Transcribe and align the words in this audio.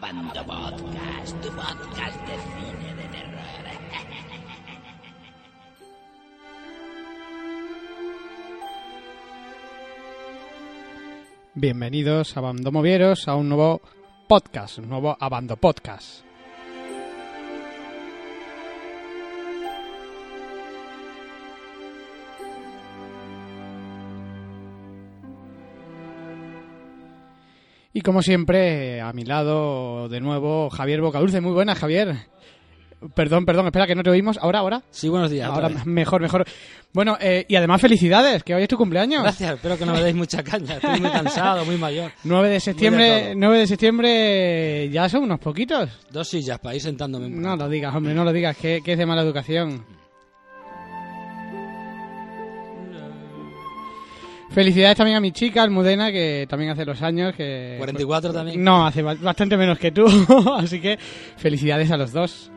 Abando 0.00 0.44
Podcast, 0.44 1.40
tu 1.42 1.48
podcast 1.48 2.20
de 2.28 2.36
cine 2.38 2.94
de 2.94 3.08
terror. 3.08 3.64
Bienvenidos 11.54 12.36
a 12.36 12.38
Abando 12.38 12.70
Movieros 12.70 13.26
a 13.26 13.34
un 13.34 13.48
nuevo 13.48 13.80
podcast, 14.28 14.78
un 14.78 14.88
nuevo 14.88 15.16
Abando 15.18 15.56
Podcast. 15.56 16.27
Y 27.98 28.00
como 28.00 28.22
siempre, 28.22 29.00
a 29.00 29.12
mi 29.12 29.24
lado, 29.24 30.08
de 30.08 30.20
nuevo, 30.20 30.70
Javier 30.70 31.00
Bocadulce. 31.00 31.40
Muy 31.40 31.50
buenas, 31.50 31.80
Javier. 31.80 32.14
Perdón, 33.12 33.44
perdón, 33.44 33.66
espera 33.66 33.88
que 33.88 33.96
no 33.96 34.04
te 34.04 34.10
oímos. 34.10 34.38
¿Ahora, 34.40 34.60
ahora? 34.60 34.82
Sí, 34.92 35.08
buenos 35.08 35.32
días. 35.32 35.48
Ahora 35.48 35.68
mejor, 35.84 36.22
mejor. 36.22 36.44
Bueno, 36.92 37.18
eh, 37.20 37.44
y 37.48 37.56
además 37.56 37.80
felicidades, 37.80 38.44
que 38.44 38.54
hoy 38.54 38.62
es 38.62 38.68
tu 38.68 38.76
cumpleaños. 38.76 39.24
Gracias, 39.24 39.54
espero 39.54 39.76
que 39.76 39.84
no 39.84 39.94
me 39.94 40.00
deis 40.00 40.14
mucha 40.14 40.44
caña. 40.44 40.76
Estoy 40.76 41.00
muy 41.00 41.10
cansado, 41.10 41.64
muy 41.64 41.76
mayor. 41.76 42.12
9 42.22 42.48
de 42.48 42.60
septiembre, 42.60 43.04
de 43.04 43.20
todo. 43.22 43.34
9 43.34 43.58
de 43.58 43.66
septiembre, 43.66 44.90
ya 44.90 45.08
son 45.08 45.24
unos 45.24 45.40
poquitos. 45.40 45.90
Dos 46.12 46.28
sillas 46.28 46.60
para 46.60 46.76
ir 46.76 46.80
sentándome. 46.80 47.28
No 47.28 47.56
lo 47.56 47.68
digas, 47.68 47.92
hombre, 47.96 48.14
no 48.14 48.22
lo 48.22 48.32
digas, 48.32 48.56
que, 48.56 48.80
que 48.80 48.92
es 48.92 48.98
de 48.98 49.06
mala 49.06 49.22
educación. 49.22 49.84
Felicidades 54.58 54.96
también 54.96 55.16
a 55.16 55.20
mi 55.20 55.30
chica, 55.30 55.62
Almudena, 55.62 56.10
que 56.10 56.44
también 56.50 56.72
hace 56.72 56.84
los 56.84 57.00
años 57.00 57.32
que... 57.36 57.76
44 57.78 58.32
también. 58.32 58.64
No, 58.64 58.84
hace 58.84 59.02
ba- 59.02 59.14
bastante 59.14 59.56
menos 59.56 59.78
que 59.78 59.92
tú, 59.92 60.04
así 60.58 60.80
que 60.80 60.98
felicidades 61.36 61.92
a 61.92 61.96
los 61.96 62.10
dos. 62.12 62.50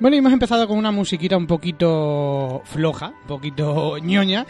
Bueno, 0.00 0.16
y 0.16 0.18
hemos 0.18 0.32
empezado 0.32 0.66
con 0.66 0.76
una 0.76 0.90
musiquita 0.90 1.36
un 1.36 1.46
poquito 1.46 2.62
floja, 2.64 3.12
un 3.22 3.26
poquito 3.28 3.96
ñoña. 3.98 4.44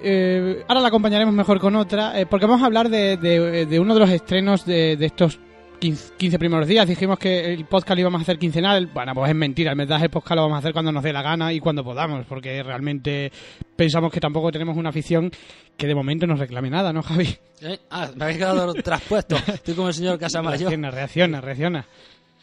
Eh, 0.00 0.62
ahora 0.68 0.80
la 0.82 0.88
acompañaremos 0.88 1.34
mejor 1.34 1.58
con 1.58 1.74
otra, 1.74 2.20
eh, 2.20 2.26
porque 2.26 2.46
vamos 2.46 2.62
a 2.62 2.66
hablar 2.66 2.88
de, 2.88 3.16
de- 3.16 3.66
de 3.66 3.80
uno 3.80 3.94
de 3.94 4.00
los 4.00 4.10
estrenos 4.10 4.64
de, 4.64 4.96
de 4.96 5.06
estos 5.06 5.40
15, 5.78 6.14
15 6.16 6.38
primeros 6.38 6.66
días. 6.66 6.88
Dijimos 6.88 7.18
que 7.18 7.52
el 7.52 7.64
podcast 7.66 7.96
lo 7.96 8.00
íbamos 8.00 8.20
a 8.20 8.22
hacer 8.22 8.38
quincenal. 8.38 8.86
Bueno, 8.86 9.14
pues 9.14 9.30
es 9.30 9.36
mentira. 9.36 9.72
En 9.72 9.78
verdad 9.78 10.02
el 10.02 10.10
podcast 10.10 10.36
lo 10.36 10.42
vamos 10.42 10.56
a 10.56 10.58
hacer 10.58 10.72
cuando 10.72 10.92
nos 10.92 11.02
dé 11.02 11.12
la 11.12 11.22
gana 11.22 11.52
y 11.52 11.60
cuando 11.60 11.84
podamos, 11.84 12.24
porque 12.26 12.62
realmente 12.62 13.30
pensamos 13.76 14.12
que 14.12 14.20
tampoco 14.20 14.50
tenemos 14.50 14.76
una 14.76 14.88
afición 14.90 15.30
que 15.76 15.86
de 15.86 15.94
momento 15.94 16.26
no 16.26 16.36
reclame 16.36 16.70
nada, 16.70 16.92
¿no, 16.92 17.02
Javi? 17.02 17.36
¿Eh? 17.60 17.78
Ah, 17.90 18.10
me 18.14 18.24
habéis 18.24 18.38
quedado 18.38 18.74
traspuesto. 18.82 19.36
Estoy 19.36 19.74
como 19.74 19.88
el 19.88 19.94
señor 19.94 20.18
Casamayor. 20.18 20.58
Reacciona, 20.58 20.90
reacciona, 20.90 21.40
reacciona. 21.40 21.86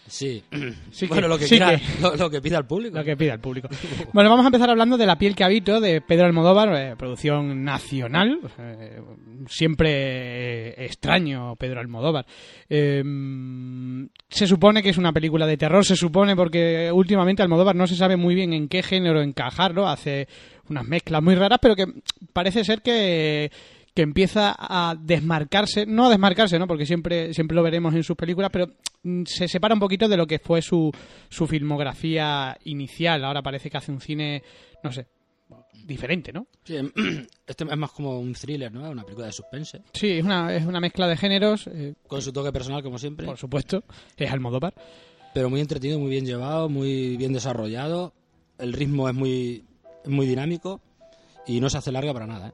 Sí. 0.08 0.44
Sí 0.92 1.08
bueno, 1.08 1.24
que- 1.24 1.28
lo 1.30 1.38
que, 1.40 1.46
sí 1.46 1.58
quiera- 1.58 1.78
que- 1.78 2.02
Lo, 2.02 2.16
lo 2.16 2.30
que 2.30 2.42
pida 2.42 2.58
el 2.60 2.66
público. 2.66 2.98
Lo 2.98 3.04
que 3.04 3.16
pida 3.18 3.34
el 3.34 3.40
público. 3.40 3.70
Bueno, 4.14 4.30
vamos 4.30 4.46
a 4.46 4.50
empezar 4.50 4.70
hablando 4.70 4.98
de 4.98 5.06
La 5.06 5.18
piel 5.18 5.36
que 5.36 5.44
habito 5.44 5.80
de 5.82 6.02
Pedro 6.02 6.26
Almodóvar, 6.26 6.70
eh, 6.76 6.96
producción 6.98 7.64
nacional. 7.64 8.40
eh, 8.60 9.02
siempre 9.48 9.90
eh, 10.70 10.86
extraño 10.86 11.56
Pedro 11.56 11.80
Almodóvar. 11.80 12.26
Eh, 12.70 13.04
se 14.30 14.48
supone 14.48 14.84
que 14.84 14.90
es 14.90 14.98
una 14.98 15.14
película 15.14 15.48
de 15.48 15.58
terror, 15.58 15.86
se 15.86 15.96
supone 15.96 16.36
porque 16.36 16.92
últimamente 16.94 17.42
Almodóvar 17.44 17.76
no 17.76 17.88
se 17.88 17.96
sabe 17.96 18.18
muy 18.18 18.36
bien 18.36 18.54
en 18.54 18.68
qué 18.68 18.84
género 18.84 19.22
encajarlo, 19.22 19.88
hace 19.88 20.28
unas 20.70 20.86
mezclas 20.86 21.22
muy 21.24 21.36
raras, 21.36 21.60
pero 21.62 21.76
que 21.76 21.86
parece 22.34 22.64
ser 22.64 22.82
que 22.82 23.52
que 23.94 24.02
empieza 24.02 24.56
a 24.58 24.96
desmarcarse, 25.00 25.86
no 25.86 26.08
a 26.08 26.10
desmarcarse, 26.10 26.58
¿no? 26.58 26.68
Porque 26.68 26.86
siempre, 26.86 27.34
siempre 27.34 27.56
lo 27.56 27.64
veremos 27.64 27.94
en 27.94 28.04
sus 28.04 28.16
películas, 28.16 28.50
pero 28.52 28.68
mm, 29.04 29.24
se 29.26 29.48
separa 29.48 29.76
un 29.76 29.80
poquito 29.80 30.08
de 30.08 30.18
lo 30.18 30.26
que 30.26 30.40
fue 30.40 30.62
su, 30.62 30.92
su 31.30 31.46
filmografía 31.46 32.58
inicial. 32.64 33.24
Ahora 33.24 33.44
parece 33.44 33.70
que 33.70 33.78
hace 33.78 33.92
un 33.92 34.02
cine, 34.02 34.42
no 34.84 34.92
sé, 34.92 35.08
diferente, 35.86 36.34
¿no? 36.34 36.48
Sí, 36.64 36.76
este 37.48 37.64
es 37.64 37.78
más 37.78 37.92
como 37.92 38.20
un 38.20 38.34
thriller, 38.34 38.72
¿no? 38.72 38.90
Una 38.90 39.04
película 39.04 39.28
de 39.28 39.34
suspense. 39.34 39.82
Sí, 39.94 40.12
es 40.12 40.24
una, 40.24 40.56
es 40.56 40.66
una 40.66 40.80
mezcla 40.80 41.08
de 41.08 41.18
géneros, 41.18 41.68
eh, 41.68 41.94
Con 42.08 42.22
su 42.22 42.34
toque 42.34 42.52
personal, 42.52 42.82
como 42.82 42.98
siempre. 42.98 43.28
por 43.28 43.38
supuesto, 43.38 43.84
es 44.18 44.32
Almodóvar. 44.32 44.74
Pero 45.36 45.50
muy 45.50 45.62
entretenido, 45.62 46.00
muy 46.00 46.10
bien 46.10 46.26
llevado, 46.26 46.70
muy 46.70 47.18
bien 47.18 47.34
desarrollado. 47.34 48.14
El 48.58 48.74
ritmo 48.74 49.10
es 49.10 49.16
muy, 49.16 49.66
es 50.04 50.10
muy 50.10 50.26
dinámico. 50.26 50.82
Y 51.46 51.60
no 51.60 51.70
se 51.70 51.78
hace 51.78 51.92
larga 51.92 52.14
para 52.14 52.26
nada, 52.26 52.50
¿eh? 52.50 52.54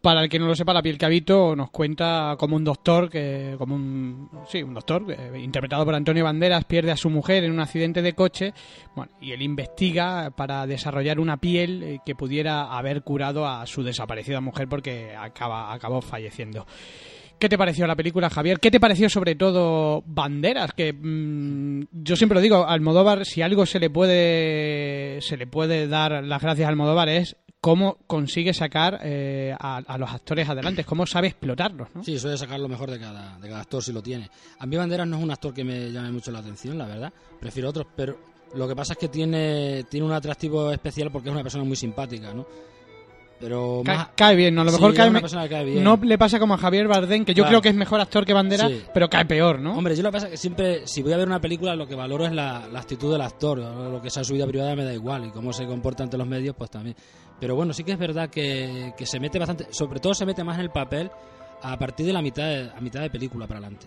Para 0.00 0.22
el 0.22 0.28
que 0.28 0.38
no 0.38 0.46
lo 0.46 0.54
sepa, 0.54 0.72
La 0.72 0.82
piel 0.82 0.96
que 0.96 1.06
habito 1.06 1.56
nos 1.56 1.70
cuenta 1.70 2.36
como 2.38 2.54
un 2.54 2.62
doctor, 2.62 3.10
que 3.10 3.56
como 3.58 3.74
un 3.74 4.28
sí, 4.46 4.62
un 4.62 4.74
doctor 4.74 5.04
eh, 5.08 5.40
interpretado 5.40 5.84
por 5.84 5.94
Antonio 5.94 6.24
Banderas 6.24 6.64
pierde 6.64 6.92
a 6.92 6.96
su 6.96 7.10
mujer 7.10 7.42
en 7.42 7.50
un 7.50 7.60
accidente 7.60 8.00
de 8.00 8.12
coche, 8.12 8.54
bueno, 8.94 9.10
y 9.20 9.32
él 9.32 9.42
investiga 9.42 10.30
para 10.30 10.66
desarrollar 10.66 11.18
una 11.18 11.38
piel 11.38 11.82
eh, 11.82 11.98
que 12.06 12.14
pudiera 12.14 12.76
haber 12.76 13.02
curado 13.02 13.46
a 13.46 13.66
su 13.66 13.82
desaparecida 13.82 14.40
mujer 14.40 14.68
porque 14.68 15.16
acaba 15.16 15.72
acabó 15.72 16.00
falleciendo. 16.00 16.66
¿Qué 17.38 17.48
te 17.48 17.58
pareció 17.58 17.86
la 17.86 17.96
película, 17.96 18.30
Javier? 18.30 18.58
¿Qué 18.58 18.70
te 18.70 18.80
pareció 18.80 19.10
sobre 19.10 19.34
todo 19.34 20.02
Banderas? 20.06 20.72
Que 20.72 20.92
mm, 20.92 21.88
yo 21.92 22.16
siempre 22.16 22.36
lo 22.36 22.40
digo, 22.40 22.66
Almodóvar, 22.66 23.26
si 23.26 23.42
algo 23.42 23.66
se 23.66 23.78
le 23.78 23.90
puede 23.90 25.20
se 25.20 25.36
le 25.36 25.46
puede 25.46 25.86
dar 25.86 26.24
las 26.24 26.40
gracias 26.40 26.66
a 26.66 26.70
Almodóvar 26.70 27.08
es 27.08 27.36
cómo 27.60 27.98
consigue 28.06 28.54
sacar 28.54 29.00
eh, 29.02 29.54
a, 29.58 29.98
los 29.98 30.10
actores 30.10 30.48
adelante, 30.48 30.84
cómo 30.84 31.04
sabe 31.04 31.26
explotarlos, 31.26 31.88
¿no? 31.94 32.04
Sí, 32.04 32.18
suele 32.18 32.38
sacar 32.38 32.60
lo 32.60 32.68
mejor 32.68 32.90
de 32.90 33.00
cada, 33.00 33.38
de 33.38 33.48
cada 33.48 33.60
actor 33.60 33.82
si 33.82 33.92
lo 33.92 34.02
tiene. 34.02 34.30
A 34.60 34.66
mí 34.66 34.76
Banderas 34.76 35.06
no 35.08 35.16
es 35.16 35.22
un 35.24 35.30
actor 35.30 35.52
que 35.52 35.64
me 35.64 35.90
llame 35.90 36.12
mucho 36.12 36.30
la 36.30 36.38
atención, 36.38 36.78
la 36.78 36.86
verdad. 36.86 37.12
Prefiero 37.40 37.70
otros, 37.70 37.86
pero 37.96 38.16
lo 38.54 38.68
que 38.68 38.76
pasa 38.76 38.92
es 38.92 38.98
que 38.98 39.08
tiene, 39.08 39.84
tiene 39.90 40.06
un 40.06 40.12
atractivo 40.12 40.70
especial 40.70 41.10
porque 41.10 41.28
es 41.28 41.32
una 41.32 41.42
persona 41.42 41.64
muy 41.64 41.76
simpática, 41.76 42.32
¿no? 42.32 42.46
Pero 43.38 43.82
Cae, 43.84 43.96
más... 43.96 44.08
cae 44.16 44.34
bien, 44.34 44.54
¿no? 44.54 44.62
A 44.62 44.64
lo 44.64 44.72
mejor 44.72 44.94
cae 44.94 45.10
me- 45.10 45.20
cae 45.20 45.64
bien. 45.64 45.84
No 45.84 45.98
le 46.02 46.16
pasa 46.16 46.38
como 46.38 46.54
a 46.54 46.58
Javier 46.58 46.88
Bardem, 46.88 47.24
que 47.24 47.34
yo 47.34 47.42
Claro. 47.42 47.48
creo 47.50 47.62
que 47.62 47.68
es 47.68 47.74
mejor 47.74 48.00
actor 48.00 48.24
que 48.24 48.32
Banderas, 48.32 48.70
Sí. 48.70 48.82
pero 48.94 49.08
cae 49.10 49.26
peor, 49.26 49.60
¿no? 49.60 49.76
Hombre, 49.76 49.94
yo 49.94 50.02
lo 50.02 50.08
que 50.08 50.12
pasa 50.14 50.26
es 50.26 50.30
que 50.32 50.36
siempre, 50.38 50.86
si 50.86 51.02
voy 51.02 51.12
a 51.12 51.18
ver 51.18 51.26
una 51.28 51.40
película, 51.40 51.76
lo 51.76 51.86
que 51.86 51.94
valoro 51.94 52.24
es 52.24 52.32
la, 52.32 52.66
la 52.72 52.80
actitud 52.80 53.12
del 53.12 53.20
actor. 53.20 53.58
Lo 53.58 54.00
que 54.00 54.08
sea 54.08 54.24
su 54.24 54.32
vida 54.32 54.46
privada 54.46 54.74
me 54.74 54.84
da 54.84 54.94
igual 54.94 55.26
y 55.26 55.30
cómo 55.32 55.52
se 55.52 55.66
comporta 55.66 56.02
ante 56.02 56.16
los 56.16 56.26
medios, 56.26 56.56
pues 56.56 56.70
también. 56.70 56.96
Pero 57.38 57.54
bueno, 57.54 57.74
sí 57.74 57.84
que 57.84 57.92
es 57.92 57.98
verdad 57.98 58.30
que, 58.30 58.94
que 58.96 59.04
se 59.04 59.20
mete 59.20 59.38
bastante, 59.38 59.66
sobre 59.70 60.00
todo 60.00 60.14
se 60.14 60.24
mete 60.24 60.42
más 60.42 60.56
en 60.56 60.62
el 60.62 60.70
papel 60.70 61.10
a 61.62 61.78
partir 61.78 62.06
de 62.06 62.14
la 62.14 62.22
mitad 62.22 62.44
de, 62.44 62.70
a 62.74 62.80
mitad 62.80 63.00
de 63.02 63.10
película 63.10 63.46
para 63.46 63.60
adelante. 63.60 63.86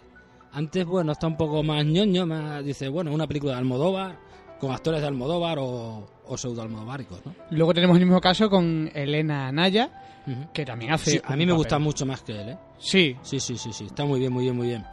Antes, 0.52 0.86
bueno, 0.86 1.12
está 1.12 1.26
un 1.26 1.38
poco 1.38 1.64
más 1.64 1.84
ñoño, 1.86 2.28
más, 2.28 2.64
dice, 2.64 2.88
bueno, 2.88 3.12
una 3.12 3.26
película 3.28 3.54
de 3.54 3.60
Almodóvar, 3.60 4.20
con 4.60 4.72
actores 4.72 5.02
de 5.02 5.08
Almodóvar 5.08 5.58
o, 5.60 6.08
o 6.26 6.38
pseudo 6.38 6.62
almodóvaricos, 6.62 7.26
¿no? 7.26 7.34
Luego 7.52 7.74
tenemos 7.74 7.98
el 7.98 8.06
mismo 8.06 8.22
caso 8.22 8.50
con 8.50 8.92
Elena 8.94 9.52
Naya, 9.52 9.90
Ujú. 10.28 10.52
que 10.54 10.66
también 10.66 10.92
hace... 10.92 11.12
Sí, 11.12 11.22
a 11.24 11.32
mí 11.36 11.46
me 11.46 11.52
papel. 11.54 11.58
gusta 11.58 11.80
mucho 11.80 12.06
más 12.06 12.22
que 12.22 12.34
él, 12.34 12.50
¿eh? 12.50 12.58
Sí, 12.78 13.16
Sí, 13.22 13.40
sí, 13.40 13.58
sí, 13.58 13.72
sí, 13.74 13.86
está 13.86 14.06
muy 14.06 14.20
bien, 14.20 14.32
muy 14.34 14.44
bien, 14.44 14.56
muy 14.56 14.68
bien. 14.68 14.84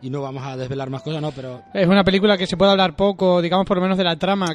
Y 0.00 0.10
no 0.10 0.20
vamos 0.20 0.42
a 0.44 0.56
desvelar 0.56 0.90
más 0.90 1.02
cosas, 1.02 1.22
¿no? 1.22 1.30
Pero 1.30 1.62
Es 1.72 1.86
una 1.86 2.02
película 2.02 2.36
que 2.36 2.46
se 2.48 2.56
puede 2.56 2.72
hablar 2.72 2.96
poco, 2.96 3.40
digamos 3.40 3.66
por 3.66 3.76
lo 3.76 3.82
menos 3.82 3.96
de 3.98 4.02
la 4.04 4.16
trama. 4.16 4.46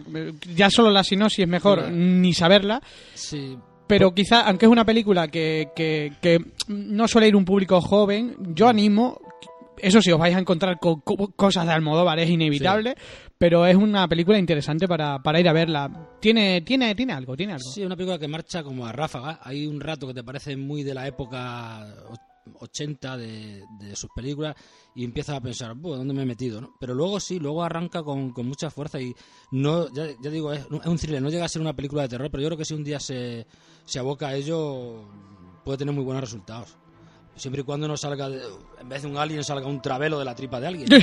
Ya 0.53 0.69
solo 0.69 0.89
la 0.91 1.03
sinopsis 1.05 1.39
es 1.43 1.47
mejor 1.47 1.85
Sí. 1.85 1.91
ni 1.93 2.33
saberla. 2.33 2.81
sí, 3.13 3.57
Pero 3.87 4.13
quizá, 4.13 4.41
aunque 4.41 4.65
es 4.65 4.71
una 4.71 4.83
película 4.83 5.29
que, 5.29 5.69
que, 5.73 6.11
que 6.21 6.39
no 6.67 7.07
suele 7.07 7.29
ir 7.29 7.35
un 7.37 7.45
público 7.45 7.79
joven, 7.79 8.35
yo 8.53 8.67
animo. 8.67 9.21
Eso 9.79 10.01
sí, 10.01 10.11
os 10.11 10.19
vais 10.19 10.35
a 10.35 10.39
encontrar 10.39 10.79
con 10.79 10.99
co- 11.01 11.31
cosas 11.35 11.65
de 11.67 11.71
Almodóvar, 11.71 12.19
es 12.19 12.29
inevitable. 12.29 12.95
Pero 13.39 13.65
es 13.67 13.75
una 13.75 14.07
película 14.07 14.39
interesante 14.39 14.87
para, 14.87 15.21
para 15.21 15.39
ir 15.39 15.47
a 15.47 15.53
verla. 15.53 16.09
Tiene, 16.19 16.61
tiene, 16.61 16.95
tiene 16.95 17.13
algo, 17.13 17.37
tiene 17.37 17.53
algo. 17.53 17.69
Sí, 17.71 17.83
una 17.85 17.95
película 17.95 18.17
que 18.17 18.27
marcha 18.27 18.63
como 18.63 18.85
a 18.85 18.91
ráfaga. 18.91 19.39
Hay 19.43 19.67
un 19.67 19.79
rato 19.79 20.07
que 20.07 20.13
te 20.15 20.23
parece 20.23 20.57
muy 20.57 20.81
de 20.83 20.93
la 20.95 21.05
época 21.07 21.85
o- 22.09 22.15
80 22.59 23.17
de, 23.17 23.61
de 23.77 23.95
sus 23.95 24.09
películas 24.15 24.55
y 24.95 25.03
empiezas 25.03 25.35
a 25.35 25.41
pensar, 25.41 25.75
"Buah, 25.75 25.97
¿dónde 25.97 26.13
me 26.13 26.23
he 26.23 26.25
metido? 26.25 26.61
¿no? 26.61 26.73
Pero 26.79 26.93
luego 26.95 27.19
sí, 27.19 27.39
luego 27.39 27.61
arranca 27.61 28.01
con, 28.03 28.31
con 28.31 28.47
mucha 28.47 28.71
fuerza 28.71 28.99
y 29.01 29.13
no, 29.51 29.91
ya, 29.93 30.07
ya 30.19 30.29
digo, 30.31 30.51
es, 30.53 30.61
es 30.61 30.85
un 30.87 30.97
thriller, 30.97 31.21
no 31.21 31.29
llega 31.29 31.43
a 31.45 31.49
ser 31.49 31.61
una 31.61 31.73
película 31.75 32.03
de 32.03 32.07
terror, 32.09 32.31
pero 32.31 32.41
yo 32.41 32.47
creo 32.47 32.57
que 32.57 32.65
si 32.65 32.73
un 32.73 32.85
día 32.85 32.99
se, 33.01 33.45
se 33.85 33.99
aboca 33.99 34.29
a 34.29 34.35
ello, 34.35 35.03
puede 35.65 35.77
tener 35.77 35.93
muy 35.93 36.05
buenos 36.05 36.21
resultados. 36.23 36.77
Siempre 37.35 37.61
y 37.61 37.65
cuando 37.65 37.87
no 37.87 37.97
salga, 37.97 38.29
de- 38.29 38.41
en 38.79 38.89
vez 38.89 39.01
de 39.03 39.09
un 39.09 39.17
alien, 39.17 39.43
salga 39.43 39.67
un 39.67 39.81
travelo 39.81 40.17
de 40.17 40.25
la 40.25 40.33
tripa 40.33 40.59
de 40.61 40.67
alguien. 40.67 40.87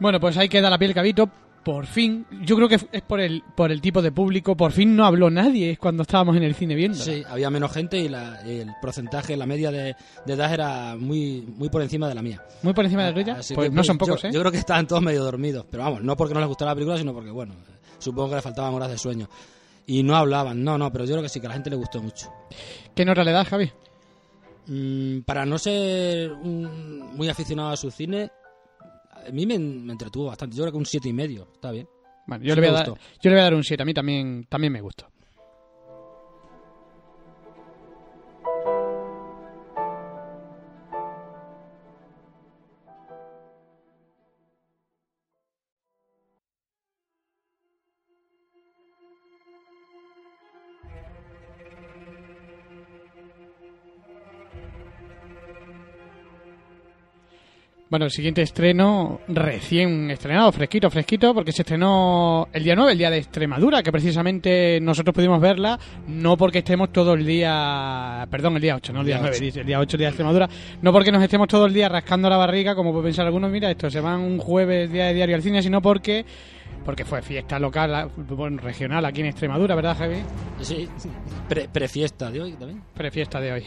Bueno, 0.00 0.20
pues 0.20 0.36
ahí 0.36 0.48
queda 0.48 0.70
la 0.70 0.78
piel 0.78 0.94
cabito. 0.94 1.28
Por 1.64 1.86
fin, 1.86 2.26
yo 2.42 2.56
creo 2.56 2.68
que 2.68 2.74
es 2.92 3.02
por 3.02 3.20
el, 3.20 3.42
por 3.56 3.72
el 3.72 3.80
tipo 3.80 4.02
de 4.02 4.12
público, 4.12 4.54
por 4.54 4.70
fin 4.72 4.94
no 4.94 5.06
habló 5.06 5.30
nadie 5.30 5.70
es 5.70 5.78
cuando 5.78 6.02
estábamos 6.02 6.36
en 6.36 6.42
el 6.42 6.54
cine 6.54 6.74
viendo. 6.74 6.98
Sí, 6.98 7.22
había 7.26 7.48
menos 7.48 7.72
gente 7.72 7.96
y, 7.96 8.10
la- 8.10 8.42
el 8.42 8.70
porcentaje, 8.82 9.34
la 9.34 9.46
media 9.46 9.70
de, 9.70 9.96
de 10.26 10.32
edad 10.34 10.52
era 10.52 10.94
muy, 10.94 11.40
muy 11.56 11.70
por 11.70 11.80
encima 11.80 12.06
de 12.06 12.14
la 12.14 12.20
mía. 12.20 12.42
Muy 12.62 12.74
por 12.74 12.84
encima 12.84 13.04
de 13.04 13.08
la 13.12 13.14
tuya. 13.14 13.36
Así 13.38 13.54
Pues 13.54 13.70
que, 13.70 13.74
no 13.74 13.82
son 13.82 13.96
yo- 13.96 14.04
pocos, 14.04 14.24
¿eh? 14.24 14.30
Yo 14.30 14.40
creo 14.40 14.52
que 14.52 14.58
estaban 14.58 14.86
todos 14.86 15.00
medio 15.00 15.24
dormidos. 15.24 15.64
Pero 15.70 15.84
vamos, 15.84 16.02
no 16.02 16.14
porque 16.18 16.34
no 16.34 16.40
les 16.40 16.48
gustara 16.50 16.72
la 16.72 16.74
película, 16.74 16.98
sino 16.98 17.14
porque, 17.14 17.30
bueno, 17.30 17.54
supongo 17.98 18.28
que 18.28 18.34
les 18.34 18.44
faltaban 18.44 18.74
horas 18.74 18.90
de 18.90 18.98
sueño. 18.98 19.26
Y 19.86 20.02
no 20.02 20.16
hablaban, 20.16 20.62
no, 20.62 20.76
no, 20.76 20.92
pero 20.92 21.06
yo 21.06 21.12
creo 21.12 21.22
que 21.22 21.30
sí, 21.30 21.40
que 21.40 21.46
a 21.46 21.48
la 21.48 21.54
gente 21.54 21.70
le 21.70 21.76
gustó 21.76 22.02
mucho. 22.02 22.30
¿Qué 22.94 23.06
nota 23.06 23.24
le 23.24 23.32
das, 23.32 23.48
Javi? 23.48 23.70
Mm, 24.66 25.20
para 25.20 25.46
no 25.46 25.58
ser 25.58 26.30
un- 26.32 27.14
muy 27.16 27.28
aficionado 27.30 27.70
a 27.70 27.76
su 27.78 27.90
cine, 27.90 28.30
a 29.26 29.32
mí 29.32 29.46
me, 29.46 29.58
me 29.58 29.92
entretuvo 29.92 30.26
bastante. 30.26 30.56
Yo 30.56 30.62
creo 30.62 30.72
que 30.72 30.78
un 30.78 30.86
siete 30.86 31.08
y 31.08 31.12
medio, 31.12 31.48
está 31.54 31.70
bien. 31.70 31.88
Bueno, 32.26 32.44
yo, 32.44 32.54
Sí 32.54 32.60
le 32.60 32.66
voy 32.68 32.76
a 32.76 32.78
dar, 32.78 32.86
yo 32.86 32.94
le 33.24 33.30
voy 33.30 33.40
a 33.40 33.44
dar 33.44 33.54
un 33.54 33.64
7. 33.64 33.82
A 33.82 33.86
mí 33.86 33.94
también, 33.94 34.46
también 34.48 34.72
me 34.72 34.80
gustó. 34.80 35.06
Bueno, 57.94 58.06
el 58.06 58.10
siguiente 58.10 58.42
estreno 58.42 59.20
recién 59.28 60.10
estrenado, 60.10 60.50
fresquito, 60.50 60.90
fresquito, 60.90 61.32
porque 61.32 61.52
se 61.52 61.62
estrenó 61.62 62.48
el 62.52 62.64
día 62.64 62.74
9, 62.74 62.90
el 62.90 62.98
día 62.98 63.08
de 63.08 63.18
Extremadura, 63.18 63.84
que 63.84 63.92
precisamente 63.92 64.80
nosotros 64.80 65.14
pudimos 65.14 65.40
verla, 65.40 65.78
no 66.08 66.36
porque 66.36 66.58
estemos 66.58 66.90
todo 66.90 67.14
el 67.14 67.24
día, 67.24 68.26
perdón, 68.32 68.56
el 68.56 68.62
día 68.62 68.74
8, 68.74 68.92
no 68.92 69.02
el 69.02 69.06
día, 69.06 69.14
Día 69.18 69.22
9, 69.22 69.36
8. 69.36 69.44
dice, 69.44 69.60
el 69.60 69.66
día 69.68 69.78
8, 69.78 69.94
el 69.94 69.98
día 69.98 70.06
de 70.08 70.10
Extremadura, 70.10 70.48
no 70.82 70.92
porque 70.92 71.12
nos 71.12 71.22
estemos 71.22 71.46
todo 71.46 71.66
el 71.66 71.72
día 71.72 71.88
rascando 71.88 72.28
la 72.28 72.36
barriga, 72.36 72.74
como 72.74 72.90
pueden 72.90 73.04
pensar 73.04 73.26
algunos, 73.26 73.52
mira, 73.52 73.70
esto 73.70 73.88
se 73.88 74.00
van 74.00 74.18
un 74.22 74.38
jueves, 74.38 74.90
día 74.90 75.04
de 75.06 75.14
diario 75.14 75.36
al 75.36 75.42
cine, 75.42 75.62
sino 75.62 75.80
porque 75.80 76.24
porque 76.84 77.04
fue 77.04 77.22
fiesta 77.22 77.60
local, 77.60 78.10
bueno, 78.16 78.60
regional 78.60 79.04
aquí 79.04 79.20
en 79.20 79.28
Extremadura, 79.28 79.76
¿verdad, 79.76 79.96
Javi? 79.96 80.16
Sí, 80.62 80.88
pre- 81.48 81.68
prefiesta 81.68 82.28
de 82.32 82.42
hoy 82.42 82.52
también. 82.54 82.82
Prefiesta 82.92 83.40
de 83.40 83.52
hoy. 83.52 83.62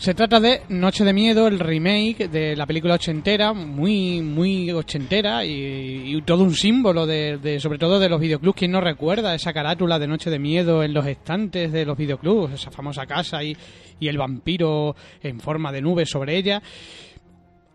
Se 0.00 0.14
trata 0.14 0.40
de 0.40 0.62
Noche 0.70 1.04
de 1.04 1.12
Miedo, 1.12 1.46
el 1.46 1.58
remake 1.58 2.26
de 2.28 2.56
la 2.56 2.64
película 2.66 2.94
ochentera, 2.94 3.52
muy 3.52 4.22
muy 4.22 4.70
ochentera 4.70 5.44
y, 5.44 6.16
y 6.16 6.22
todo 6.22 6.42
un 6.42 6.54
símbolo 6.54 7.04
de, 7.06 7.36
de- 7.36 7.60
sobre 7.60 7.78
todo 7.78 7.98
de 8.00 8.08
los 8.08 8.18
videoclubs. 8.18 8.56
¿Quién 8.56 8.70
no 8.70 8.80
recuerda 8.80 9.34
esa 9.34 9.52
carátula 9.52 9.98
de 9.98 10.06
Noche 10.08 10.30
de 10.30 10.38
Miedo 10.38 10.82
en 10.82 10.94
los 10.94 11.04
estantes 11.06 11.70
de 11.70 11.84
los 11.84 11.98
videoclubs? 11.98 12.54
Esa 12.54 12.70
famosa 12.70 13.04
casa 13.04 13.44
y, 13.44 13.54
y 14.00 14.08
el 14.08 14.16
vampiro 14.16 14.96
en 15.22 15.38
forma 15.38 15.70
de 15.70 15.82
nube 15.82 16.06
sobre 16.06 16.34
ella. 16.38 16.62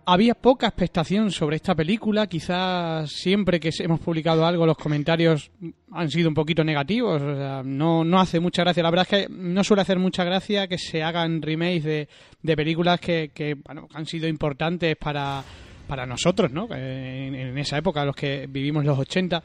Había 0.07 0.36
poca 0.36 0.68
expectación 0.68 1.31
sobre 1.31 1.56
esta 1.56 1.74
película, 1.74 2.28
quizás 2.28 3.12
siempre 3.12 3.60
que 3.60 3.72
hemos 3.80 4.00
publicado 4.00 4.46
algo 4.46 4.68
los 4.68 4.78
comentarios 4.78 5.50
han 5.92 6.12
sido 6.12 6.30
un 6.30 6.36
poquito 6.36 6.63
negativos, 6.63 7.19
o 7.19 7.36
sea, 7.36 7.63
no, 7.66 8.04
no 8.04 8.19
hace 8.19 8.40
mucha 8.40 8.62
gracia. 8.63 8.84
La 8.84 8.92
verdad 8.92 9.07
es 9.10 9.28
que 9.28 9.34
no 9.34 9.63
suele 9.63 9.81
hacer 9.81 9.98
mucha 9.98 10.24
gracia 10.24 10.68
que 10.68 10.78
se 10.78 11.02
hagan 11.02 11.42
remakes 11.42 11.84
de, 11.84 12.07
de 12.44 12.56
películas 12.56 13.00
que, 13.00 13.31
que, 13.34 13.56
bueno, 13.56 13.88
han 13.94 14.06
sido 14.06 14.28
importantes 14.28 14.96
para, 14.96 15.44
para 15.88 16.06
nosotros, 16.06 16.51
¿no? 16.51 16.68
En, 16.72 17.34
en 17.34 17.58
esa 17.58 17.78
época, 17.80 18.06
los 18.06 18.16
que 18.16 18.46
vivimos 18.48 18.86
los 18.86 19.00
80 19.00 19.44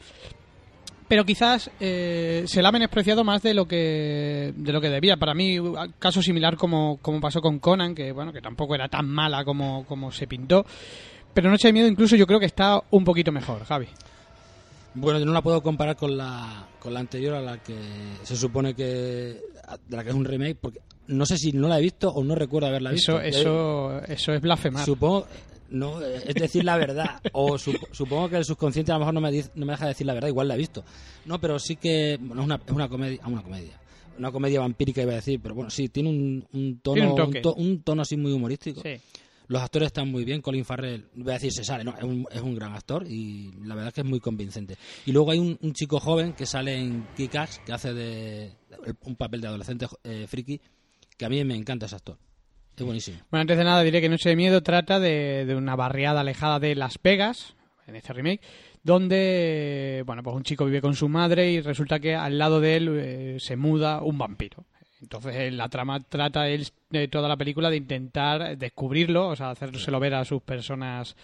pero 1.10 1.24
quizás 1.24 1.72
eh, 1.80 2.44
se 2.46 2.62
la 2.62 2.68
ha 2.68 2.72
menospreciado 2.72 3.24
más 3.24 3.42
de 3.42 3.52
lo 3.52 3.66
que 3.66 4.54
de 4.54 4.72
lo 4.72 4.80
que 4.80 4.88
debía. 4.88 5.16
Para 5.16 5.34
mí, 5.34 5.56
caso 5.98 6.22
similar 6.22 6.56
como, 6.56 6.98
como 6.98 7.20
pasó 7.20 7.40
con 7.40 7.58
Conan, 7.58 7.96
que 7.96 8.12
bueno, 8.12 8.32
que 8.32 8.40
tampoco 8.40 8.76
era 8.76 8.86
tan 8.86 9.08
mala 9.08 9.44
como, 9.44 9.84
como 9.86 10.12
se 10.12 10.28
pintó. 10.28 10.64
Pero 11.34 11.50
Noche 11.50 11.66
de 11.66 11.72
Miedo 11.72 11.88
incluso 11.88 12.14
yo 12.14 12.28
creo 12.28 12.38
que 12.38 12.46
está 12.46 12.80
un 12.92 13.02
poquito 13.02 13.32
mejor, 13.32 13.64
Javi. 13.64 13.88
Bueno, 14.94 15.18
yo 15.18 15.24
no 15.24 15.32
la 15.32 15.42
puedo 15.42 15.60
comparar 15.64 15.96
con 15.96 16.16
la, 16.16 16.68
con 16.78 16.94
la 16.94 17.00
anterior 17.00 17.34
a 17.34 17.40
la 17.40 17.58
que 17.58 17.74
se 18.22 18.36
supone 18.36 18.74
que 18.74 18.84
de 18.84 19.96
la 19.96 20.04
que 20.04 20.10
es 20.10 20.14
un 20.14 20.24
remake, 20.24 20.58
porque 20.60 20.78
no 21.10 21.26
sé 21.26 21.36
si 21.36 21.52
no 21.52 21.68
la 21.68 21.78
he 21.78 21.82
visto 21.82 22.08
o 22.10 22.24
no 22.24 22.34
recuerdo 22.34 22.68
haberla 22.68 22.90
visto. 22.92 23.20
Eso, 23.20 23.38
eso, 23.40 24.00
eso 24.04 24.32
es 24.32 24.40
blasfemar. 24.40 24.84
Supongo, 24.84 25.26
no, 25.70 26.00
es 26.02 26.34
decir 26.34 26.64
la 26.64 26.76
verdad. 26.76 27.20
O 27.32 27.56
sup- 27.58 27.88
supongo 27.92 28.28
que 28.28 28.36
el 28.36 28.44
subconsciente 28.44 28.90
a 28.92 28.94
lo 28.94 29.00
mejor 29.00 29.14
no 29.14 29.20
me, 29.20 29.30
diz- 29.30 29.50
no 29.54 29.66
me 29.66 29.72
deja 29.72 29.86
decir 29.86 30.06
la 30.06 30.14
verdad, 30.14 30.28
igual 30.28 30.48
la 30.48 30.54
he 30.54 30.58
visto. 30.58 30.84
No, 31.26 31.40
pero 31.40 31.58
sí 31.58 31.76
que, 31.76 32.18
bueno, 32.20 32.42
es 32.42 32.46
una, 32.46 32.60
es 32.66 32.72
una 32.72 32.88
comedia, 32.88 33.18
ah, 33.22 33.28
una 33.28 33.42
comedia. 33.42 33.80
Una 34.18 34.32
comedia 34.32 34.60
vampírica 34.60 35.00
iba 35.02 35.12
a 35.12 35.16
decir, 35.16 35.40
pero 35.42 35.54
bueno, 35.54 35.70
sí, 35.70 35.88
tiene 35.88 36.08
un, 36.10 36.46
un 36.52 36.80
tono, 36.80 36.94
Tiene 36.94 37.10
un 37.10 37.16
toque. 37.16 37.40
to- 37.40 37.54
un 37.54 37.82
tono 37.82 38.02
así 38.02 38.16
muy 38.16 38.32
humorístico. 38.32 38.80
Sí. 38.82 38.96
Los 39.48 39.62
actores 39.62 39.86
están 39.86 40.08
muy 40.08 40.24
bien, 40.24 40.42
Colin 40.42 40.64
Farrell, 40.64 41.06
voy 41.16 41.30
a 41.30 41.34
decir 41.34 41.50
se 41.52 41.64
sale, 41.64 41.82
no, 41.82 41.92
es 41.96 42.04
un, 42.04 42.24
es 42.30 42.40
un 42.40 42.54
gran 42.54 42.72
actor 42.72 43.04
y 43.08 43.50
la 43.64 43.74
verdad 43.74 43.88
es 43.88 43.94
que 43.94 44.00
es 44.02 44.06
muy 44.06 44.20
convincente. 44.20 44.76
Y 45.06 45.10
luego 45.12 45.32
hay 45.32 45.40
un, 45.40 45.58
un 45.60 45.72
chico 45.72 45.98
joven 45.98 46.34
que 46.34 46.46
sale 46.46 46.78
en 46.78 47.04
Kick-Ass, 47.16 47.60
que 47.66 47.72
hace 47.72 47.92
de 47.92 48.52
un 49.06 49.16
papel 49.16 49.40
de 49.40 49.48
adolescente 49.48 49.86
eh, 50.04 50.26
friki, 50.28 50.60
que 51.20 51.26
a 51.26 51.28
mí 51.28 51.44
me 51.44 51.54
encanta 51.54 51.84
ese 51.84 51.96
actor. 51.96 52.16
Es 52.74 52.82
buenísimo. 52.82 53.18
Bueno, 53.30 53.42
antes 53.42 53.58
de 53.58 53.64
nada 53.64 53.82
diré 53.82 54.00
que 54.00 54.08
Noche 54.08 54.30
de 54.30 54.36
Miedo 54.36 54.62
trata 54.62 54.98
de, 54.98 55.44
de 55.44 55.54
una 55.54 55.76
barriada 55.76 56.20
alejada 56.20 56.58
de 56.58 56.74
Las 56.74 56.98
Vegas, 57.02 57.54
en 57.86 57.94
este 57.94 58.14
remake, 58.14 58.40
donde, 58.82 60.02
bueno, 60.06 60.22
pues 60.22 60.34
un 60.34 60.44
chico 60.44 60.64
vive 60.64 60.80
con 60.80 60.94
su 60.94 61.10
madre 61.10 61.50
y 61.50 61.60
resulta 61.60 62.00
que 62.00 62.14
al 62.14 62.38
lado 62.38 62.58
de 62.58 62.76
él 62.76 62.88
eh, 62.88 63.36
se 63.38 63.56
muda 63.56 64.00
un 64.00 64.16
vampiro. 64.16 64.64
Entonces 65.02 65.36
eh, 65.36 65.50
la 65.50 65.68
trama 65.68 66.00
trata 66.00 66.48
él 66.48 66.66
de 66.88 67.08
toda 67.08 67.28
la 67.28 67.36
película 67.36 67.68
de 67.68 67.76
intentar 67.76 68.56
descubrirlo, 68.56 69.28
o 69.28 69.36
sea, 69.36 69.50
hacérselo 69.50 70.00
ver 70.00 70.14
a 70.14 70.24
sus 70.24 70.40
personas 70.40 71.16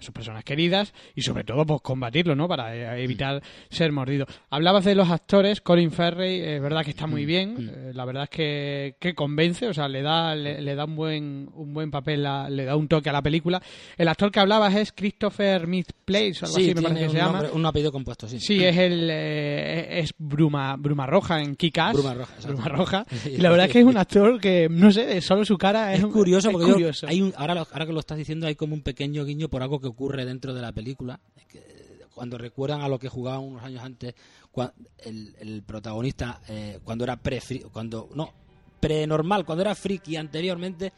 a 0.00 0.02
sus 0.02 0.12
personas 0.12 0.42
queridas 0.44 0.92
y 1.14 1.22
sobre 1.22 1.44
todo 1.44 1.64
pues 1.66 1.80
combatirlo, 1.82 2.34
¿no? 2.34 2.48
Para 2.48 2.74
eh, 2.74 3.04
evitar 3.04 3.42
ser 3.68 3.92
mordido. 3.92 4.26
Hablabas 4.50 4.84
de 4.84 4.94
los 4.94 5.10
actores, 5.10 5.60
Colin 5.60 5.92
Farrell, 5.92 6.42
es 6.42 6.60
verdad 6.62 6.84
que 6.84 6.90
está 6.90 7.06
muy 7.06 7.24
bien, 7.24 7.70
eh, 7.72 7.92
la 7.94 8.04
verdad 8.04 8.24
es 8.24 8.30
que, 8.30 8.96
que 8.98 9.14
convence, 9.14 9.68
o 9.68 9.74
sea, 9.74 9.88
le 9.88 10.02
da 10.02 10.34
le, 10.34 10.60
le 10.60 10.74
da 10.74 10.84
un 10.86 10.96
buen 10.96 11.50
un 11.54 11.72
buen 11.74 11.90
papel, 11.90 12.24
a- 12.26 12.48
le 12.50 12.64
da 12.64 12.76
un 12.76 12.88
toque 12.88 13.10
a 13.10 13.12
la 13.12 13.22
película. 13.22 13.62
El 13.96 14.08
actor 14.08 14.30
que 14.32 14.40
hablabas 14.40 14.74
es 14.74 14.92
Christopher 14.92 15.66
Place 16.04 16.38
o 16.42 16.46
algo 16.46 16.56
así 16.56 16.74
me 16.74 16.82
parece 16.82 17.00
que 17.04 17.08
se 17.10 17.16
llama. 17.16 17.32
nombre- 17.42 17.50
un 17.52 17.66
apellido 17.66 17.92
compuesto, 17.92 18.28
sí. 18.28 18.40
Sí, 18.40 18.64
es 18.64 18.76
el 18.76 19.08
eh, 19.10 20.00
es 20.00 20.14
Bruma 20.18 20.76
Bruma 20.76 21.06
Roja 21.06 21.40
en 21.40 21.54
Kick-Ass. 21.56 21.92
Bruma 21.94 22.14
Roja. 22.14 22.34
Bruma 22.46 22.68
Roja. 22.68 23.06
Y 23.30 23.36
la 23.38 23.50
verdad 23.50 23.66
es 23.66 23.72
que 23.72 23.80
es 23.80 23.84
un 23.84 23.96
actor 23.96 24.40
que 24.40 24.68
no 24.70 24.90
sé, 24.90 25.20
solo 25.20 25.44
su 25.44 25.56
cara 25.58 25.92
es, 25.94 26.00
Es 26.00 26.06
curioso 26.06 26.48
es 26.48 26.52
porque 26.52 26.68
yo- 26.68 26.72
curioso. 26.74 27.06
hay 27.06 27.20
un, 27.20 27.32
ahora, 27.36 27.64
ahora 27.70 27.86
que 27.86 27.92
lo 27.92 28.00
estás 28.00 28.18
diciendo 28.18 28.46
hay 28.46 28.54
como 28.54 28.74
un 28.74 28.82
pequeño 28.82 29.24
guiño 29.24 29.48
por 29.48 29.62
algo 29.62 29.80
que 29.80 29.89
ocurre 29.90 30.24
dentro 30.24 30.54
de 30.54 30.62
la 30.62 30.72
película. 30.72 31.20
que 31.48 31.60
cuando 32.14 32.36
recuerdan 32.38 32.82
a 32.82 32.88
lo 32.88 32.98
que 32.98 33.08
jugaban 33.08 33.40
unos 33.42 33.62
años 33.62 33.82
antes, 33.82 34.14
cua- 34.52 34.72
el, 35.04 35.34
el 35.40 35.62
protagonista 35.62 36.40
eh, 36.48 36.78
cuando 36.84 37.04
era 37.04 37.16
pre 37.16 37.40
cuando 37.72 38.08
no 38.14 38.32
pre-normal, 38.80 39.44
cuando 39.44 39.62
era 39.62 39.74
friki 39.74 40.16
anteriormente 40.16 40.92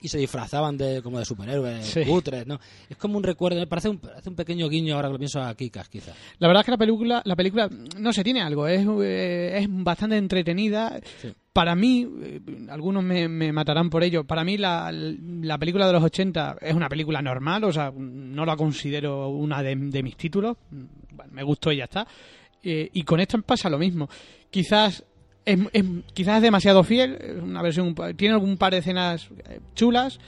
y 0.00 0.08
se 0.08 0.18
disfrazaban 0.18 0.76
de 0.76 1.00
como 1.02 1.18
de 1.18 1.24
superhéroes 1.24 1.86
Sí. 1.86 2.04
cutres, 2.04 2.46
¿no? 2.46 2.58
Es 2.88 2.96
como 2.98 3.16
un 3.16 3.22
recuerdo, 3.24 3.58
me 3.58 3.66
parece 3.66 3.88
un, 3.88 3.98
parece 3.98 4.28
un 4.28 4.36
pequeño 4.36 4.68
guiño 4.68 4.94
ahora 4.94 5.08
que 5.08 5.12
lo 5.12 5.18
pienso 5.18 5.40
a 5.40 5.54
Kikas, 5.54 5.88
quizás. 5.88 6.14
La 6.38 6.48
verdad 6.48 6.60
es 6.60 6.64
que 6.66 6.70
la 6.72 6.78
película, 6.78 7.22
la 7.24 7.36
película, 7.36 7.68
no 7.98 8.12
sé, 8.12 8.22
tiene 8.22 8.42
algo, 8.42 8.66
es, 8.68 8.86
eh, 9.02 9.58
es 9.58 9.66
bastante 9.68 10.16
entretenida. 10.18 11.00
Sí. 11.22 11.32
Para 11.56 11.74
mí, 11.74 12.06
eh, 12.22 12.40
algunos 12.68 13.02
me, 13.02 13.28
me 13.28 13.50
matarán 13.50 13.88
por 13.88 14.04
ello, 14.04 14.24
para 14.24 14.44
mí 14.44 14.58
la, 14.58 14.92
la 14.92 15.56
película 15.56 15.86
de 15.86 15.94
los 15.94 16.04
80 16.04 16.58
es 16.60 16.74
una 16.74 16.90
película 16.90 17.22
normal, 17.22 17.64
o 17.64 17.72
sea, 17.72 17.90
no 17.96 18.44
la 18.44 18.58
considero 18.58 19.30
una 19.30 19.62
de, 19.62 19.74
mis 19.74 20.18
títulos, 20.18 20.58
bueno, 20.70 21.32
me 21.32 21.42
gustó 21.42 21.72
y 21.72 21.78
ya 21.78 21.84
está. 21.84 22.06
Eh, 22.62 22.90
y 22.92 23.02
con 23.04 23.20
esta 23.20 23.38
pasa 23.38 23.70
lo 23.70 23.78
mismo. 23.78 24.06
Quizás 24.50 25.02
es, 25.46 25.58
es- 25.72 25.84
quizás 26.12 26.36
es 26.36 26.42
demasiado 26.42 26.84
fiel, 26.84 27.16
una 27.42 27.62
versión, 27.62 27.94
tiene 28.16 28.34
algún 28.34 28.58
par 28.58 28.72
de 28.72 28.80
escenas 28.80 29.26
eh, 29.48 29.60
chulas, 29.74 30.18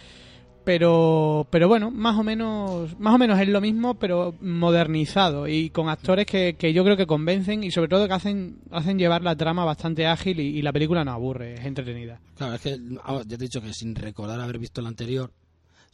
pero 0.68 1.46
pero 1.50 1.66
bueno 1.66 1.90
más 1.90 2.18
o 2.18 2.22
menos 2.22 3.00
más 3.00 3.14
o 3.14 3.18
menos 3.18 3.40
es 3.40 3.48
lo 3.48 3.58
mismo 3.62 3.94
pero 3.94 4.34
modernizado 4.42 5.48
y 5.48 5.70
con 5.70 5.88
actores 5.88 6.26
que, 6.26 6.56
que 6.56 6.75
yo 6.75 6.84
creo 6.84 6.94
que 6.94 7.06
convencen 7.06 7.64
y 7.64 7.70
sobre 7.70 7.88
todo 7.88 8.06
que 8.06 8.12
hacen 8.12 8.58
hacen 8.70 8.98
llevar 8.98 9.22
la 9.22 9.34
trama 9.34 9.64
bastante 9.64 10.06
ágil 10.06 10.38
y, 10.40 10.58
y 10.58 10.60
la 10.60 10.70
película 10.75 11.06
no 11.06 11.12
aburre 11.12 11.54
es 11.54 11.64
entretenida 11.64 12.20
Claro, 12.37 12.54
es 12.54 12.60
que 12.60 12.76
vamos, 12.78 13.26
ya 13.26 13.38
te 13.38 13.44
he 13.44 13.48
dicho 13.48 13.62
que 13.62 13.72
sin 13.72 13.94
recordar 13.94 14.38
haber 14.40 14.58
visto 14.58 14.82
la 14.82 14.88
anterior, 14.88 15.32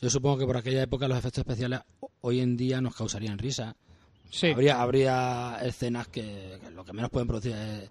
yo 0.03 0.11
supongo 0.11 0.39
que 0.39 0.45
por 0.47 0.57
aquella 0.57 0.83
época 0.83 1.07
los 1.07 1.19
efectos 1.19 1.39
especiales 1.43 1.79
ho- 2.01 2.11
hoy 2.23 2.41
en 2.41 2.57
día 2.57 2.81
nos 2.81 2.97
causarían 2.97 3.39
risa. 3.39 3.77
sí 4.29 4.49
Habría, 4.49 4.83
habría 4.83 5.59
escenas 5.63 6.09
que, 6.09 6.59
que 6.65 6.71
lo 6.73 6.85
que 6.85 6.93
menos 6.93 7.11
pueden 7.13 7.29
producir 7.29 7.53
es, 7.53 7.91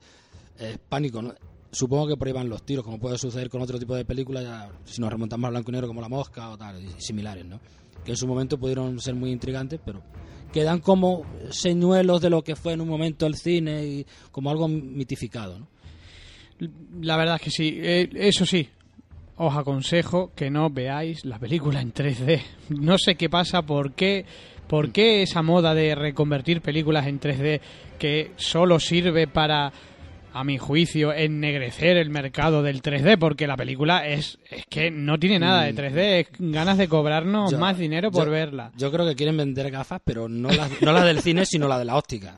es 0.68 0.78
pánico, 0.90 1.22
¿no? 1.22 1.34
Supongo 1.74 2.08
que 2.08 2.16
por 2.16 2.28
ahí 2.28 2.34
van 2.34 2.48
los 2.48 2.64
tiros, 2.64 2.86
como 2.86 3.00
puede 3.00 3.18
suceder 3.18 3.50
con 3.50 3.62
otro 3.62 3.78
tipo 3.78 3.96
de 3.96 4.06
películas, 4.06 4.70
si 4.86 5.02
nos 5.02 5.12
remontamos 5.12 5.48
al 5.48 5.52
blanco 5.52 5.72
y 5.72 5.74
negro 5.74 5.88
como 5.88 6.00
La 6.00 6.08
Mosca 6.08 6.50
o 6.50 6.58
tal, 6.58 6.82
similares, 7.00 7.46
¿no? 7.46 7.60
Que 8.06 8.12
en 8.12 8.18
su 8.18 8.28
momento 8.28 8.58
pudieron 8.58 9.00
ser 9.00 9.16
muy 9.16 9.32
intrigantes, 9.32 9.80
pero 9.84 10.02
quedan 10.54 10.80
como 10.80 11.26
señuelos 11.50 12.22
de 12.22 12.30
lo 12.30 12.44
que 12.44 12.56
fue 12.56 12.74
en 12.74 12.82
un 12.82 12.88
momento 12.88 13.26
el 13.26 13.36
cine 13.36 13.86
y 13.86 14.06
como 14.32 14.52
algo 14.52 14.68
mitificado, 14.68 15.60
¿no? 15.60 15.68
la 17.02 17.18
verdad 17.18 17.36
es 17.36 17.42
que 17.42 17.52
sí 17.52 17.80
Eh, 17.82 18.10
eso 18.14 18.46
sí 18.46 18.70
os 19.36 19.56
aconsejo 19.56 20.32
que 20.36 20.52
no 20.52 20.70
veáis 20.70 21.26
la 21.26 21.40
película 21.40 21.82
en 21.82 21.94
3D 21.94 22.42
no 22.70 22.98
sé 22.98 23.16
qué 23.16 23.30
pasa 23.30 23.64
por 23.64 23.94
qué 23.94 24.26
por 24.68 24.92
qué 24.92 25.24
esa 25.24 25.42
moda 25.42 25.74
de 25.74 25.96
reconvertir 25.96 26.62
películas 26.62 27.08
en 27.08 27.20
3D 27.20 27.60
que 27.98 28.32
solo 28.38 28.80
sirve 28.80 29.28
para 29.28 29.74
a 30.34 30.44
mi 30.44 30.58
juicio, 30.58 31.14
ennegrecer 31.14 31.98
el 31.98 32.10
mercado 32.10 32.64
del 32.64 32.82
3D, 32.82 33.18
porque 33.20 33.46
la 33.48 33.56
película 33.56 34.08
es, 34.08 34.40
es 34.50 34.66
que 34.68 34.90
no 34.92 35.20
tiene 35.20 35.40
nada 35.40 35.64
de 35.64 35.74
3D, 35.76 36.20
es 36.22 36.28
ganas 36.40 36.78
de 36.78 36.88
cobrarnos 36.88 37.52
Yo- 37.52 37.60
más 37.60 37.78
dinero 37.78 38.12
por 38.12 38.26
yo- 38.26 38.32
verla. 38.32 38.72
Yo 38.76 38.92
creo 38.92 39.08
que 39.08 39.16
quieren 39.16 39.38
vender 39.38 39.70
gafas, 39.72 40.02
pero 40.04 40.28
no 40.28 40.50
las, 40.50 40.82
no 40.82 40.92
las 40.92 41.06
del 41.06 41.20
cine, 41.22 41.46
sino 41.46 41.68
la 41.68 41.78
de 41.80 41.86
la 41.86 41.96
óptica. 41.96 42.38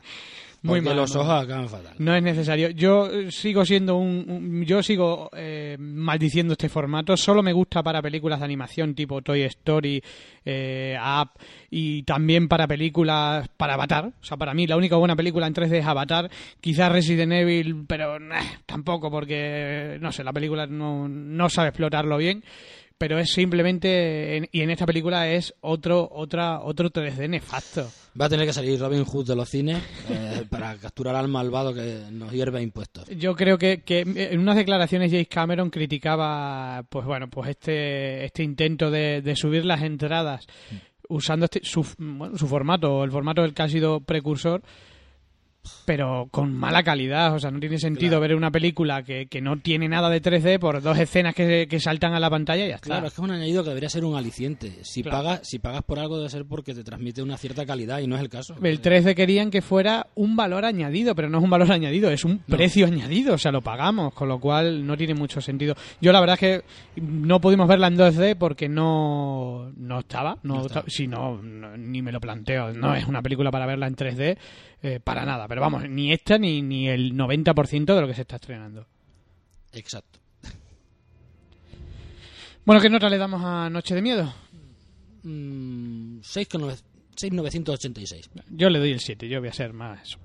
Muy 0.66 0.80
mal, 0.80 0.96
los 0.96 1.14
ojos 1.16 1.44
acaban 1.44 1.68
fatal. 1.68 1.94
No 1.98 2.14
es 2.14 2.22
necesario. 2.22 2.70
Yo 2.70 3.10
eh, 3.10 3.30
sigo 3.30 3.64
siendo 3.64 3.96
un, 3.96 4.24
un- 4.28 4.64
yo 4.64 4.82
sigo 4.82 5.30
eh, 5.34 5.76
maldiciendo 5.78 6.52
este 6.52 6.68
formato. 6.68 7.16
Solo 7.16 7.42
me 7.42 7.52
gusta 7.52 7.82
para 7.82 8.02
películas 8.02 8.38
de 8.40 8.44
animación 8.44 8.94
tipo 8.94 9.22
Toy 9.22 9.42
Story, 9.42 10.02
eh, 10.44 10.96
Up 11.00 11.30
y 11.70 12.02
también 12.02 12.48
para 12.48 12.66
películas 12.66 13.48
para 13.56 13.74
Avatar. 13.74 14.06
O 14.20 14.24
sea, 14.24 14.36
para 14.36 14.54
mí 14.54 14.66
la 14.66 14.76
única 14.76 14.96
buena 14.96 15.16
película 15.16 15.46
en 15.46 15.54
3D 15.54 15.78
es 15.78 15.86
Avatar. 15.86 16.30
Quizás 16.60 16.92
Resident 16.92 17.32
Evil, 17.32 17.84
pero 17.86 18.18
nah, 18.18 18.42
tampoco 18.66 19.10
porque 19.10 19.98
no 20.00 20.12
sé, 20.12 20.22
la 20.24 20.32
película 20.32 20.66
no, 20.66 21.08
no 21.08 21.48
sabe 21.48 21.68
explotarlo 21.68 22.16
bien. 22.18 22.42
Pero 22.98 23.18
es 23.18 23.30
simplemente 23.30 24.38
en- 24.38 24.48
y 24.52 24.62
en 24.62 24.70
esta 24.70 24.86
película 24.86 25.28
es 25.28 25.52
otro 25.60 26.08
otra 26.10 26.60
otro 26.60 26.90
3D 26.90 27.28
nefasto. 27.28 27.90
Va 28.18 28.26
a 28.26 28.28
tener 28.28 28.46
que 28.46 28.52
salir 28.52 28.80
Robin 28.80 29.04
Hood 29.04 29.26
de 29.26 29.36
los 29.36 29.48
cines 29.48 29.82
eh, 30.08 30.44
para 30.50 30.76
capturar 30.76 31.14
al 31.16 31.28
malvado 31.28 31.74
que 31.74 32.04
nos 32.10 32.32
hierve 32.32 32.62
impuestos. 32.62 33.08
Yo 33.08 33.34
creo 33.34 33.58
que, 33.58 33.82
en 33.86 34.40
unas 34.40 34.56
declaraciones 34.56 35.10
James 35.10 35.28
Cameron 35.28 35.70
criticaba, 35.70 36.84
pues 36.88 37.04
bueno, 37.04 37.28
pues 37.28 37.50
este, 37.50 38.24
este 38.24 38.42
intento 38.42 38.90
de, 38.90 39.22
de 39.22 39.36
subir 39.36 39.64
las 39.64 39.82
entradas 39.82 40.46
usando 41.08 41.44
este, 41.44 41.60
su, 41.62 41.86
bueno, 41.98 42.36
su 42.36 42.46
formato, 42.46 43.04
el 43.04 43.10
formato 43.10 43.42
del 43.42 43.54
que 43.54 43.62
ha 43.62 43.68
sido 43.68 44.00
precursor, 44.00 44.62
pero 45.86 46.28
con 46.30 46.52
mala 46.52 46.82
calidad. 46.82 47.32
O 47.34 47.38
sea, 47.38 47.50
no 47.50 47.58
tiene 47.60 47.78
sentido 47.78 48.10
Claro. 48.10 48.20
ver 48.20 48.34
una 48.34 48.50
película 48.50 49.02
que, 49.02 49.26
que 49.26 49.40
no 49.40 49.56
tiene 49.58 49.88
nada 49.88 50.10
de 50.10 50.20
3D 50.20 50.58
por 50.58 50.82
dos 50.82 50.98
escenas 50.98 51.34
que, 51.34 51.66
que 51.70 51.80
saltan 51.80 52.12
a 52.12 52.20
la 52.20 52.28
pantalla 52.28 52.66
y 52.66 52.68
ya 52.68 52.74
está. 52.74 52.88
Claro, 52.88 53.06
es 53.06 53.14
que 53.14 53.20
es 53.22 53.24
un 53.24 53.30
añadido 53.30 53.62
que 53.62 53.70
debería 53.70 53.88
ser 53.88 54.04
un 54.04 54.16
aliciente. 54.16 54.72
Si 54.82 55.02
Claro. 55.02 55.16
pagas 55.24 55.40
si 55.48 55.58
pagas 55.58 55.82
por 55.82 55.98
algo 55.98 56.18
debe 56.18 56.28
ser 56.28 56.44
porque 56.44 56.74
te 56.74 56.84
transmite 56.84 57.22
una 57.22 57.38
cierta 57.38 57.64
calidad 57.64 58.00
y 58.00 58.06
no 58.06 58.16
es 58.16 58.20
el 58.20 58.28
caso. 58.28 58.54
El 58.62 58.82
3D 58.82 59.14
querían 59.14 59.50
que 59.50 59.62
fuera 59.62 60.08
un 60.16 60.36
valor 60.36 60.64
añadido, 60.66 61.14
pero 61.14 61.30
no 61.30 61.38
es 61.38 61.44
un 61.44 61.50
valor 61.50 61.70
añadido, 61.72 62.10
es 62.10 62.24
un 62.24 62.42
No. 62.46 62.56
precio 62.56 62.86
añadido, 62.86 63.34
o 63.34 63.38
sea, 63.38 63.52
lo 63.52 63.62
pagamos, 63.62 64.12
con 64.12 64.28
lo 64.28 64.38
cual 64.40 64.84
no 64.86 64.96
tiene 64.96 65.14
mucho 65.14 65.40
sentido. 65.40 65.74
Yo 66.00 66.12
la 66.12 66.20
verdad 66.20 66.34
es 66.34 66.40
que 66.40 67.00
no 67.00 67.40
pudimos 67.40 67.68
verla 67.68 67.86
en 67.86 67.96
2D 67.96 68.34
porque 68.36 68.68
no, 68.68 69.70
no 69.76 70.00
estaba, 70.00 70.38
no, 70.42 70.54
No 70.56 70.60
estaba. 70.62 70.80
esta- 70.80 70.90
si 70.90 71.06
no, 71.06 71.40
no, 71.40 71.76
ni 71.76 72.02
me 72.02 72.12
lo 72.12 72.20
planteo, 72.20 72.72
no 72.72 72.94
es 72.94 73.06
una 73.06 73.22
película 73.22 73.50
para 73.50 73.66
verla 73.66 73.86
en 73.86 73.94
3D 73.94 74.36
eh, 74.82 75.00
para 75.02 75.24
nada, 75.24 75.48
pero 75.48 75.60
vamos, 75.60 75.75
ni 75.88 76.12
esta 76.12 76.38
ni, 76.38 76.62
ni 76.62 76.88
el 76.88 77.14
90% 77.14 77.94
de 77.94 78.00
lo 78.00 78.06
que 78.06 78.14
se 78.14 78.22
está 78.22 78.36
estrenando. 78.36 78.86
Exacto. 79.72 80.18
Bueno, 82.64 82.80
¿qué 82.80 82.90
nota 82.90 83.08
le 83.08 83.18
damos 83.18 83.42
a 83.44 83.70
Noche 83.70 83.94
de 83.94 84.02
Miedo? 84.02 84.34
Mm, 85.22 86.18
6,9 86.18 86.76
6,986. 87.16 88.30
Yo 88.50 88.68
le 88.70 88.78
doy 88.78 88.92
el 88.92 89.00
7, 89.00 89.28
yo 89.28 89.40
voy 89.40 89.48
a 89.48 89.52
ser 89.52 89.72
más 89.72 90.02
eso. 90.02 90.18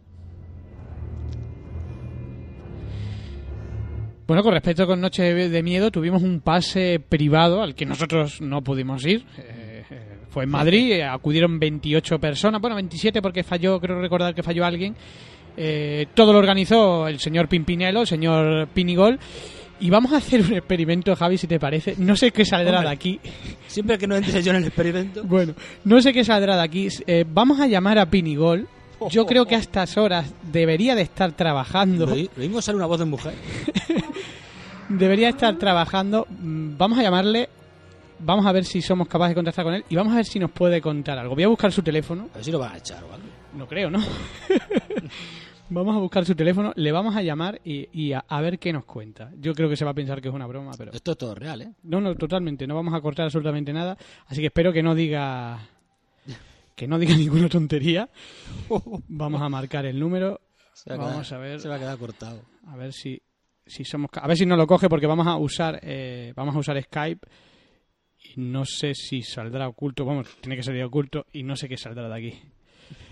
Bueno, 4.27 4.43
con 4.43 4.53
respecto 4.53 4.88
con 4.88 5.01
Noche 5.01 5.24
de 5.24 5.63
Miedo, 5.63 5.91
tuvimos 5.91 6.22
un 6.22 6.39
pase 6.41 7.00
privado 7.00 7.62
al 7.62 7.75
que 7.75 7.86
nosotros 7.86 8.39
no 8.39 8.62
pudimos 8.63 9.05
ir. 9.05 9.25
Eh, 9.38 9.84
eh, 9.89 10.17
fue 10.29 10.46
en 10.46 10.50
Madrid, 10.50 11.01
acudieron 11.01 11.60
28 11.60 12.20
personas, 12.20 12.62
bueno, 12.62 12.75
27 12.75 13.22
porque 13.22 13.43
falló, 13.43 13.79
creo 13.79 14.00
recordar 14.00 14.34
que 14.34 14.43
falló 14.43 14.63
alguien. 14.63 14.96
Eh, 15.58 16.08
todo 16.13 16.34
lo 16.34 16.39
organizó 16.39 17.08
el 17.08 17.20
señor 17.20 17.48
Pimpinelo, 17.48 18.01
el 18.01 18.08
señor 18.08 18.67
Pinigol. 18.70 19.20
Y 19.79 19.89
vamos 19.89 20.13
a 20.13 20.17
hacer 20.17 20.41
un 20.41 20.53
experimento, 20.53 21.15
Javi, 21.15 21.38
si 21.38 21.48
te 21.48 21.60
parece. 21.60 21.96
No 21.98 22.15
sé 22.15 22.31
qué 22.31 22.46
saldrá 22.46 22.77
Hombre. 22.77 22.89
de 22.89 22.93
aquí. 22.93 23.20
Siempre 23.65 23.98
que 23.98 24.05
no 24.05 24.15
entre 24.15 24.43
yo 24.43 24.51
en 24.51 24.58
el 24.58 24.65
experimento. 24.65 25.24
Bueno, 25.25 25.53
no 25.86 26.01
sé 26.01 26.13
qué 26.13 26.24
saldrá 26.24 26.55
de 26.55 26.62
aquí. 26.62 26.88
Eh, 27.08 27.25
vamos 27.27 27.60
a 27.60 27.67
llamar 27.67 27.98
a 27.98 28.05
Pinigol. 28.05 28.67
Yo 29.10 29.25
creo 29.25 29.48
que 29.48 29.55
a 29.55 29.60
estas 29.60 29.98
horas 29.98 30.31
debería 30.51 30.93
de 30.93 31.01
estar 31.01 31.31
trabajando. 31.31 32.05
Lo, 32.05 32.15
mismo 32.38 32.62
sale 32.62 32.75
una 32.75 32.86
voz 32.86 33.00
de 33.00 33.05
mujer. 33.05 33.34
Debería 34.89 35.29
estar 35.29 35.58
trabajando. 35.58 36.27
Mm, 36.29 36.77
Vamos 36.77 37.00
a 37.00 37.01
llamarle. 37.01 37.50
Vamos 38.23 38.45
a 38.45 38.51
ver 38.51 38.65
si 38.65 38.81
somos 38.81 39.07
capaces 39.07 39.31
de 39.31 39.35
contactar 39.35 39.65
con 39.65 39.73
él. 39.73 39.83
Y 39.89 39.95
vamos 39.95 40.13
a 40.13 40.17
ver 40.17 40.25
si 40.25 40.39
nos 40.39 40.51
puede 40.51 40.81
contar 40.81 41.17
algo. 41.17 41.33
Voy 41.35 41.43
a 41.43 41.47
buscar 41.47 41.71
su 41.71 41.81
teléfono. 41.81 42.29
A 42.31 42.35
ver 42.35 42.43
si 42.45 42.51
lo 42.51 42.59
van 42.59 42.73
a 42.73 42.77
echar 42.77 43.03
o 43.03 43.13
algo. 43.13 43.27
No 43.55 43.67
creo, 43.67 43.89
¿no? 43.89 43.99
vamos 45.69 45.95
a 45.95 45.99
buscar 45.99 46.25
su 46.25 46.35
teléfono. 46.35 46.71
Le 46.75 46.91
vamos 46.91 47.15
a 47.15 47.21
llamar 47.21 47.59
y, 47.63 47.87
y 47.91 48.13
a, 48.13 48.19
a 48.27 48.41
ver 48.41 48.59
qué 48.59 48.71
nos 48.73 48.85
cuenta. 48.85 49.31
Yo 49.39 49.53
creo 49.53 49.69
que 49.69 49.75
se 49.75 49.85
va 49.85 49.91
a 49.91 49.95
pensar 49.95 50.21
que 50.21 50.27
es 50.29 50.33
una 50.33 50.47
broma, 50.47 50.71
pero. 50.77 50.91
Esto 50.91 51.11
es 51.13 51.17
todo 51.17 51.35
real, 51.35 51.61
¿eh? 51.61 51.71
No, 51.83 51.99
no, 52.01 52.15
totalmente. 52.15 52.67
No 52.67 52.75
vamos 52.75 52.93
a 52.93 53.01
cortar 53.01 53.25
absolutamente 53.25 53.73
nada. 53.73 53.97
Así 54.27 54.39
que 54.41 54.47
espero 54.47 54.71
que 54.71 54.83
no 54.83 54.95
diga. 54.95 55.59
Que 56.75 56.87
no 56.87 56.97
diga 56.99 57.15
ninguna 57.17 57.49
tontería. 57.49 58.09
Vamos 59.07 59.41
a 59.41 59.49
marcar 59.49 59.85
el 59.85 59.99
número. 59.99 60.39
Se 60.73 60.89
va 60.91 60.97
Vamos 60.97 61.27
quedar- 61.29 61.39
a 61.39 61.41
ver. 61.41 61.59
Se 61.59 61.67
va 61.69 61.75
a 61.75 61.79
quedar 61.79 61.97
cortado. 61.97 62.41
A 62.67 62.75
ver 62.77 62.93
si, 62.93 63.21
si 63.65 63.83
somos. 63.83 64.09
A 64.13 64.27
ver 64.27 64.37
si 64.37 64.45
no 64.45 64.55
lo 64.55 64.67
coge 64.67 64.87
porque 64.89 65.07
vamos 65.07 65.27
a 65.27 65.35
usar. 65.37 65.79
eh, 65.83 66.33
vamos 66.35 66.55
a 66.55 66.59
usar 66.59 66.81
Skype. 66.81 67.27
Y 68.23 68.39
no 68.39 68.65
sé 68.65 68.93
si 68.95 69.21
saldrá 69.23 69.67
oculto. 69.67 70.05
Vamos, 70.05 70.27
tiene 70.41 70.55
que 70.55 70.63
salir 70.63 70.83
oculto. 70.83 71.25
Y 71.33 71.43
no 71.43 71.55
sé 71.55 71.67
qué 71.67 71.77
saldrá 71.77 72.07
de 72.07 72.15
aquí. 72.15 72.41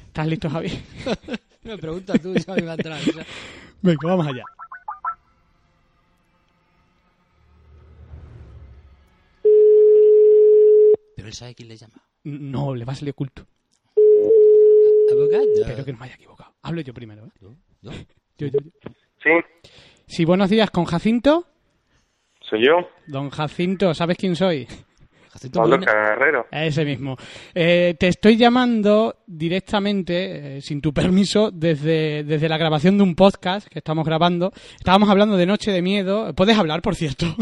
¿Estás 0.07 0.27
listo, 0.27 0.49
Javi? 0.49 0.71
Me 1.63 1.77
pregunta 1.77 2.13
tú 2.17 2.31
y 2.33 2.39
me 2.47 2.61
va 2.63 2.71
a 2.71 2.75
entrar. 2.75 2.99
o 2.99 3.03
sea. 3.03 3.25
Venga, 3.81 3.99
vamos 4.03 4.27
allá. 4.27 4.43
Pero 11.15 11.27
él 11.27 11.33
sabe 11.33 11.55
quién 11.55 11.69
le 11.69 11.77
llama. 11.77 11.95
No, 12.23 12.75
le 12.75 12.85
va 12.85 12.93
a 12.93 12.95
salir 12.95 13.11
oculto. 13.11 13.45
Abogado. 15.11 15.43
Espero 15.55 15.85
que 15.85 15.91
no 15.93 15.99
me 15.99 16.05
haya 16.05 16.15
equivocado. 16.15 16.53
Hablo 16.61 16.81
yo 16.81 16.93
primero, 16.93 17.25
¿eh? 17.25 17.31
¿Yo? 17.41 17.55
¿Yo? 17.81 17.91
Yo, 18.37 18.47
yo, 18.47 18.59
yo. 18.59 18.91
Sí, 19.21 19.29
Sí, 20.07 20.25
buenos 20.25 20.49
días, 20.49 20.71
con 20.71 20.85
Jacinto. 20.85 21.45
soy 22.41 22.65
yo, 22.65 22.89
Don 23.05 23.29
Jacinto, 23.29 23.93
¿sabes 23.93 24.17
quién 24.17 24.35
soy? 24.35 24.67
Jacinto 25.31 25.59
Pablo 25.59 25.75
Molina. 25.77 25.91
Carrero. 25.91 26.47
Ese 26.51 26.83
mismo. 26.85 27.15
Eh, 27.53 27.95
te 27.99 28.07
estoy 28.07 28.35
llamando 28.37 29.17
directamente, 29.27 30.57
eh, 30.57 30.61
sin 30.61 30.81
tu 30.81 30.93
permiso, 30.93 31.51
desde, 31.51 32.23
desde 32.23 32.49
la 32.49 32.57
grabación 32.57 32.97
de 32.97 33.03
un 33.03 33.15
podcast 33.15 33.67
que 33.67 33.79
estamos 33.79 34.05
grabando. 34.05 34.51
Estábamos 34.77 35.09
hablando 35.09 35.37
de 35.37 35.45
Noche 35.45 35.71
de 35.71 35.81
Miedo. 35.81 36.33
¿Puedes 36.33 36.57
hablar, 36.57 36.81
por 36.81 36.95
cierto? 36.95 37.25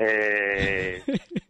Eh, 0.00 1.02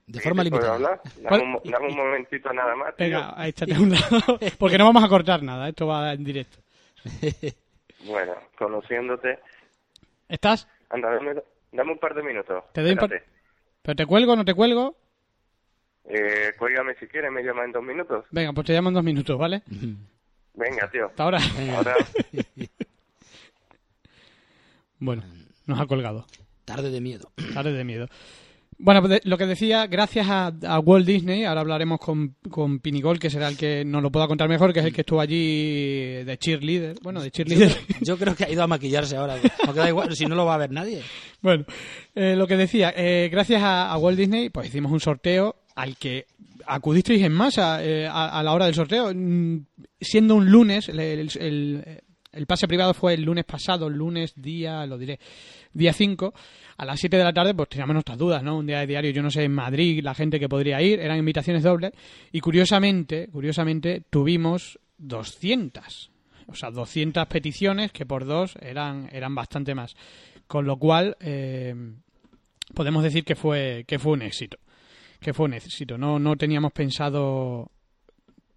De 0.06 0.20
forma 0.20 0.42
¿sí 0.42 0.50
te 0.50 0.56
puedo 0.56 0.72
limitada. 0.78 1.02
Dame 1.22 1.42
un, 1.42 1.70
dame 1.70 1.86
un 1.88 1.96
momentito 1.96 2.50
nada 2.52 2.74
más. 2.76 2.96
tío. 2.96 3.04
Venga, 3.06 3.34
échate 3.46 3.72
un 3.78 3.90
lado. 3.90 4.38
Porque 4.58 4.78
no 4.78 4.86
vamos 4.86 5.04
a 5.04 5.08
cortar 5.08 5.42
nada, 5.42 5.68
esto 5.68 5.86
va 5.86 6.12
en 6.12 6.24
directo. 6.24 6.58
Bueno, 8.06 8.32
conociéndote. 8.56 9.40
¿Estás? 10.28 10.68
Anda, 10.88 11.10
dame, 11.10 11.34
dame 11.72 11.92
un 11.92 11.98
par 11.98 12.14
de 12.14 12.22
minutos. 12.22 12.62
Te 12.72 12.80
doy 12.80 12.92
un 12.92 12.96
par- 12.96 13.12
Espérate. 13.12 13.37
¿Pero 13.88 13.96
te 13.96 14.04
cuelgo 14.04 14.34
o 14.34 14.36
no 14.36 14.44
te 14.44 14.52
cuelgo? 14.52 14.98
Eh, 16.04 16.52
cuélgame 16.58 16.94
si 16.96 17.06
quieres, 17.06 17.32
me 17.32 17.42
llama 17.42 17.64
en 17.64 17.72
dos 17.72 17.82
minutos. 17.82 18.26
Venga, 18.30 18.52
pues 18.52 18.66
te 18.66 18.74
llamo 18.74 18.90
en 18.90 18.94
dos 18.96 19.02
minutos, 19.02 19.38
¿vale? 19.38 19.62
Venga, 20.52 20.90
tío. 20.90 21.06
Hasta 21.06 21.22
ahora. 21.22 21.38
Ahora, 21.74 21.96
Bueno, 24.98 25.22
nos 25.64 25.80
ha 25.80 25.86
colgado. 25.86 26.26
Tarde 26.66 26.90
de 26.90 27.00
miedo. 27.00 27.32
Tarde 27.54 27.72
de 27.72 27.84
miedo. 27.84 28.08
Bueno, 28.80 29.00
pues 29.00 29.10
de- 29.10 29.28
lo 29.28 29.36
que 29.36 29.46
decía, 29.46 29.88
gracias 29.88 30.28
a, 30.28 30.52
a 30.66 30.78
Walt 30.78 31.04
Disney, 31.06 31.44
ahora 31.44 31.62
hablaremos 31.62 31.98
con, 31.98 32.36
con 32.48 32.78
Pinigol, 32.78 33.18
que 33.18 33.28
será 33.28 33.48
el 33.48 33.56
que 33.56 33.84
nos 33.84 34.02
lo 34.02 34.12
pueda 34.12 34.28
contar 34.28 34.48
mejor, 34.48 34.72
que 34.72 34.78
es 34.80 34.86
el 34.86 34.92
que 34.92 35.00
estuvo 35.00 35.20
allí 35.20 36.22
de 36.24 36.38
cheerleader. 36.38 36.96
Bueno, 37.02 37.20
de 37.20 37.30
cheerleader. 37.32 37.76
Yo 38.02 38.16
creo 38.16 38.36
que 38.36 38.44
ha 38.44 38.50
ido 38.50 38.62
a 38.62 38.68
maquillarse 38.68 39.16
ahora. 39.16 39.36
Aunque 39.66 39.80
da 39.80 39.88
igual, 39.88 40.14
si 40.14 40.26
no 40.26 40.36
lo 40.36 40.44
va 40.44 40.54
a 40.54 40.58
ver 40.58 40.70
nadie. 40.70 41.02
bueno, 41.42 41.64
eh, 42.14 42.36
lo 42.36 42.46
que 42.46 42.56
decía, 42.56 42.92
eh, 42.96 43.28
gracias 43.32 43.62
a, 43.62 43.90
a 43.90 43.98
Walt 43.98 44.16
Disney, 44.18 44.48
pues 44.50 44.68
hicimos 44.68 44.92
un 44.92 45.00
sorteo 45.00 45.56
al 45.74 45.96
que 45.96 46.26
acudisteis 46.66 47.22
en 47.22 47.32
masa 47.32 47.82
eh, 47.84 48.06
a, 48.06 48.38
a 48.38 48.42
la 48.44 48.52
hora 48.52 48.66
del 48.66 48.74
sorteo, 48.76 49.12
mm, 49.12 49.58
siendo 50.00 50.36
un 50.36 50.50
lunes, 50.50 50.88
el, 50.88 51.00
el- 51.00 51.30
el- 51.40 52.00
el 52.38 52.46
pase 52.46 52.68
privado 52.68 52.94
fue 52.94 53.14
el 53.14 53.22
lunes 53.22 53.44
pasado, 53.44 53.90
lunes 53.90 54.32
día, 54.36 54.86
lo 54.86 54.96
diré, 54.96 55.18
día 55.72 55.92
5, 55.92 56.32
a 56.76 56.84
las 56.84 57.00
7 57.00 57.16
de 57.16 57.24
la 57.24 57.32
tarde, 57.32 57.52
pues 57.52 57.68
teníamos 57.68 57.94
nuestras 57.94 58.16
dudas, 58.16 58.42
¿no? 58.44 58.58
Un 58.58 58.66
día 58.66 58.78
de 58.78 58.86
diario, 58.86 59.10
yo 59.10 59.22
no 59.22 59.30
sé, 59.30 59.42
en 59.42 59.52
Madrid, 59.52 60.00
la 60.02 60.14
gente 60.14 60.38
que 60.38 60.48
podría 60.48 60.80
ir, 60.80 61.00
eran 61.00 61.18
invitaciones 61.18 61.64
dobles, 61.64 61.92
y 62.30 62.40
curiosamente, 62.40 63.28
curiosamente, 63.32 64.04
tuvimos 64.08 64.78
200. 64.98 66.10
O 66.46 66.54
sea, 66.54 66.70
200 66.70 67.26
peticiones 67.26 67.90
que 67.90 68.06
por 68.06 68.24
dos 68.24 68.56
eran, 68.62 69.08
eran 69.12 69.34
bastante 69.34 69.74
más. 69.74 69.96
Con 70.46 70.64
lo 70.64 70.78
cual, 70.78 71.16
eh, 71.20 71.74
podemos 72.72 73.02
decir 73.02 73.24
que 73.24 73.34
fue, 73.34 73.84
que 73.86 73.98
fue 73.98 74.12
un 74.12 74.22
éxito. 74.22 74.58
Que 75.20 75.34
fue 75.34 75.46
un 75.46 75.54
éxito. 75.54 75.98
No, 75.98 76.20
no 76.20 76.36
teníamos 76.36 76.72
pensado 76.72 77.70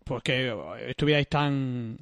pues 0.04 0.24
que 0.24 0.54
estuvierais 0.88 1.28
tan 1.28 1.98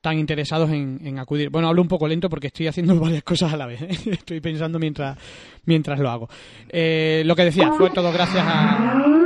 tan 0.00 0.18
interesados 0.18 0.70
en, 0.70 1.00
en 1.04 1.18
acudir. 1.18 1.50
Bueno, 1.50 1.68
hablo 1.68 1.82
un 1.82 1.88
poco 1.88 2.08
lento 2.08 2.28
porque 2.30 2.48
estoy 2.48 2.66
haciendo 2.66 2.94
varias 3.00 3.22
cosas 3.22 3.52
a 3.52 3.56
la 3.56 3.66
vez. 3.66 3.82
¿eh? 3.82 3.98
Estoy 4.12 4.40
pensando 4.40 4.78
mientras, 4.78 5.16
mientras 5.64 5.98
lo 5.98 6.10
hago. 6.10 6.28
Eh, 6.68 7.22
lo 7.26 7.36
que 7.36 7.44
decía, 7.44 7.72
fue 7.72 7.90
todo 7.90 8.12
gracias 8.12 8.44
a... 8.46 9.19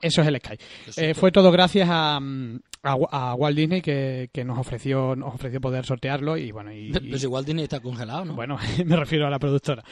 Eso 0.00 0.22
es 0.22 0.28
el 0.28 0.36
Sky. 0.38 0.54
Eh, 0.96 1.14
fue 1.14 1.32
todo 1.32 1.50
gracias 1.50 1.88
a, 1.90 2.18
mm, 2.20 2.60
a, 2.84 2.96
a 3.10 3.34
Walt 3.34 3.56
Disney 3.56 3.80
que, 3.82 4.30
que 4.32 4.44
nos 4.44 4.58
ofreció 4.58 5.16
nos 5.16 5.34
ofreció 5.34 5.60
poder 5.60 5.84
sortearlo 5.84 6.36
y 6.36 6.52
bueno 6.52 6.72
y, 6.72 6.90
y- 6.96 7.10
Pues 7.10 7.24
igual 7.24 7.44
Disney 7.44 7.64
está 7.64 7.80
congelado, 7.80 8.24
¿no? 8.24 8.34
bueno 8.34 8.56
me 8.86 8.96
refiero 8.96 9.26
a 9.26 9.30
la 9.30 9.38
productora 9.38 9.82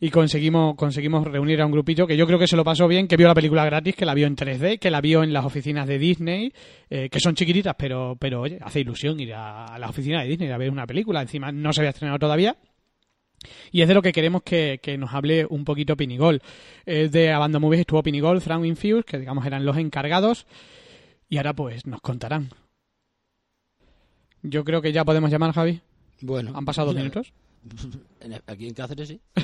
y 0.00 0.10
conseguimos 0.10 0.74
conseguimos 0.74 1.24
reunir 1.26 1.60
a 1.62 1.66
un 1.66 1.72
grupillo 1.72 2.06
que 2.06 2.16
yo 2.16 2.26
creo 2.26 2.38
que 2.38 2.48
se 2.48 2.56
lo 2.56 2.64
pasó 2.64 2.88
bien 2.88 3.06
que 3.06 3.16
vio 3.16 3.28
la 3.28 3.34
película 3.34 3.64
gratis 3.64 3.94
que 3.94 4.04
la 4.04 4.14
vio 4.14 4.26
en 4.26 4.34
3D 4.36 4.78
que 4.80 4.90
la 4.90 5.00
vio 5.00 5.22
en 5.22 5.32
las 5.32 5.44
oficinas 5.44 5.86
de 5.86 5.98
Disney 5.98 6.52
eh, 6.90 7.08
que 7.08 7.20
son 7.20 7.34
chiquititas 7.36 7.74
pero 7.78 8.16
pero 8.18 8.40
oye 8.40 8.58
hace 8.60 8.80
ilusión 8.80 9.20
ir 9.20 9.32
a, 9.34 9.66
a 9.66 9.78
las 9.78 9.90
oficinas 9.90 10.24
de 10.24 10.28
Disney 10.30 10.50
a 10.50 10.58
ver 10.58 10.70
una 10.70 10.86
película 10.86 11.22
encima 11.22 11.52
no 11.52 11.72
se 11.72 11.80
había 11.82 11.90
estrenado 11.90 12.18
todavía 12.18 12.56
y 13.70 13.82
es 13.82 13.88
de 13.88 13.94
lo 13.94 14.02
que 14.02 14.12
queremos 14.12 14.42
que, 14.42 14.80
que 14.82 14.96
nos 14.98 15.12
hable 15.12 15.46
un 15.46 15.64
poquito 15.64 15.96
Pinigol. 15.96 16.42
Eh, 16.86 17.08
de 17.08 17.32
Abandon 17.32 17.62
Movies 17.62 17.80
estuvo 17.80 18.02
Pinigol, 18.02 18.40
Frank 18.40 18.64
Infuse, 18.64 19.04
que 19.04 19.18
digamos 19.18 19.46
eran 19.46 19.64
los 19.64 19.76
encargados. 19.76 20.46
Y 21.28 21.36
ahora 21.38 21.54
pues 21.54 21.86
nos 21.86 22.00
contarán. 22.00 22.50
Yo 24.42 24.64
creo 24.64 24.82
que 24.82 24.92
ya 24.92 25.04
podemos 25.04 25.30
llamar, 25.30 25.52
Javi. 25.52 25.80
Bueno. 26.20 26.52
¿Han 26.54 26.64
pasado 26.64 26.88
dos 26.88 26.96
minutos? 26.96 27.32
Aquí 28.46 28.66
en 28.66 28.74
Cáceres 28.74 29.08
sí. 29.08 29.20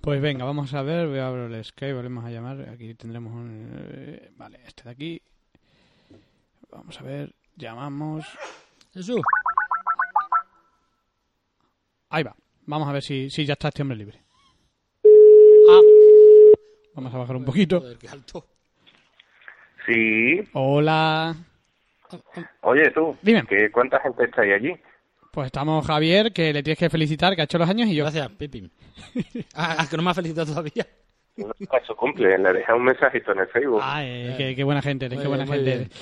Pues 0.00 0.20
venga, 0.20 0.44
vamos 0.44 0.72
a 0.74 0.82
ver. 0.82 1.08
Voy 1.08 1.18
a 1.18 1.26
abrir 1.26 1.52
el 1.52 1.64
Skype, 1.64 1.94
volvemos 1.94 2.24
a 2.24 2.30
llamar. 2.30 2.68
Aquí 2.68 2.94
tendremos 2.94 3.32
un... 3.32 3.70
eh, 3.90 4.30
Vale, 4.36 4.60
este 4.64 4.84
de 4.84 4.90
aquí. 4.90 5.22
Vamos 6.70 7.00
a 7.00 7.02
ver. 7.02 7.34
Llamamos. 7.56 8.24
Jesús. 8.92 9.20
Ahí 12.08 12.22
va. 12.22 12.36
Vamos 12.66 12.88
a 12.88 12.92
ver 12.92 13.02
si, 13.02 13.30
si 13.30 13.44
ya 13.44 13.54
está 13.54 13.68
este 13.68 13.82
hombre 13.82 13.96
libre. 13.96 14.20
Ah. 15.70 15.80
Vamos 16.94 17.14
a 17.14 17.18
bajar 17.18 17.36
un 17.36 17.44
poquito. 17.44 17.80
Joder, 17.80 17.98
qué 17.98 18.08
alto. 18.08 18.46
Sí. 19.86 20.40
Hola. 20.52 21.36
Oye, 22.62 22.90
tú. 22.90 23.16
Dime. 23.22 23.44
¿que 23.48 23.70
¿Cuánta 23.70 24.00
gente 24.00 24.24
está 24.24 24.42
ahí 24.42 24.52
allí? 24.52 24.76
Pues 25.32 25.46
estamos 25.46 25.86
Javier, 25.86 26.32
que 26.32 26.52
le 26.52 26.62
tienes 26.62 26.78
que 26.78 26.90
felicitar, 26.90 27.34
que 27.36 27.42
ha 27.42 27.44
hecho 27.44 27.58
los 27.58 27.68
años, 27.68 27.88
y 27.88 27.94
yo. 27.94 28.04
Gracias, 28.04 28.30
Pipi. 28.30 28.70
Ah, 29.54 29.76
ah, 29.78 29.86
que 29.88 29.96
no 29.96 30.02
me 30.02 30.10
ha 30.10 30.14
felicitado 30.14 30.46
todavía. 30.46 30.86
No, 31.36 31.52
Eso 31.82 31.94
cumple, 31.94 32.38
le 32.38 32.52
dejé 32.54 32.72
un 32.72 32.84
mensajito 32.84 33.32
en 33.32 33.40
el 33.40 33.46
Facebook. 33.48 33.80
Ah, 33.82 34.02
eh, 34.02 34.34
qué, 34.38 34.56
qué 34.56 34.64
buena 34.64 34.80
gente 34.80 35.06
qué 35.10 35.28
buena 35.28 35.44
bien, 35.44 35.64
gente. 35.64 35.94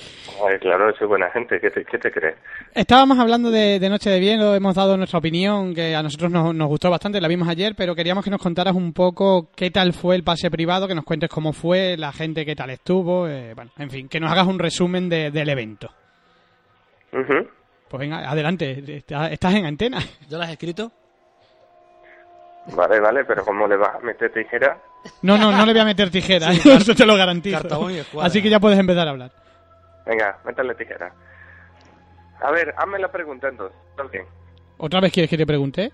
Ay, 0.47 0.57
claro, 0.59 0.95
soy 0.97 1.07
buena 1.07 1.29
gente, 1.31 1.59
¿qué 1.59 1.69
te, 1.71 1.83
qué 1.83 1.97
te 1.97 2.09
crees? 2.09 2.35
Estábamos 2.73 3.19
hablando 3.19 3.51
de, 3.51 3.77
de 3.79 3.89
Noche 3.89 4.09
de 4.09 4.19
Bien, 4.21 4.39
lo 4.39 4.55
hemos 4.55 4.73
dado 4.75 4.95
nuestra 4.95 5.19
opinión, 5.19 5.75
que 5.75 5.93
a 5.93 6.01
nosotros 6.01 6.31
nos, 6.31 6.55
nos 6.55 6.67
gustó 6.69 6.89
bastante, 6.89 7.19
la 7.19 7.27
vimos 7.27 7.49
ayer, 7.49 7.73
pero 7.75 7.93
queríamos 7.95 8.23
que 8.23 8.29
nos 8.31 8.41
contaras 8.41 8.73
un 8.75 8.93
poco 8.93 9.49
qué 9.53 9.71
tal 9.71 9.91
fue 9.91 10.15
el 10.15 10.23
pase 10.23 10.49
privado, 10.49 10.87
que 10.87 10.95
nos 10.95 11.03
cuentes 11.03 11.29
cómo 11.29 11.51
fue, 11.51 11.97
la 11.97 12.13
gente 12.13 12.45
qué 12.45 12.55
tal 12.55 12.69
estuvo, 12.69 13.27
eh, 13.27 13.53
bueno, 13.55 13.71
en 13.77 13.89
fin, 13.89 14.07
que 14.07 14.21
nos 14.21 14.31
hagas 14.31 14.47
un 14.47 14.57
resumen 14.57 15.09
de- 15.09 15.31
del 15.31 15.49
evento. 15.49 15.89
Ujú. 17.11 17.45
Pues 17.89 17.99
venga, 17.99 18.29
adelante, 18.29 18.81
está- 18.97 19.29
estás 19.29 19.53
en 19.55 19.65
antena. 19.65 19.99
¿Ya 20.29 20.37
lo 20.37 20.43
has 20.43 20.51
escrito? 20.51 20.91
Vale, 22.75 22.99
vale, 22.99 23.25
pero 23.25 23.43
¿cómo 23.43 23.67
le 23.67 23.75
vas 23.77 23.95
a 23.95 23.99
meter 23.99 24.31
tijera? 24.33 24.77
No, 25.21 25.37
no, 25.37 25.51
no 25.51 25.65
le 25.65 25.71
voy 25.73 25.81
a 25.81 25.85
meter 25.85 26.09
tijera, 26.09 26.51
Sí, 26.53 26.69
eso 26.71 26.95
te 26.95 27.05
lo 27.05 27.15
garantizo. 27.15 27.67
Así 28.21 28.41
que 28.41 28.49
ya 28.49 28.59
puedes 28.59 28.79
empezar 28.79 29.07
a 29.07 29.11
hablar. 29.11 29.31
Venga, 30.05 30.37
métale 30.45 30.75
tijera. 30.75 31.11
A 32.41 32.51
ver, 32.51 32.73
hazme 32.77 32.99
la 32.99 33.11
pregunta 33.11 33.47
entonces. 33.47 33.77
¿Otra 34.77 34.99
vez 34.99 35.11
quieres 35.13 35.29
que 35.29 35.37
te 35.37 35.45
pregunte? 35.45 35.91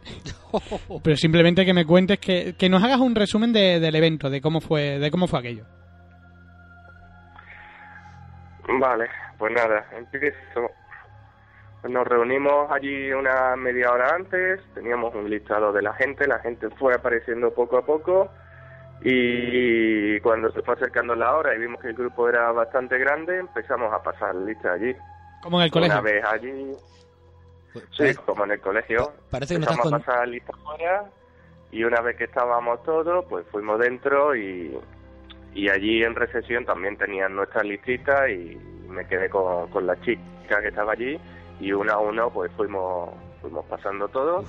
Pero 1.03 1.15
simplemente 1.15 1.65
que 1.65 1.73
me 1.73 1.85
cuentes, 1.85 2.19
que, 2.19 2.55
que 2.57 2.67
nos 2.69 2.83
hagas 2.83 2.99
un 2.99 3.13
resumen 3.15 3.53
de- 3.53 3.79
del 3.79 3.95
evento, 3.95 4.29
de 4.29 4.41
cómo 4.41 4.59
fue, 4.59 4.97
de 4.99 5.11
cómo 5.11 5.27
fue 5.27 5.39
aquello. 5.39 5.65
Vale, 8.79 9.07
pues 9.37 9.51
nada, 9.53 9.85
empiezo. 9.97 10.69
Pues 11.81 11.91
Nos 11.91 12.07
reunimos 12.07 12.71
allí 12.71 13.11
una 13.11 13.55
media 13.55 13.91
hora 13.91 14.13
antes, 14.15 14.61
teníamos 14.73 15.13
un 15.15 15.29
listado 15.29 15.71
de 15.73 15.81
la 15.81 15.93
gente, 15.93 16.27
la 16.27 16.39
gente 16.39 16.69
fue 16.71 16.93
apareciendo 16.93 17.53
poco 17.53 17.77
a 17.77 17.85
poco 17.85 18.29
y 19.03 20.19
cuando 20.21 20.51
se 20.51 20.61
fue 20.61 20.75
acercando 20.75 21.15
la 21.15 21.35
hora 21.35 21.55
y 21.55 21.59
vimos 21.59 21.81
que 21.81 21.87
el 21.89 21.95
grupo 21.95 22.29
era 22.29 22.51
bastante 22.51 22.97
grande, 22.97 23.39
empezamos 23.39 23.91
a 23.93 24.01
pasar 24.03 24.35
lista 24.35 24.73
allí. 24.73 24.95
Como 25.41 25.57
en 25.59 25.65
el 25.65 25.71
colegio. 25.71 25.93
Una 25.93 26.01
vez 26.01 26.23
allí, 26.25 26.71
Pues, 27.73 27.85
sí, 27.91 27.97
parece- 27.99 28.21
como 28.21 28.43
en 28.45 28.51
el 28.51 28.59
colegio, 28.61 29.05
pa- 29.07 29.13
parece 29.31 29.55
que 29.55 29.59
no 29.59 29.65
empezamos 29.65 29.85
estás 29.85 30.01
a 30.01 30.05
con- 30.05 30.13
pasar 30.15 30.27
lista 30.27 30.53
fuera 30.63 31.03
y 31.71 31.83
una 31.83 32.01
vez 32.01 32.17
que 32.17 32.25
estábamos 32.25 32.83
todos, 32.83 33.25
pues 33.25 33.45
fuimos 33.51 33.79
dentro 33.79 34.35
y, 34.35 34.77
y 35.53 35.69
allí 35.69 36.03
en 36.03 36.15
recepción 36.15 36.65
también 36.65 36.97
tenían 36.97 37.35
nuestra 37.35 37.63
listita 37.63 38.29
y 38.29 38.55
me 38.89 39.07
quedé 39.07 39.29
con, 39.29 39.67
con 39.69 39.87
la 39.87 39.99
chica 40.01 40.61
que 40.61 40.67
estaba 40.67 40.91
allí 40.93 41.19
y 41.59 41.71
uno 41.71 41.93
a 41.93 41.97
uno 41.99 42.29
pues 42.29 42.51
fuimos 42.57 43.09
fuimos 43.41 43.65
pasando 43.65 44.07
todos. 44.09 44.45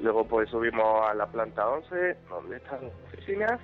Luego 0.00 0.26
pues 0.26 0.50
subimos 0.50 1.08
a 1.08 1.14
la 1.14 1.26
planta 1.26 1.68
11, 1.68 2.16
donde 2.28 2.56
están 2.56 2.82
las 2.82 2.92
oficinas. 3.12 3.60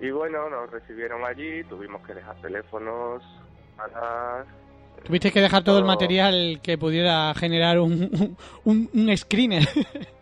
Y 0.00 0.10
bueno, 0.10 0.48
nos 0.48 0.70
recibieron 0.70 1.24
allí, 1.24 1.62
tuvimos 1.64 2.04
que 2.06 2.14
dejar 2.14 2.40
teléfonos, 2.40 3.22
para 3.76 4.46
Tuviste 5.04 5.30
que 5.32 5.40
dejar 5.40 5.64
todo 5.64 5.78
el 5.78 5.84
material 5.84 6.60
que 6.62 6.76
pudiera 6.76 7.32
generar 7.34 7.78
un, 7.78 8.36
un, 8.64 8.90
un 8.92 9.16
screener. 9.16 9.66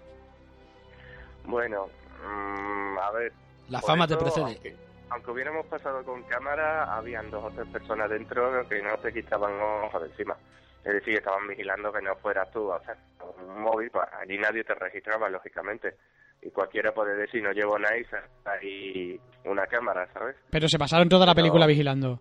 Bueno, 1.49 1.89
mm, 2.23 2.99
a 2.99 3.11
ver. 3.13 3.33
La 3.71 3.81
fama 3.81 4.07
te 4.07 4.19
precede. 4.19 4.45
Aunque, 4.45 4.77
aunque 5.09 5.31
hubiéramos 5.31 5.65
pasado 5.65 6.05
con 6.05 6.23
cámara, 6.25 6.95
habían 6.95 7.31
dos 7.31 7.43
o 7.43 7.51
tres 7.51 7.67
personas 7.69 8.11
dentro 8.11 8.69
que 8.69 8.83
no 8.83 8.99
te 8.99 9.15
quitaban 9.15 9.53
ojos 9.87 10.03
de 10.03 10.09
encima. 10.09 10.37
Es 10.85 10.93
decir, 10.95 11.14
estaban 11.14 11.47
vigilando 11.49 11.93
que 11.93 12.01
no 12.03 12.14
fueras 12.17 12.51
tú 12.51 12.73
a 12.73 12.77
hacer 12.77 12.97
un 13.38 13.61
móvil. 13.62 13.91
pues, 13.91 14.07
allí 14.21 14.38
nadie 14.38 14.64
te 14.64 14.75
registraba, 14.75 15.29
lógicamente. 15.29 15.95
Y 16.41 16.51
cualquiera 16.51 16.93
puede 16.93 17.17
decir, 17.17 17.43
no 17.43 17.53
llevo 17.53 17.79
nada 17.79 17.97
y 17.99 18.03
está 18.03 18.53
ahí 18.53 19.21
una 19.45 19.67
cámara, 19.67 20.09
¿sabes? 20.12 20.37
Pero 20.51 20.69
se 20.69 20.79
pasaron 20.79 21.09
toda 21.09 21.27
la 21.27 21.33
Pero- 21.35 21.45
película 21.45 21.67
vigilando. 21.67 22.21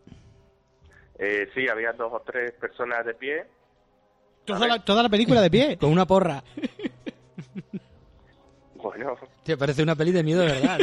Eh, 1.20 1.50
sí, 1.56 1.68
había 1.70 1.94
dos 1.94 2.12
o 2.14 2.20
tres 2.22 2.52
personas 2.54 3.06
de 3.06 3.14
pie. 3.14 3.46
Toda 4.46 4.68
la, 4.68 4.84
toda 4.84 5.04
la 5.04 5.10
película 5.10 5.42
de 5.42 5.50
pie. 5.52 5.78
Con 5.80 5.92
una 5.92 6.06
porra. 6.06 6.44
Bueno, 8.76 9.16
Te 9.44 9.58
parece 9.58 9.84
una 9.84 9.96
peli 9.96 10.12
de 10.12 10.24
miedo, 10.24 10.42
de 10.42 10.48
verdad. 10.48 10.78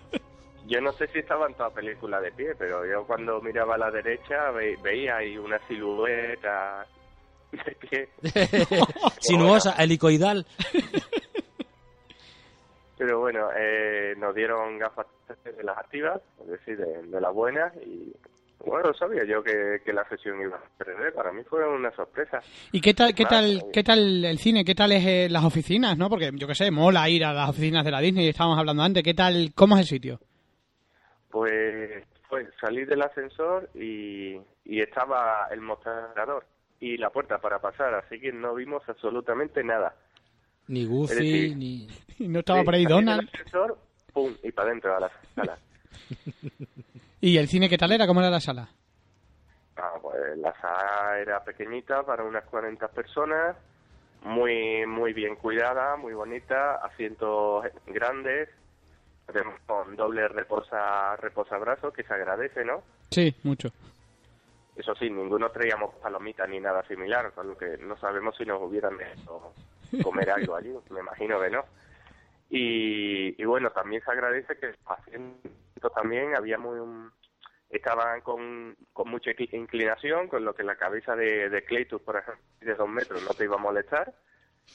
yo 0.66 0.80
no 0.80 0.92
sé 0.92 1.06
si 1.08 1.18
estaban 1.20 1.54
toda 1.54 1.70
película 1.70 2.20
de 2.20 2.30
pie, 2.32 2.54
pero 2.58 2.86
yo 2.86 3.06
cuando 3.06 3.40
miraba 3.40 3.74
a 3.74 3.78
la 3.78 3.90
derecha 3.90 4.50
ve- 4.50 4.76
veía 4.82 5.16
ahí 5.16 5.36
una 5.38 5.58
silueta. 5.66 6.86
Sinuosa, 9.20 9.74
helicoidal. 9.78 10.46
Pero 12.98 13.20
bueno, 13.20 13.48
eh, 13.56 14.14
nos 14.16 14.34
dieron 14.34 14.78
gafas 14.78 15.06
de 15.44 15.62
las 15.62 15.76
activas, 15.76 16.20
es 16.40 16.46
decir, 16.46 16.76
de, 16.76 17.02
de 17.02 17.20
las 17.20 17.32
buenas, 17.32 17.74
y 17.76 18.12
bueno, 18.64 18.94
sabía 18.94 19.24
yo 19.24 19.42
que, 19.42 19.80
que 19.84 19.92
la 19.92 20.08
sesión 20.08 20.40
iba 20.40 20.56
a 20.56 20.84
perder. 20.84 21.12
Para 21.12 21.32
mí 21.32 21.42
fue 21.42 21.66
una 21.68 21.90
sorpresa. 21.92 22.40
¿Y 22.70 22.80
qué 22.80 22.94
tal, 22.94 23.14
qué 23.14 23.24
tal, 23.24 23.44
bien. 23.44 23.72
qué 23.72 23.82
tal 23.82 24.24
el 24.24 24.38
cine? 24.38 24.64
¿Qué 24.64 24.74
tal 24.74 24.92
es 24.92 25.04
eh, 25.04 25.28
las 25.28 25.44
oficinas, 25.44 25.98
no? 25.98 26.08
Porque 26.08 26.30
yo 26.34 26.46
qué 26.46 26.54
sé, 26.54 26.70
mola 26.70 27.08
ir 27.08 27.24
a 27.24 27.32
las 27.32 27.50
oficinas 27.50 27.84
de 27.84 27.90
la 27.90 28.00
Disney, 28.00 28.28
estábamos 28.28 28.58
hablando 28.58 28.82
antes. 28.82 29.02
¿Qué 29.02 29.14
tal, 29.14 29.52
cómo 29.54 29.74
es 29.74 29.80
el 29.80 29.86
sitio? 29.86 30.20
Pues, 31.30 32.04
pues 32.28 32.48
salí 32.60 32.84
del 32.84 33.02
ascensor 33.02 33.68
y, 33.74 34.36
y 34.64 34.80
estaba 34.80 35.48
el 35.50 35.60
mostrador 35.60 36.44
y 36.82 36.96
la 36.96 37.10
puerta 37.10 37.38
para 37.38 37.60
pasar, 37.60 37.94
así 37.94 38.18
que 38.18 38.32
no 38.32 38.54
vimos 38.56 38.82
absolutamente 38.88 39.62
nada. 39.62 39.94
Ni 40.66 40.84
Goofy, 40.84 41.14
decir, 41.14 41.56
ni... 41.56 41.86
Y 42.18 42.26
no 42.26 42.40
estaba 42.40 42.58
Sí, 42.60 42.64
por 42.64 42.74
ahí 42.74 42.84
Donald. 42.84 43.28
ascensor, 43.32 43.78
pum, 44.12 44.32
y 44.42 44.50
para 44.50 44.68
adentro 44.70 44.96
a 44.96 45.00
la 45.00 45.10
sala. 45.36 45.58
¿Y 47.20 47.36
el 47.38 47.46
cine 47.46 47.68
qué 47.68 47.78
tal 47.78 47.92
era? 47.92 48.06
¿Cómo 48.08 48.18
era 48.20 48.30
la 48.30 48.40
sala? 48.40 48.68
Ah, 49.76 49.92
pues 50.02 50.36
la 50.38 50.52
sala 50.60 51.20
era 51.20 51.44
pequeñita 51.44 52.02
para 52.02 52.24
unas 52.24 52.44
40 52.46 52.88
personas, 52.88 53.56
muy 54.24 54.84
muy 54.86 55.12
bien 55.12 55.36
cuidada, 55.36 55.96
muy 55.96 56.14
bonita, 56.14 56.76
asientos 56.84 57.64
grandes, 57.86 58.48
con 59.66 59.94
doble 59.94 60.26
reposa 60.28 61.14
reposabrazos 61.16 61.94
que 61.94 62.02
se 62.02 62.12
agradece, 62.12 62.64
¿no? 62.64 62.82
Sí, 63.10 63.32
mucho. 63.44 63.70
Eso 64.76 64.94
sí, 64.94 65.10
ninguno 65.10 65.50
traíamos 65.50 65.94
palomitas 65.96 66.48
ni 66.48 66.58
nada 66.60 66.82
similar, 66.86 67.32
con 67.32 67.48
lo 67.48 67.56
que 67.58 67.76
no 67.78 67.96
sabemos 67.98 68.36
si 68.36 68.44
nos 68.46 68.60
hubieran 68.62 68.96
dejado 68.96 69.52
comer 70.02 70.30
algo 70.30 70.56
allí, 70.56 70.72
me 70.90 71.00
imagino 71.00 71.40
que 71.40 71.50
no. 71.50 71.64
Y, 72.48 73.40
y 73.40 73.44
bueno, 73.44 73.70
también 73.70 74.02
se 74.04 74.10
agradece 74.10 74.56
que 74.58 74.74
haciendo 74.86 75.38
también 75.94 76.36
había 76.36 76.58
muy 76.58 76.78
un- 76.80 77.10
estaban 77.70 78.20
con, 78.20 78.76
con 78.92 79.08
mucha 79.10 79.30
incli- 79.30 79.52
inclinación, 79.54 80.28
con 80.28 80.44
lo 80.44 80.54
que 80.54 80.62
la 80.62 80.76
cabeza 80.76 81.16
de, 81.16 81.48
de 81.48 81.64
Cleitus, 81.64 82.00
por 82.02 82.16
ejemplo, 82.16 82.42
de 82.60 82.74
dos 82.74 82.88
metros 82.88 83.22
no 83.22 83.30
te 83.34 83.44
iba 83.44 83.56
a 83.56 83.58
molestar. 83.58 84.14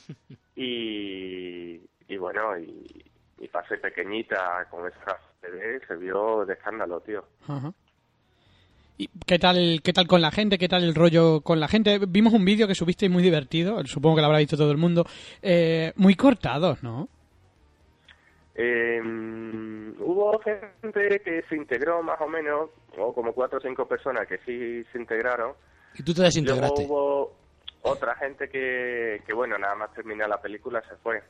Y, 0.59 1.87
y 2.07 2.17
bueno, 2.17 2.57
y, 2.57 3.11
y 3.37 3.47
pasé 3.47 3.77
pequeñita 3.77 4.65
con 4.71 4.87
esa 4.87 5.19
CD, 5.39 5.79
se 5.87 5.95
vio 5.97 6.45
de 6.45 6.53
escándalo, 6.53 6.99
tío. 7.01 7.23
Ajá. 7.47 7.71
¿Y 7.85 7.86
qué 9.25 9.39
tal, 9.39 9.81
qué 9.83 9.93
tal 9.93 10.07
con 10.07 10.21
la 10.21 10.31
gente? 10.31 10.57
¿Qué 10.57 10.67
tal 10.67 10.83
el 10.83 10.95
rollo 10.95 11.41
con 11.41 11.59
la 11.59 11.67
gente? 11.67 11.99
Vimos 12.07 12.33
un 12.33 12.45
vídeo 12.45 12.67
que 12.67 12.75
subiste 12.75 13.09
muy 13.09 13.23
divertido, 13.23 13.83
supongo 13.85 14.15
que 14.15 14.21
lo 14.21 14.27
habrá 14.27 14.39
visto 14.39 14.57
todo 14.57 14.71
el 14.71 14.77
mundo, 14.77 15.05
eh, 15.41 15.93
muy 15.95 16.15
cortado, 16.15 16.77
¿no? 16.81 17.09
Eh, 18.55 18.99
hubo 19.99 20.39
gente 20.39 21.21
que 21.23 21.43
se 21.47 21.55
integró 21.55 22.01
más 22.01 22.19
o 22.19 22.27
menos, 22.27 22.69
o 22.97 23.13
como 23.13 23.33
cuatro 23.33 23.59
o 23.59 23.61
cinco 23.61 23.87
personas 23.87 24.27
que 24.27 24.39
sí 24.39 24.83
se 24.91 24.97
integraron. 24.97 25.53
Y 25.93 26.03
tú 26.03 26.13
te 26.13 26.21
Luego 26.21 26.25
desintegraste. 26.25 26.85
hubo 26.85 27.35
otra 27.83 28.15
gente 28.15 28.49
que, 28.49 29.21
que, 29.25 29.33
bueno, 29.33 29.57
nada 29.59 29.75
más 29.75 29.93
terminar 29.93 30.27
la 30.27 30.41
película 30.41 30.81
se 30.89 30.95
fue. 30.97 31.21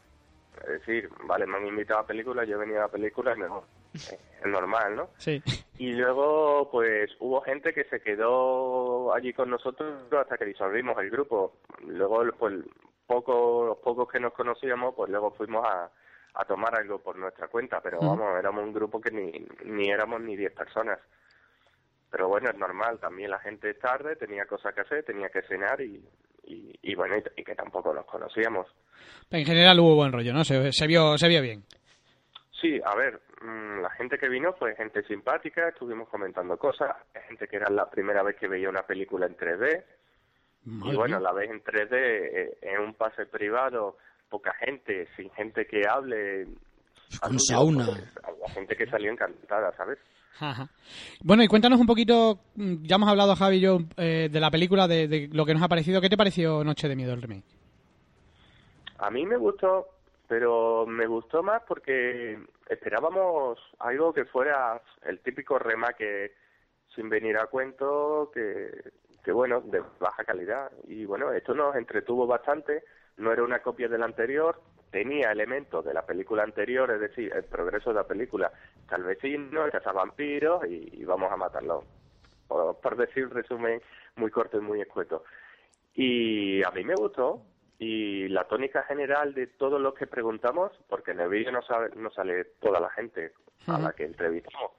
Es 0.61 0.79
decir, 0.79 1.09
vale, 1.25 1.45
me 1.45 1.57
han 1.57 1.67
invitado 1.67 1.99
a 1.99 2.03
la 2.03 2.07
película, 2.07 2.43
yo 2.43 2.55
he 2.55 2.59
venido 2.59 2.79
a 2.79 2.83
la 2.83 2.91
película, 2.91 3.31
es 3.33 3.37
mejor. 3.37 3.63
Es 3.93 4.45
normal, 4.45 4.95
¿no? 4.95 5.09
Sí. 5.17 5.41
Y 5.77 5.93
luego, 5.93 6.69
pues, 6.71 7.11
hubo 7.19 7.41
gente 7.41 7.73
que 7.73 7.85
se 7.85 8.01
quedó 8.01 9.13
allí 9.13 9.33
con 9.33 9.49
nosotros 9.49 10.11
hasta 10.11 10.37
que 10.37 10.45
disolvimos 10.45 10.97
el 10.99 11.09
grupo. 11.09 11.57
Luego, 11.85 12.23
pues, 12.37 12.53
poco, 13.05 13.65
los 13.67 13.77
pocos 13.77 14.09
que 14.09 14.19
nos 14.19 14.33
conocíamos, 14.33 14.93
pues 14.95 15.09
luego 15.09 15.31
fuimos 15.31 15.65
a, 15.65 15.89
a 16.33 16.45
tomar 16.45 16.75
algo 16.75 16.99
por 16.99 17.17
nuestra 17.17 17.47
cuenta. 17.47 17.81
Pero 17.81 17.99
vamos, 17.99 18.37
éramos 18.37 18.63
un 18.63 18.73
grupo 18.73 19.01
que 19.01 19.11
ni, 19.11 19.47
ni 19.65 19.89
éramos 19.89 20.21
ni 20.21 20.35
10 20.35 20.53
personas. 20.53 20.99
Pero 22.11 22.27
bueno, 22.27 22.49
es 22.49 22.57
normal. 22.57 22.99
También 22.99 23.31
la 23.31 23.39
gente 23.39 23.69
es 23.69 23.79
tarde, 23.79 24.15
tenía 24.15 24.45
cosas 24.45 24.73
que 24.73 24.81
hacer, 24.81 25.03
tenía 25.03 25.29
que 25.29 25.41
cenar 25.43 25.81
y, 25.81 26.03
y, 26.47 26.73
y 26.81 26.95
bueno, 26.95 27.15
y, 27.17 27.41
y 27.41 27.43
que 27.43 27.55
tampoco 27.55 27.93
nos 27.93 28.05
conocíamos. 28.05 28.67
En 29.29 29.45
general 29.45 29.79
hubo 29.79 29.95
buen 29.95 30.11
rollo, 30.11 30.33
¿no? 30.33 30.43
Se, 30.43 30.71
se 30.71 30.87
vio, 30.87 31.17
se 31.17 31.27
vio 31.27 31.41
bien. 31.41 31.63
Sí, 32.59 32.79
a 32.83 32.95
ver, 32.95 33.21
mm, 33.41 33.81
la 33.81 33.89
gente 33.91 34.17
que 34.17 34.29
vino 34.29 34.53
fue 34.53 34.75
gente 34.75 35.03
simpática, 35.03 35.69
estuvimos 35.69 36.09
comentando 36.09 36.57
cosas, 36.57 36.95
gente 37.27 37.47
que 37.47 37.57
era 37.57 37.69
la 37.69 37.89
primera 37.89 38.23
vez 38.23 38.35
que 38.37 38.47
veía 38.47 38.69
una 38.69 38.81
película 38.81 39.27
en 39.27 39.37
3D, 39.37 39.83
Madre 40.67 40.93
y 40.93 40.95
bueno, 40.97 41.19
la 41.19 41.31
ves 41.31 41.49
en 41.49 41.63
3D 41.63 41.93
eh, 41.93 42.57
en 42.61 42.81
un 42.81 42.93
pase 42.95 43.25
privado, 43.25 43.97
poca 44.29 44.53
gente, 44.55 45.07
sin 45.15 45.29
gente 45.31 45.65
que 45.65 45.83
hable. 45.87 46.45
Con 47.21 47.39
sauna. 47.39 47.87
la 47.87 48.49
gente 48.49 48.75
que 48.75 48.85
salió 48.87 49.11
encantada, 49.11 49.71
¿sabes? 49.77 49.97
Ajá. 50.39 50.69
Bueno, 51.23 51.43
y 51.43 51.47
cuéntanos 51.47 51.79
un 51.79 51.87
poquito, 51.87 52.39
mm, 52.55 52.83
ya 52.83 52.95
hemos 52.95 53.09
hablado 53.09 53.35
Javi 53.35 53.57
y 53.57 53.61
yo 53.61 53.79
eh, 53.97 54.29
de 54.31 54.39
la 54.39 54.51
película, 54.51 54.87
de, 54.87 55.29
lo 55.31 55.45
que 55.45 55.53
nos 55.53 55.63
ha 55.63 55.67
parecido. 55.67 56.01
¿Qué 56.01 56.09
te 56.09 56.17
pareció 56.17 56.63
Noche 56.63 56.87
de 56.87 56.95
Miedo 56.95 57.13
el 57.13 57.21
remake? 57.21 57.45
A 58.99 59.09
mí 59.09 59.25
me 59.25 59.37
gustó, 59.37 59.87
pero 60.27 60.85
me 60.85 61.07
gustó 61.07 61.43
más 61.43 61.63
porque 61.67 62.39
esperábamos 62.69 63.59
algo 63.79 64.13
que 64.13 64.25
fuera 64.25 64.81
el 65.05 65.19
típico 65.19 65.57
remake 65.59 66.33
sin 66.95 67.09
venir 67.09 67.37
a 67.37 67.47
cuento, 67.47 68.31
que, 68.33 68.91
que 69.23 69.31
bueno, 69.31 69.61
de 69.61 69.83
baja 69.99 70.23
calidad. 70.23 70.71
Y 70.87 71.05
bueno, 71.05 71.31
esto 71.31 71.53
nos 71.53 71.75
entretuvo 71.75 72.25
bastante, 72.25 72.83
no 73.17 73.31
era 73.31 73.43
una 73.43 73.61
copia 73.61 73.87
del 73.87 74.03
anterior, 74.03 74.61
tenía 74.91 75.31
elementos 75.31 75.83
de 75.85 75.93
la 75.93 76.05
película 76.05 76.43
anterior, 76.43 76.89
es 76.91 76.99
decir, 76.99 77.31
el 77.35 77.43
progreso 77.43 77.89
de 77.91 77.95
la 77.95 78.07
película, 78.07 78.51
está 78.79 78.95
el 78.95 79.03
vecino, 79.03 79.65
el 79.65 79.71
cazavampiros 79.71 80.65
y, 80.67 80.89
y 81.01 81.03
vamos 81.05 81.31
a 81.31 81.37
matarlo. 81.37 81.83
Por, 82.47 82.79
por 82.79 82.95
decir 82.95 83.25
un 83.25 83.31
resumen 83.31 83.81
muy 84.15 84.31
corto 84.31 84.57
y 84.57 84.61
muy 84.61 84.79
escueto. 84.81 85.23
Y 85.93 86.63
a 86.63 86.71
mí 86.71 86.83
me 86.83 86.95
gustó. 86.95 87.43
Y 87.79 88.27
la 88.29 88.45
tónica 88.47 88.81
general 88.83 89.35
de 89.35 89.45
todos 89.47 89.79
los 89.79 89.93
que 89.93 90.07
preguntamos, 90.07 90.71
porque 90.89 91.11
en 91.11 91.19
el 91.19 91.29
vídeo 91.29 91.51
no, 91.51 91.61
sabe- 91.61 91.91
no 91.95 92.09
sale 92.09 92.45
toda 92.59 92.79
la 92.79 92.89
gente 92.89 93.33
a 93.67 93.77
la 93.77 93.91
que 93.93 94.03
entrevistamos, 94.05 94.71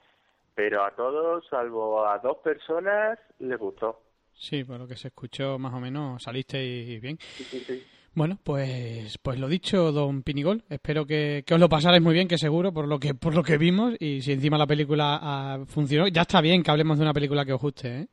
pero 0.55 0.83
a 0.83 0.91
todos, 0.97 1.47
salvo 1.49 2.05
a 2.05 2.19
dos 2.19 2.39
personas, 2.39 3.19
les 3.39 3.57
gustó. 3.57 4.01
Sí, 4.33 4.65
por 4.65 4.81
lo 4.81 4.89
que 4.89 4.97
se 4.97 5.09
escuchó 5.09 5.59
más 5.61 5.75
o 5.75 5.79
menos, 5.79 6.23
salisteis 6.25 7.01
bien. 7.01 7.19
Sí, 7.21 7.45
sí, 7.45 7.65
sí. 7.69 7.87
Bueno, 8.19 8.37
pues, 8.43 9.17
pues 9.19 9.39
lo 9.39 9.47
dicho, 9.47 9.93
don 9.93 10.25
Pinigol. 10.25 10.65
Espero 10.69 11.07
que, 11.07 11.45
os 11.49 11.61
lo 11.61 11.69
pasarais 11.69 12.03
muy 12.03 12.15
bien, 12.15 12.27
que 12.27 12.37
seguro, 12.37 12.73
por 12.73 12.89
lo 12.89 12.99
que, 12.99 13.15
por 13.15 13.33
lo 13.33 13.45
que 13.45 13.57
vimos. 13.57 13.95
Y 14.01 14.23
si 14.23 14.33
encima 14.33 14.59
la 14.59 14.67
película 14.67 15.21
ah, 15.23 15.61
funcionó, 15.69 16.09
ya 16.09 16.23
está 16.23 16.41
bien 16.41 16.65
que 16.65 16.71
hablemos 16.73 16.99
de 16.99 17.05
una 17.05 17.15
película 17.15 17.45
que 17.45 17.53
os 17.53 17.61
guste, 17.61 17.97
¿eh? 17.97 18.09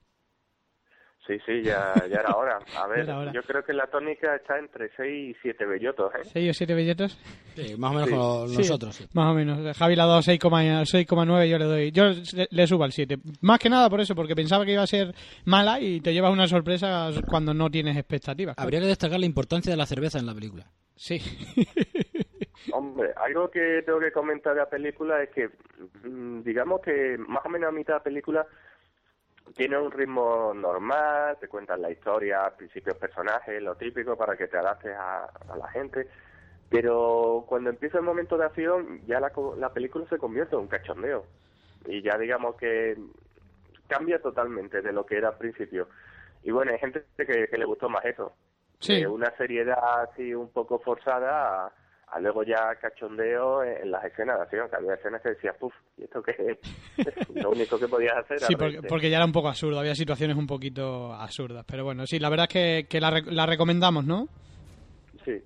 Sí, 1.27 1.37
sí, 1.45 1.63
ya, 1.63 1.91
ya 2.09 2.19
era 2.19 2.35
hora. 2.35 2.59
A 2.77 2.87
ver, 2.87 3.09
hora. 3.09 3.31
yo 3.33 3.41
creo 3.41 3.63
que 3.63 3.73
la 3.73 3.87
tónica 3.87 4.35
está 4.35 4.59
entre 4.59 4.89
6 4.95 5.35
y 5.35 5.39
7 5.41 5.65
bellotos, 5.65 6.13
¿eh? 6.15 6.19
¿Seis 6.25 6.51
o 6.51 6.53
siete 6.53 6.75
belletos? 6.75 7.17
Sí, 7.55 7.75
más 7.77 7.91
o 7.91 7.93
menos 7.95 8.09
Sí. 8.09 8.13
como 8.15 8.45
nosotros. 8.47 8.95
sí. 8.95 9.05
Más 9.13 9.31
o 9.31 9.33
menos. 9.33 9.75
Javi 9.77 9.95
le 9.95 10.01
ha 10.03 10.05
dado 10.05 10.19
6,9, 10.21 10.85
6,9 10.85 11.49
yo 11.49 11.57
le 11.57 11.65
doy. 11.65 11.91
Yo 11.91 12.03
le, 12.09 12.47
le 12.51 12.67
subo 12.67 12.83
al 12.83 12.91
7. 12.91 13.17
Más 13.41 13.57
que 13.59 13.69
nada 13.69 13.89
por 13.89 14.01
eso, 14.01 14.13
porque 14.13 14.35
pensaba 14.35 14.65
que 14.65 14.73
iba 14.73 14.83
a 14.83 14.87
ser 14.87 15.15
mala 15.45 15.79
y 15.79 15.99
te 16.01 16.13
llevas 16.13 16.31
una 16.31 16.47
sorpresa 16.47 17.09
cuando 17.27 17.53
no 17.55 17.69
tienes 17.71 17.97
expectativas. 17.97 18.55
Habría 18.59 18.79
que 18.81 18.87
destacar 18.87 19.19
la 19.19 19.25
importancia 19.25 19.71
de 19.71 19.77
la 19.77 19.85
cerveza 19.87 20.19
en 20.19 20.27
la 20.27 20.33
película. 20.35 20.65
Sí. 20.95 21.19
Hombre, 22.71 23.11
algo 23.17 23.49
que 23.49 23.81
tengo 23.85 23.99
que 23.99 24.11
comentar 24.11 24.53
de 24.53 24.59
la 24.61 24.69
película 24.69 25.21
es 25.21 25.29
que, 25.29 25.49
mm, 26.07 26.41
digamos 26.43 26.81
que 26.81 27.15
más 27.17 27.45
o 27.45 27.49
menos 27.49 27.69
a 27.69 27.71
mitad 27.71 27.93
de 27.93 27.99
la 27.99 28.03
película 28.03 28.45
tiene 29.53 29.77
un 29.77 29.91
ritmo 29.91 30.53
normal, 30.53 31.37
te 31.39 31.47
cuentan 31.47 31.81
la 31.81 31.91
historia, 31.91 32.51
principios, 32.57 32.97
personajes, 32.97 33.61
lo 33.61 33.75
típico 33.75 34.17
para 34.17 34.35
que 34.35 34.47
te 34.47 34.57
adaptes 34.57 34.95
a, 34.95 35.25
a 35.25 35.57
la 35.57 35.67
gente. 35.69 36.07
Pero 36.69 37.45
cuando 37.47 37.69
empieza 37.69 37.99
el 37.99 38.03
momento 38.03 38.37
de 38.37 38.45
acción, 38.45 39.01
ya 39.05 39.19
la, 39.19 39.31
la 39.57 39.71
película 39.71 40.05
se 40.09 40.17
convierte 40.17 40.55
en 40.55 40.61
un 40.61 40.67
cachondeo. 40.67 41.25
Y 41.85 42.01
ya 42.01 42.17
digamos 42.17 42.55
que 42.55 42.97
cambia 43.87 44.19
totalmente 44.19 44.81
de 44.81 44.91
lo 44.91 45.05
que 45.05 45.17
era 45.17 45.29
al 45.29 45.37
principio. 45.37 45.87
Y 46.43 46.51
bueno, 46.51 46.71
hay 46.71 46.79
gente 46.79 47.05
que, 47.17 47.47
que 47.47 47.57
le 47.57 47.65
gustó 47.65 47.87
más 47.89 48.03
eso. 48.05 48.33
Sí. 48.79 48.99
De 49.01 49.07
una 49.07 49.31
seriedad 49.37 50.01
así 50.01 50.33
un 50.33 50.49
poco 50.49 50.79
forzada 50.79 51.67
a, 51.67 51.73
a 52.15 52.19
luego 52.21 52.43
ya 52.43 52.73
cachondeo 52.79 53.61
en, 53.63 53.83
en 53.83 53.91
las 53.91 54.05
escenas 54.05 54.37
de 54.37 54.43
acción. 54.43 54.69
Que 54.69 54.75
había 54.77 54.93
escenas 54.93 55.21
que 55.21 55.29
decías, 55.29 55.55
puf, 55.59 55.73
¿y 55.97 56.03
esto 56.03 56.21
qué 56.23 56.31
es? 56.97 57.05
Lo 57.35 57.49
único 57.51 57.77
que 57.77 57.87
podías 57.87 58.15
hacer 58.17 58.37
era 58.37 58.47
Sí, 58.47 58.55
porque, 58.55 58.81
porque 58.83 59.09
ya 59.09 59.17
era 59.17 59.25
un 59.25 59.31
poco 59.33 59.49
absurdo. 59.49 59.79
Había 59.79 59.95
situaciones 59.95 60.37
un 60.37 60.47
poquito 60.47 61.13
absurdas. 61.13 61.65
Pero 61.67 61.83
bueno, 61.83 62.07
sí, 62.07 62.19
la 62.19 62.29
verdad 62.29 62.47
es 62.49 62.53
que, 62.53 62.87
que 62.89 63.01
la, 63.01 63.11
rec- 63.11 63.25
la 63.31 63.45
recomendamos, 63.45 64.05
¿no? 64.05 64.27
Sí. 65.25 65.41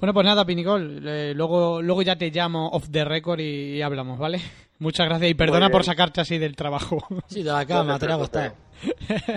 Bueno, 0.00 0.12
pues 0.12 0.26
nada, 0.26 0.44
Pinicol. 0.44 1.00
eh, 1.08 1.32
luego, 1.34 1.80
luego 1.80 2.02
ya 2.02 2.16
te 2.16 2.30
llamo 2.30 2.68
off 2.68 2.90
the 2.90 3.04
record 3.04 3.40
y, 3.40 3.76
y 3.76 3.82
hablamos, 3.82 4.18
¿vale? 4.18 4.40
Muchas 4.80 5.06
gracias 5.08 5.30
y 5.30 5.34
perdona 5.34 5.70
por 5.70 5.84
sacarte 5.84 6.20
así 6.20 6.36
del 6.36 6.56
trabajo. 6.56 6.98
Sí, 7.28 7.42
de 7.42 7.50
la 7.52 7.64
cama, 7.64 7.98
te 7.98 8.06
la 8.06 8.14
ha 8.14 8.16
gustado. 8.18 8.52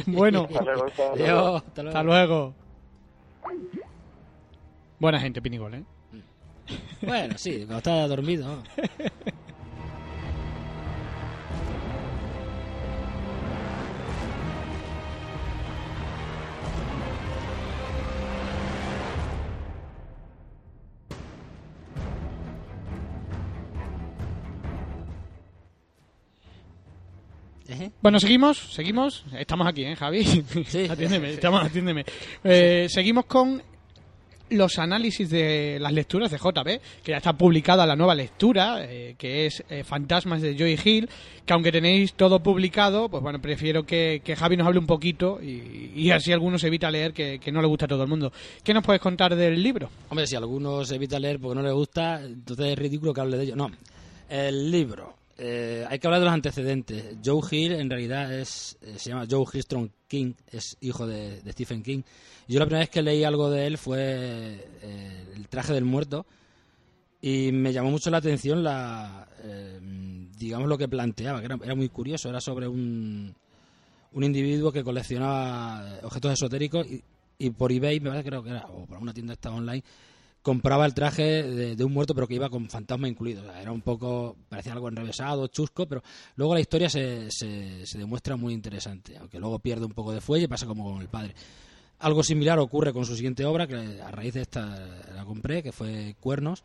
bueno, 0.08 0.48
Hasta 0.50 0.62
luego, 0.63 0.86
hasta 0.88 1.16
luego. 1.16 1.48
Adiós, 1.48 1.63
hasta 1.63 1.84
luego. 1.84 1.90
hasta 1.98 2.04
luego. 2.04 2.54
Buena 5.00 5.20
gente, 5.20 5.42
Pinigol, 5.42 5.76
¿eh? 5.76 5.84
Bueno, 7.02 7.38
sí, 7.38 7.58
cuando 7.60 7.78
estaba 7.78 8.08
dormido. 8.08 8.64
Bueno, 28.02 28.20
seguimos, 28.20 28.58
seguimos. 28.58 29.26
Estamos 29.38 29.68
aquí, 29.68 29.84
¿eh, 29.84 29.96
Javi? 29.96 30.24
Sí. 30.24 30.88
atiéndeme, 30.90 31.32
estamos, 31.32 31.64
atiéndeme. 31.66 32.06
Eh, 32.44 32.88
seguimos 32.90 33.26
con 33.26 33.62
los 34.50 34.80
análisis 34.80 35.30
de 35.30 35.78
las 35.80 35.94
lecturas 35.94 36.32
de 36.32 36.38
JB, 36.38 36.80
que 37.04 37.12
ya 37.12 37.18
está 37.18 37.34
publicada 37.34 37.86
la 37.86 37.96
nueva 37.96 38.16
lectura, 38.16 38.84
eh, 38.84 39.16
que 39.18 39.46
es 39.46 39.64
eh, 39.70 39.84
Fantasmas 39.84 40.42
de 40.42 40.56
Joy 40.58 40.80
Hill, 40.84 41.10
que 41.46 41.54
aunque 41.54 41.72
tenéis 41.72 42.14
todo 42.14 42.42
publicado, 42.42 43.10
pues 43.10 43.22
bueno, 43.22 43.40
prefiero 43.42 43.84
que, 43.86 44.22
que 44.24 44.36
Javi 44.36 44.58
nos 44.58 44.68
hable 44.68 44.80
un 44.80 44.88
poquito 44.88 45.40
y, 45.42 45.92
y 45.96 46.12
así 46.12 46.32
algunos 46.32 46.64
evita 46.64 46.92
leer 46.92 47.14
que, 47.14 47.40
que 47.40 47.52
no 47.52 47.62
le 47.62 47.68
gusta 47.68 47.86
a 47.86 47.90
todo 47.90 48.04
el 48.04 48.10
mundo. 48.10 48.32
¿Qué 48.64 48.74
nos 48.74 48.84
puedes 48.84 49.02
contar 49.02 49.36
del 49.36 49.62
libro? 49.62 49.90
Hombre, 50.10 50.28
si 50.28 50.36
algunos 50.36 50.92
evita 50.92 51.20
leer 51.20 51.40
porque 51.40 51.56
no 51.56 51.64
les 51.64 51.74
gusta, 51.74 52.22
entonces 52.24 52.68
es 52.68 52.78
ridículo 52.78 53.14
que 53.14 53.22
hable 53.22 53.38
de 53.38 53.44
ello. 53.44 53.56
No, 53.56 53.72
el 54.30 54.72
libro. 54.72 55.16
Eh, 55.38 55.86
hay 55.88 56.00
que 56.00 56.08
hablar 56.08 56.19
de 56.19 56.26
los 56.26 56.34
antecedentes. 56.34 57.17
Joe 57.23 57.41
Hill 57.50 57.73
en 57.73 57.89
realidad 57.89 58.34
es 58.34 58.78
eh, 58.82 58.95
se 58.97 59.10
llama 59.10 59.28
Joe 59.30 59.45
Hillstrom 59.52 59.89
King, 60.08 60.34
es 60.52 60.78
hijo 60.82 61.06
de, 61.06 61.41
Stephen 61.52 61.84
King. 61.84 62.02
Yo 62.47 62.60
la 62.60 62.65
primera 62.65 62.80
vez 62.80 62.89
que 62.89 63.04
leí 63.04 63.23
algo 63.23 63.50
de 63.50 63.67
él 63.67 63.78
fue 63.78 64.00
eh, 64.02 65.26
El 65.36 65.47
traje 65.47 65.73
del 65.73 65.86
muerto 65.86 66.26
y 67.21 67.52
me 67.52 67.71
llamó 67.71 67.91
mucho 67.91 68.10
la 68.10 68.17
atención 68.17 68.63
la, 68.63 69.28
digamos, 70.38 70.67
lo 70.67 70.78
que 70.78 70.88
planteaba, 70.88 71.39
que 71.39 71.45
era, 71.45 71.76
muy 71.76 71.89
curioso, 71.89 72.30
era 72.30 72.39
sobre 72.39 72.67
un, 72.67 73.36
un 74.13 74.23
individuo 74.23 74.71
que 74.71 74.84
coleccionaba 74.84 76.00
objetos 76.04 76.34
esotéricos 76.34 76.86
y, 77.39 77.50
por 77.50 77.71
eBay, 77.71 78.00
me 78.00 78.12
parece 78.12 78.30
creo 78.30 78.43
que 78.43 78.52
era, 78.52 78.67
o 78.67 78.86
por 78.86 79.00
una 79.00 79.13
tienda 79.13 79.36
online, 79.45 79.84
compraba 80.48 80.86
el 80.86 80.94
traje 80.94 81.44
de, 81.44 81.84
un 81.84 81.92
muerto 81.92 82.16
pero 82.16 82.26
que 82.26 82.36
iba 82.36 82.50
con 82.50 82.70
fantasma 82.70 83.10
incluido. 83.10 83.44
Era 83.54 83.74
un 83.74 83.82
poco, 83.82 84.38
parecía 84.48 84.72
algo 84.72 84.88
enrevesado, 84.88 85.48
chusco, 85.48 85.86
pero 85.90 86.02
luego 86.38 86.54
la 86.54 86.62
historia 86.62 86.90
se, 86.90 87.30
se, 87.30 87.98
demuestra 87.98 88.38
muy 88.38 88.54
interesante, 88.54 89.18
aunque 89.18 89.40
luego 89.40 89.60
pierde 89.60 89.84
un 89.84 89.92
poco 89.92 90.14
de 90.14 90.22
fuelle 90.22 90.46
y 90.46 90.48
pasa 90.48 90.66
como 90.66 90.90
con 90.90 91.02
el 91.02 91.10
padre. 91.10 91.36
Algo 92.00 92.24
similar 92.24 92.60
ocurre 92.60 92.94
con 92.94 93.04
su 93.04 93.14
siguiente 93.18 93.44
obra, 93.44 93.68
que 93.68 93.76
a 94.02 94.10
raíz 94.10 94.36
de 94.36 94.44
esta 94.44 94.88
la 95.14 95.26
compré, 95.26 95.62
que 95.62 95.74
fue 95.74 96.16
Cuernos. 96.22 96.64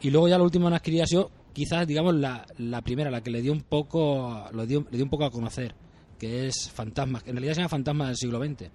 Y 0.00 0.10
luego 0.10 0.28
ya 0.28 0.38
la 0.38 0.44
última 0.44 0.68
en 0.68 0.74
adquirir 0.74 1.02
ha 1.02 1.06
quizás, 1.52 1.88
digamos, 1.88 2.14
la, 2.14 2.46
la 2.58 2.82
primera, 2.82 3.10
la 3.10 3.20
que 3.20 3.32
le 3.32 3.42
dio 3.42 3.50
un 3.50 3.62
poco, 3.62 4.46
lo 4.52 4.64
dio, 4.64 4.86
le 4.92 4.96
dio 4.96 5.04
un 5.04 5.10
poco 5.10 5.24
a 5.24 5.32
conocer, 5.32 5.74
que 6.20 6.46
es 6.46 6.70
Fantasmas, 6.70 7.24
que 7.24 7.30
en 7.30 7.36
realidad 7.36 7.54
se 7.54 7.60
llama 7.62 7.68
Fantasmas 7.68 8.06
del 8.06 8.16
siglo 8.16 8.38
XX. 8.38 8.70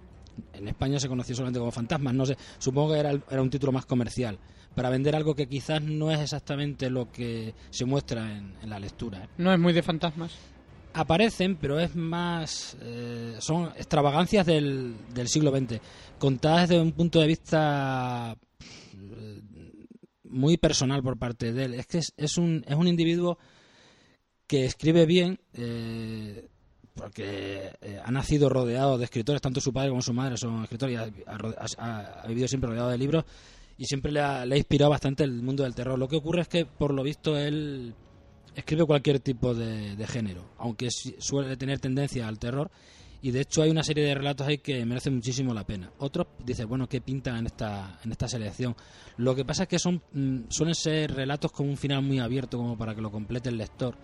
En 0.52 0.68
España 0.68 0.98
se 1.00 1.08
conoció 1.08 1.34
solamente 1.34 1.58
como 1.58 1.70
Fantasmas, 1.70 2.14
no 2.14 2.26
sé, 2.26 2.36
supongo 2.58 2.92
que 2.92 3.00
era, 3.00 3.42
un 3.42 3.50
título 3.50 3.72
más 3.72 3.86
comercial, 3.86 4.38
para 4.74 4.90
vender 4.90 5.14
algo 5.16 5.34
que 5.34 5.48
quizás 5.48 5.82
no 5.82 6.10
es 6.10 6.20
exactamente 6.20 6.90
lo 6.90 7.10
que 7.10 7.54
se 7.70 7.84
muestra 7.84 8.36
en, 8.36 8.54
en 8.62 8.70
la 8.70 8.78
lectura. 8.78 9.24
¿eh? 9.24 9.28
No 9.38 9.52
es 9.52 9.58
muy 9.58 9.72
de 9.72 9.82
fantasmas. 9.82 10.32
Aparecen, 10.94 11.56
pero 11.56 11.78
es 11.78 11.94
más. 11.94 12.76
eh, 12.80 13.36
son 13.40 13.66
extravagancias 13.76 14.46
del, 14.46 14.96
del 15.14 15.28
siglo 15.28 15.50
XX, 15.56 15.80
contadas 16.18 16.68
desde 16.70 16.82
un 16.82 16.92
punto 16.92 17.20
de 17.20 17.26
vista 17.26 18.36
eh, 18.94 19.40
muy 20.24 20.56
personal 20.56 21.02
por 21.02 21.18
parte 21.18 21.52
de 21.52 21.64
él. 21.64 21.74
Es 21.74 21.86
que 21.86 21.98
es, 21.98 22.12
es 22.16 22.36
un, 22.38 22.64
es 22.66 22.74
un 22.74 22.88
individuo 22.88 23.38
que 24.46 24.64
escribe 24.64 25.04
bien, 25.06 25.38
eh, 25.52 26.48
porque 26.98 27.70
eh, 27.80 28.00
ha 28.04 28.10
nacido 28.10 28.48
rodeado 28.48 28.98
de 28.98 29.04
escritores, 29.04 29.40
tanto 29.40 29.60
su 29.60 29.72
padre 29.72 29.90
como 29.90 30.02
su 30.02 30.12
madre 30.12 30.36
son 30.36 30.64
escritores 30.64 30.94
y 30.94 30.96
ha, 30.96 31.08
ha- 31.26 32.22
ha- 32.22 32.26
vivido 32.26 32.48
siempre 32.48 32.68
rodeado 32.70 32.90
de 32.90 32.98
libros 32.98 33.24
y 33.78 33.84
siempre 33.84 34.10
le 34.12 34.20
ha, 34.20 34.44
le 34.44 34.56
ha 34.56 34.58
inspirado 34.58 34.90
bastante 34.90 35.22
el 35.24 35.40
mundo 35.42 35.62
del 35.62 35.74
terror. 35.74 35.98
Lo 35.98 36.08
que 36.08 36.16
ocurre 36.16 36.42
es 36.42 36.48
que, 36.48 36.66
por 36.66 36.92
lo 36.92 37.02
visto, 37.04 37.36
él 37.38 37.94
escribe 38.56 38.84
cualquier 38.84 39.20
tipo 39.20 39.54
de, 39.54 39.94
de 39.94 40.06
género, 40.06 40.44
aunque 40.58 40.88
suele 40.90 41.56
tener 41.56 41.78
tendencia 41.78 42.26
al 42.26 42.38
terror. 42.38 42.70
Y 43.20 43.32
de 43.32 43.40
hecho 43.40 43.62
hay 43.62 43.70
una 43.70 43.82
serie 43.82 44.04
de 44.04 44.14
relatos 44.14 44.46
ahí 44.46 44.58
que 44.58 44.84
merecen 44.86 45.16
muchísimo 45.16 45.52
la 45.52 45.64
pena. 45.64 45.90
Otros 45.98 46.28
dicen, 46.44 46.68
bueno, 46.68 46.88
¿qué 46.88 47.00
pintan 47.00 47.36
en 47.38 47.46
esta, 47.46 47.98
en 48.04 48.12
esta 48.12 48.28
selección? 48.28 48.76
Lo 49.16 49.34
que 49.34 49.44
pasa 49.44 49.64
es 49.64 49.68
que 49.68 49.78
son 49.80 50.00
mm, 50.12 50.42
suelen 50.48 50.74
ser 50.76 51.12
relatos 51.14 51.50
con 51.50 51.68
un 51.68 51.76
final 51.76 52.00
muy 52.02 52.20
abierto 52.20 52.58
como 52.58 52.78
para 52.78 52.94
que 52.94 53.00
lo 53.00 53.10
complete 53.10 53.48
el 53.48 53.58
lector. 53.58 53.96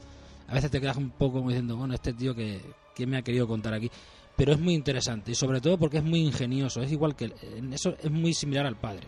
A 0.48 0.54
veces 0.54 0.70
te 0.70 0.80
quedas 0.80 0.96
un 0.96 1.10
poco 1.10 1.38
como 1.38 1.48
diciendo, 1.48 1.76
bueno, 1.76 1.94
este 1.94 2.12
tío 2.12 2.34
que, 2.34 2.60
que 2.94 3.06
me 3.06 3.16
ha 3.16 3.22
querido 3.22 3.46
contar 3.46 3.74
aquí. 3.74 3.90
Pero 4.36 4.52
es 4.52 4.60
muy 4.60 4.74
interesante 4.74 5.30
y 5.32 5.34
sobre 5.34 5.60
todo 5.60 5.78
porque 5.78 5.98
es 5.98 6.04
muy 6.04 6.20
ingenioso. 6.20 6.82
Es 6.82 6.90
igual 6.90 7.14
que... 7.14 7.32
En 7.56 7.72
eso 7.72 7.96
es 8.02 8.10
muy 8.10 8.34
similar 8.34 8.66
al 8.66 8.76
padre. 8.76 9.06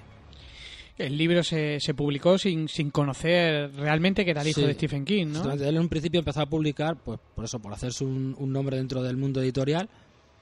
El 0.97 1.19
libro 1.19 1.43
se, 1.43 1.79
se 1.79 1.93
publicó 1.93 2.39
sin, 2.39 2.69
sin 2.69 2.91
conocer 2.91 3.71
realmente 3.75 4.25
que 4.25 4.31
era 4.31 4.41
el 4.41 4.49
hijo 4.49 4.61
Sí, 4.63 4.67
de 4.67 4.75
Stephen 4.75 5.05
King, 5.05 5.27
¿no? 5.27 5.53
Él 5.53 5.63
en 5.63 5.79
un 5.79 5.89
principio 5.91 6.21
empezó 6.21 6.41
a 6.41 6.47
publicar, 6.47 6.97
pues 6.97 7.21
por 7.35 7.45
eso, 7.45 7.59
por 7.59 7.73
hacerse 7.75 8.03
un, 8.05 8.35
un 8.39 8.53
nombre 8.53 8.79
dentro 8.79 9.03
del 9.03 9.19
mundo 9.19 9.43
editorial. 9.43 9.91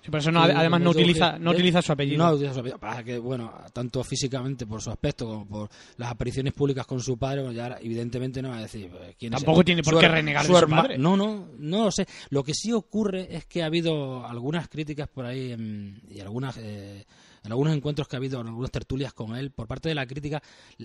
Sí, 0.04 0.10
por 0.10 0.20
eso 0.20 0.30
no, 0.30 0.42
además 0.42 0.82
no 0.82 0.90
utiliza, 0.90 1.38
no 1.38 1.52
utiliza 1.52 1.80
su 1.80 1.90
apellido. 1.92 2.18
No 2.22 2.32
utiliza 2.34 2.52
su 2.52 2.60
apellido. 2.60 2.78
Pasa 2.78 3.02
que, 3.02 3.16
bueno, 3.16 3.50
tanto 3.72 4.04
físicamente 4.04 4.66
por 4.66 4.82
su 4.82 4.90
aspecto 4.90 5.24
como 5.26 5.46
por 5.46 5.70
las 5.96 6.10
apariciones 6.10 6.52
públicas 6.52 6.86
con 6.86 7.00
su 7.00 7.16
padre, 7.16 7.42
pues 7.42 7.56
ya 7.56 7.78
evidentemente 7.80 8.42
no 8.42 8.50
va 8.50 8.58
a 8.58 8.62
decir 8.62 8.90
eh, 9.00 9.14
quién 9.18 9.32
es. 9.32 9.40
Tampoco 9.40 9.64
tiene 9.64 9.82
por 9.82 9.94
su 9.94 10.00
qué 10.00 10.08
renegar 10.08 10.42
de 10.42 10.48
su 10.48 10.52
su 10.52 10.58
herma- 10.58 10.82
padre. 10.82 10.98
No, 10.98 11.16
no, 11.16 11.48
no 11.58 11.84
lo 11.84 11.90
sé. 11.90 12.06
Lo 12.28 12.44
que 12.44 12.52
sí 12.52 12.70
ocurre 12.70 13.34
es 13.34 13.46
que 13.46 13.62
ha 13.62 13.66
habido 13.66 14.26
algunas 14.26 14.68
críticas 14.68 15.08
por 15.08 15.24
ahí 15.24 15.52
en- 15.52 16.02
y 16.10 16.20
algunas. 16.20 16.58
eh, 16.58 17.06
en 17.42 17.52
algunos 17.52 17.74
encuentros 17.76 18.08
que 18.08 18.16
ha 18.16 18.18
habido, 18.18 18.40
en 18.40 18.46
algunas 18.46 18.70
tertulias 18.70 19.12
con 19.12 19.36
él, 19.36 19.50
por 19.50 19.66
parte 19.66 19.90
de 19.90 19.94
la 19.94 20.06
crítica, 20.06 20.42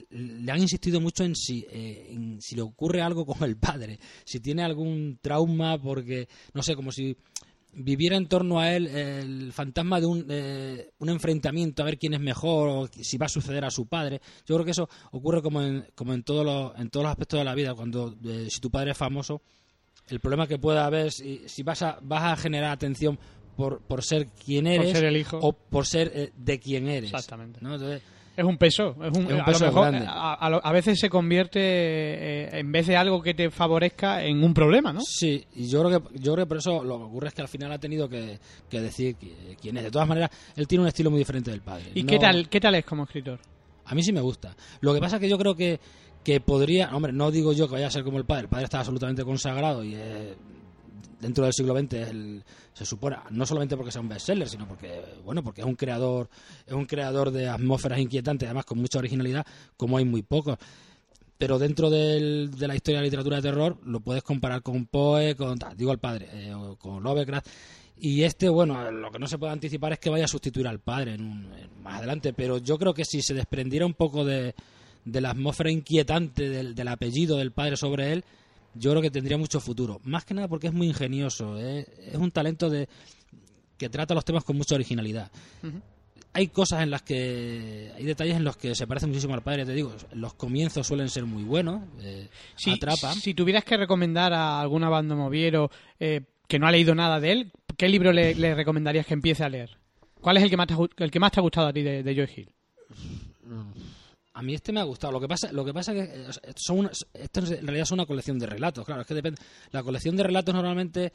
le 0.09 0.51
han 0.51 0.59
insistido 0.59 0.99
mucho 0.99 1.23
en 1.23 1.33
si, 1.33 1.65
eh, 1.71 2.07
en 2.11 2.41
si 2.41 2.53
le 2.55 2.61
ocurre 2.61 3.01
algo 3.01 3.25
con 3.25 3.41
el 3.47 3.55
padre, 3.55 3.97
si 4.25 4.41
tiene 4.41 4.63
algún 4.63 5.19
trauma, 5.21 5.77
porque, 5.81 6.27
no 6.53 6.61
sé, 6.61 6.75
como 6.75 6.91
si 6.91 7.15
viviera 7.73 8.17
en 8.17 8.27
torno 8.27 8.59
a 8.59 8.73
él 8.73 8.87
el 8.87 9.53
fantasma 9.53 9.99
de 9.99 10.05
un, 10.05 10.25
eh, 10.29 10.91
un 10.99 11.09
enfrentamiento 11.09 11.81
a 11.81 11.85
ver 11.85 11.97
quién 11.97 12.13
es 12.13 12.19
mejor 12.19 12.69
o 12.69 12.87
si 12.87 13.17
va 13.17 13.27
a 13.27 13.29
suceder 13.29 13.63
a 13.65 13.71
su 13.71 13.87
padre. 13.87 14.21
Yo 14.45 14.55
creo 14.55 14.65
que 14.65 14.71
eso 14.71 14.89
ocurre 15.11 15.41
como 15.41 15.61
en, 15.61 15.85
como 15.95 16.13
en, 16.13 16.23
todos, 16.23 16.45
los, 16.45 16.79
en 16.79 16.89
todos 16.89 17.03
los 17.03 17.11
aspectos 17.11 17.39
de 17.39 17.45
la 17.45 17.55
vida, 17.55 17.73
cuando 17.75 18.15
eh, 18.25 18.47
si 18.49 18.59
tu 18.59 18.69
padre 18.69 18.91
es 18.91 18.97
famoso, 18.97 19.41
el 20.07 20.19
problema 20.19 20.47
que 20.47 20.57
pueda 20.57 20.85
haber 20.85 21.07
es 21.07 21.15
si, 21.15 21.43
si 21.47 21.63
vas, 21.63 21.81
a, 21.81 21.99
vas 22.01 22.23
a 22.23 22.35
generar 22.35 22.71
atención 22.71 23.19
por, 23.55 23.81
por 23.81 24.03
ser 24.03 24.27
quien 24.27 24.67
eres 24.67 24.93
ser 24.93 25.05
el 25.05 25.17
hijo. 25.17 25.37
o 25.41 25.51
por 25.53 25.85
ser 25.85 26.11
eh, 26.15 26.31
de 26.35 26.59
quien 26.59 26.87
eres. 26.87 27.11
Exactamente. 27.11 27.59
¿no? 27.61 27.75
Entonces, 27.75 28.01
Es 28.39 28.45
un 28.45 28.57
peso. 28.57 28.95
Es 29.03 29.17
un, 29.17 29.25
Es 29.25 29.33
un 29.33 29.39
a 29.41 29.45
peso 29.45 29.65
lo 29.65 29.71
mejor, 29.71 29.87
grande. 29.91 30.07
a, 30.09 30.33
a 30.33 30.49
lo- 30.49 30.65
a 30.65 30.71
veces 30.71 30.97
se 30.99 31.09
convierte, 31.09 31.59
eh, 31.61 32.49
en 32.59 32.71
vez 32.71 32.87
de 32.87 32.95
algo 32.95 33.21
que 33.21 33.33
te 33.33 33.49
favorezca, 33.51 34.23
en 34.23 34.43
un 34.43 34.53
problema, 34.53 34.93
¿no? 34.93 35.01
Sí, 35.01 35.43
y 35.55 35.67
yo 35.67 35.83
creo 35.83 36.01
que 36.01 36.19
yo 36.19 36.33
creo 36.33 36.45
que 36.45 36.49
por 36.49 36.57
eso 36.57 36.83
lo 36.83 36.97
que 36.97 37.03
ocurre 37.03 37.27
es 37.27 37.33
que 37.33 37.41
al 37.41 37.47
final 37.49 37.71
ha 37.71 37.77
tenido 37.79 38.07
que, 38.07 38.39
que 38.69 38.79
decir 38.81 39.15
qui- 39.17 39.57
quién 39.61 39.75
es. 39.77 39.83
De 39.83 39.91
todas 39.91 40.07
maneras, 40.07 40.29
él 40.55 40.67
tiene 40.67 40.83
un 40.83 40.87
estilo 40.87 41.09
muy 41.11 41.19
diferente 41.19 41.51
del 41.51 41.61
padre. 41.61 41.91
¿Y 41.93 42.03
No- 42.03 42.09
qué 42.09 42.19
tal 42.19 42.47
qué 42.49 42.59
tal 42.59 42.75
es 42.75 42.85
como 42.85 43.03
escritor? 43.03 43.39
A 43.85 43.93
mí 43.95 44.03
sí 44.03 44.13
me 44.13 44.21
gusta. 44.21 44.55
Lo 44.81 44.93
que 44.93 44.99
pasa 44.99 45.17
es 45.17 45.21
que 45.21 45.29
yo 45.29 45.37
creo 45.37 45.55
que, 45.55 45.79
que 46.23 46.39
podría... 46.39 46.95
Hombre, 46.95 47.11
no 47.11 47.31
digo 47.31 47.53
yo 47.53 47.67
que 47.67 47.73
vaya 47.73 47.87
a 47.87 47.91
ser 47.91 48.03
como 48.03 48.19
el 48.19 48.25
padre. 48.25 48.43
El 48.43 48.49
padre 48.49 48.65
está 48.65 48.79
absolutamente 48.79 49.23
consagrado 49.25 49.83
y 49.83 49.95
eh, 49.95 50.35
dentro 51.19 51.43
del 51.43 51.53
siglo 51.53 51.77
XX 51.77 52.43
se 52.73 52.85
supone, 52.85 53.17
no 53.31 53.45
solamente 53.45 53.75
porque 53.75 53.91
sea 53.91 54.01
un 54.01 54.09
bestseller, 54.09 54.47
sino 54.47 54.67
porque, 54.67 55.01
bueno, 55.23 55.43
porque 55.43 55.61
es 55.61 55.67
un 55.67 55.75
creador 55.75 56.29
es 56.65 56.73
un 56.73 56.85
creador 56.85 57.31
de 57.31 57.47
atmósferas 57.49 57.99
inquietantes, 57.99 58.47
además 58.47 58.65
con 58.65 58.79
mucha 58.79 58.99
originalidad, 58.99 59.45
como 59.77 59.97
hay 59.97 60.05
muy 60.05 60.21
pocos. 60.21 60.57
Pero 61.37 61.57
dentro 61.57 61.89
del- 61.89 62.51
de 62.51 62.67
la 62.67 62.75
historia 62.75 62.97
de 62.97 63.01
la 63.03 63.05
literatura 63.05 63.37
de 63.37 63.41
terror 63.43 63.77
lo 63.85 64.01
puedes 64.01 64.23
comparar 64.23 64.61
con 64.61 64.85
Poe, 64.87 65.35
con, 65.35 65.57
digo 65.77 65.91
el 65.91 65.99
padre, 65.99 66.27
eh, 66.33 66.53
con 66.77 67.01
Lovecraft. 67.01 67.47
Y 68.01 68.23
este, 68.23 68.47
bueno, 68.49 68.91
lo 68.91 69.09
que 69.11 69.19
no 69.19 69.27
se 69.27 69.37
puede 69.37 69.51
anticipar 69.53 69.93
es 69.93 69.99
que 69.99 70.09
vaya 70.09 70.25
a 70.25 70.27
sustituir 70.29 70.67
al 70.67 70.79
padre 70.79 71.15
en 71.15 71.21
un- 71.25 71.49
más 71.81 71.97
adelante. 71.99 72.33
Pero 72.33 72.57
yo 72.57 72.77
creo 72.77 72.93
que 72.93 73.05
si 73.05 73.21
se 73.21 73.33
desprendiera 73.33 73.85
un 73.85 73.93
poco 73.93 74.23
de, 74.25 74.53
de 75.05 75.21
la 75.21 75.31
atmósfera 75.31 75.71
inquietante 75.71 76.49
del 76.73 76.87
apellido 76.89 77.37
del 77.37 77.51
padre 77.51 77.77
sobre 77.77 78.11
él, 78.13 78.23
yo 78.79 78.91
creo 78.91 79.01
que 79.01 79.11
tendría 79.11 79.37
mucho 79.37 79.59
futuro. 79.59 79.99
Más 80.03 80.25
que 80.25 80.33
nada 80.33 80.47
porque 80.47 80.67
es 80.67 80.73
muy 80.73 80.87
ingenioso. 80.87 81.59
¿eh? 81.59 81.85
Es 82.07 82.15
un 82.15 82.31
talento 82.31 82.69
de 82.69 82.87
que 83.77 83.89
trata 83.89 84.13
los 84.13 84.25
temas 84.25 84.43
con 84.43 84.57
mucha 84.57 84.75
originalidad. 84.75 85.31
Hay 86.33 86.47
cosas 86.47 86.83
en 86.83 86.91
las 86.91 87.01
que. 87.01 87.91
Hay 87.95 88.03
detalles 88.05 88.35
en 88.37 88.43
los 88.43 88.55
que 88.55 88.75
se 88.75 88.85
parece 88.87 89.07
muchísimo 89.07 89.33
al 89.33 89.41
padre, 89.41 89.65
te 89.65 89.73
digo. 89.73 89.93
Los 90.13 90.33
comienzos 90.35 90.85
suelen 90.85 91.09
ser 91.09 91.25
muy 91.25 91.43
buenos. 91.43 91.81
eh, 92.01 92.27
Si, 92.55 92.71
atrapan. 92.71 93.15
si 93.15 93.33
tuvieras 93.33 93.63
que 93.63 93.77
recomendar 93.77 94.31
a 94.33 94.61
algún 94.61 94.83
abandomoviero 94.83 95.71
eh, 95.99 96.21
que 96.47 96.59
no 96.59 96.67
ha 96.67 96.71
leído 96.71 96.93
nada 96.95 97.19
de 97.19 97.31
él, 97.31 97.51
¿qué 97.77 97.89
libro 97.89 98.11
le, 98.13 98.35
le 98.35 98.53
recomendarías 98.55 99.05
que 99.07 99.13
empiece 99.15 99.43
a 99.43 99.49
leer? 99.49 99.77
¿Cuál 100.21 100.37
es 100.37 100.43
el 100.43 100.49
que 100.49 100.57
más 100.57 100.67
te, 100.67 100.75
el 101.03 101.09
que 101.11 101.19
más 101.19 101.31
te 101.31 101.39
ha 101.39 101.43
gustado 101.43 101.67
a 101.67 101.73
ti 101.73 101.81
de, 101.81 102.03
de 102.03 102.15
Joe 102.15 102.29
Hill? 102.35 102.49
A 104.39 104.41
mí 104.41 104.53
este 104.53 104.71
me 104.71 104.79
ha 104.79 104.83
gustado. 104.83 105.11
Lo 105.13 105.19
que 105.19 105.27
pasa, 105.27 105.51
lo 105.51 105.65
que 105.65 105.73
pasa 105.73 105.91
que 105.93 105.99
eh, 106.01 106.27
son 106.55 106.79
una- 106.79 106.91
esto 107.13 107.39
en 107.41 107.45
realidad 107.67 107.83
es 107.83 107.91
una 107.91 108.05
colección 108.05 108.39
de 108.39 108.45
relatos. 108.45 108.85
Claro, 108.85 109.01
es 109.01 109.07
que 109.07 109.13
depende. 109.13 109.39
La 109.71 109.83
colección 109.83 110.15
de 110.15 110.23
relatos 110.23 110.53
normalmente 110.55 111.11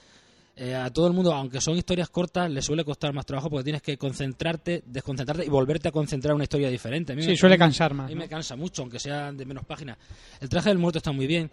eh, 0.57 0.75
a 0.75 0.89
todo 0.91 1.07
el 1.09 1.13
mundo, 1.15 1.33
aunque 1.33 1.61
son 1.61 1.77
historias 1.77 2.09
cortas, 2.11 2.49
le 2.51 2.63
suele 2.63 2.85
costar 2.85 3.13
más 3.13 3.27
trabajo 3.27 3.51
porque 3.51 3.65
tienes 3.65 3.83
que 3.83 3.97
concentrarte, 3.99 4.85
desconcentrarte 4.87 5.45
y 5.45 5.49
volverte 5.49 5.89
a 5.89 5.91
concentrar 5.91 6.31
en 6.33 6.37
una 6.37 6.45
historia 6.45 6.69
diferente. 6.69 7.13
A 7.13 7.17
mí 7.17 7.23
Sí, 7.23 7.31
me- 7.31 7.37
suele 7.37 7.55
a 7.55 7.59
mí- 7.59 7.61
cansar 7.61 7.91
A 7.91 7.95
más. 7.95 8.09
mí 8.09 8.15
¿no? 8.15 8.21
me 8.21 8.29
cansa 8.29 8.55
mucho, 8.55 8.83
aunque 8.83 9.01
sea 9.01 9.33
de 9.33 9.45
menos 9.47 9.65
páginas. 9.65 9.97
El 10.41 10.49
traje 10.49 10.69
del 10.69 10.79
muerto 10.79 10.99
está 10.99 11.11
muy 11.11 11.27
bien. 11.27 11.51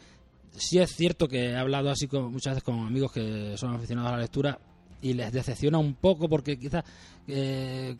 Sí 0.56 0.78
es 0.78 0.92
cierto 0.96 1.28
que 1.28 1.46
he 1.52 1.56
hablado 1.56 1.90
así 1.90 2.08
con, 2.08 2.32
muchas 2.32 2.52
veces 2.56 2.64
con 2.64 2.86
amigos 2.86 3.12
que 3.14 3.56
son 3.58 3.74
aficionados 3.74 4.12
a 4.12 4.16
la 4.18 4.22
lectura 4.22 4.60
y 5.02 5.14
les 5.14 5.32
decepciona 5.32 5.78
un 5.80 5.96
poco 5.96 6.28
porque 6.30 6.60
quizás 6.60 6.84
eh, 7.28 7.96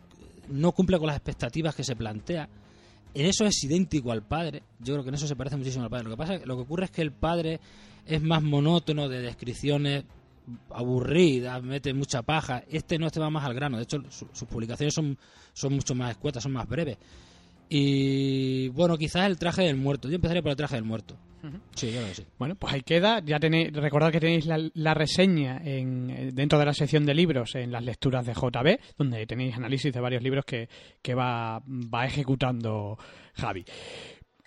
no 0.50 0.70
cumple 0.72 0.98
con 0.98 1.06
las 1.06 1.16
expectativas 1.16 1.74
que 1.74 1.82
se 1.82 1.96
plantea. 1.96 2.48
En 3.14 3.26
eso 3.26 3.44
es 3.44 3.62
idéntico 3.64 4.10
al 4.12 4.22
padre. 4.22 4.62
Yo 4.80 4.94
creo 4.94 5.02
que 5.04 5.08
en 5.10 5.14
eso 5.16 5.26
se 5.26 5.36
parece 5.36 5.56
muchísimo 5.56 5.84
al 5.84 5.90
padre. 5.90 6.04
Lo 6.04 6.10
que 6.10 6.16
pasa, 6.16 6.34
lo 6.44 6.56
que 6.56 6.62
ocurre 6.62 6.84
es 6.86 6.90
que 6.90 7.02
el 7.02 7.12
padre 7.12 7.60
es 8.06 8.22
más 8.22 8.42
monótono 8.42 9.08
de 9.08 9.20
descripciones 9.20 10.04
aburridas, 10.70 11.62
mete 11.62 11.92
mucha 11.94 12.22
paja. 12.22 12.64
Este 12.70 12.98
no, 12.98 13.06
este 13.06 13.20
va 13.20 13.30
más 13.30 13.44
al 13.44 13.54
grano. 13.54 13.76
De 13.76 13.84
hecho, 13.84 13.98
su- 14.10 14.28
sus 14.32 14.48
publicaciones 14.48 14.94
son, 14.94 15.16
son 15.52 15.72
mucho 15.74 15.94
más 15.94 16.10
escuetas, 16.12 16.42
son 16.42 16.52
más 16.52 16.66
breves. 16.68 16.96
Y 17.68 18.68
bueno, 18.68 18.98
quizás 18.98 19.26
el 19.26 19.38
traje 19.38 19.62
del 19.62 19.76
muerto. 19.76 20.08
Yo 20.08 20.16
empezaría 20.16 20.42
por 20.42 20.50
el 20.50 20.56
traje 20.56 20.74
del 20.76 20.84
muerto. 20.84 21.16
Sí, 21.74 21.86
yo 21.88 21.98
creo 21.98 22.06
que 22.08 22.14
sí. 22.14 22.24
Bueno, 22.38 22.54
pues 22.54 22.72
ahí 22.74 22.82
queda. 22.82 23.20
Ya 23.24 23.38
tenéis, 23.40 23.72
recordad 23.72 24.12
que 24.12 24.20
tenéis 24.20 24.46
la, 24.46 24.58
la 24.74 24.94
reseña 24.94 25.60
en, 25.64 26.10
eh, 26.10 26.30
dentro 26.32 26.58
de 26.58 26.64
la 26.66 26.72
sección 26.74 27.04
de 27.04 27.14
libros 27.14 27.54
en 27.56 27.72
las 27.72 27.82
lecturas 27.82 28.24
de 28.24 28.32
JB, 28.34 28.78
donde 28.96 29.26
tenéis 29.26 29.56
análisis 29.56 29.92
de 29.92 30.00
varios 30.00 30.22
libros 30.22 30.44
que, 30.44 30.68
que 31.02 31.14
va, 31.14 31.60
va 31.66 32.06
ejecutando 32.06 32.96
Javi. 33.34 33.64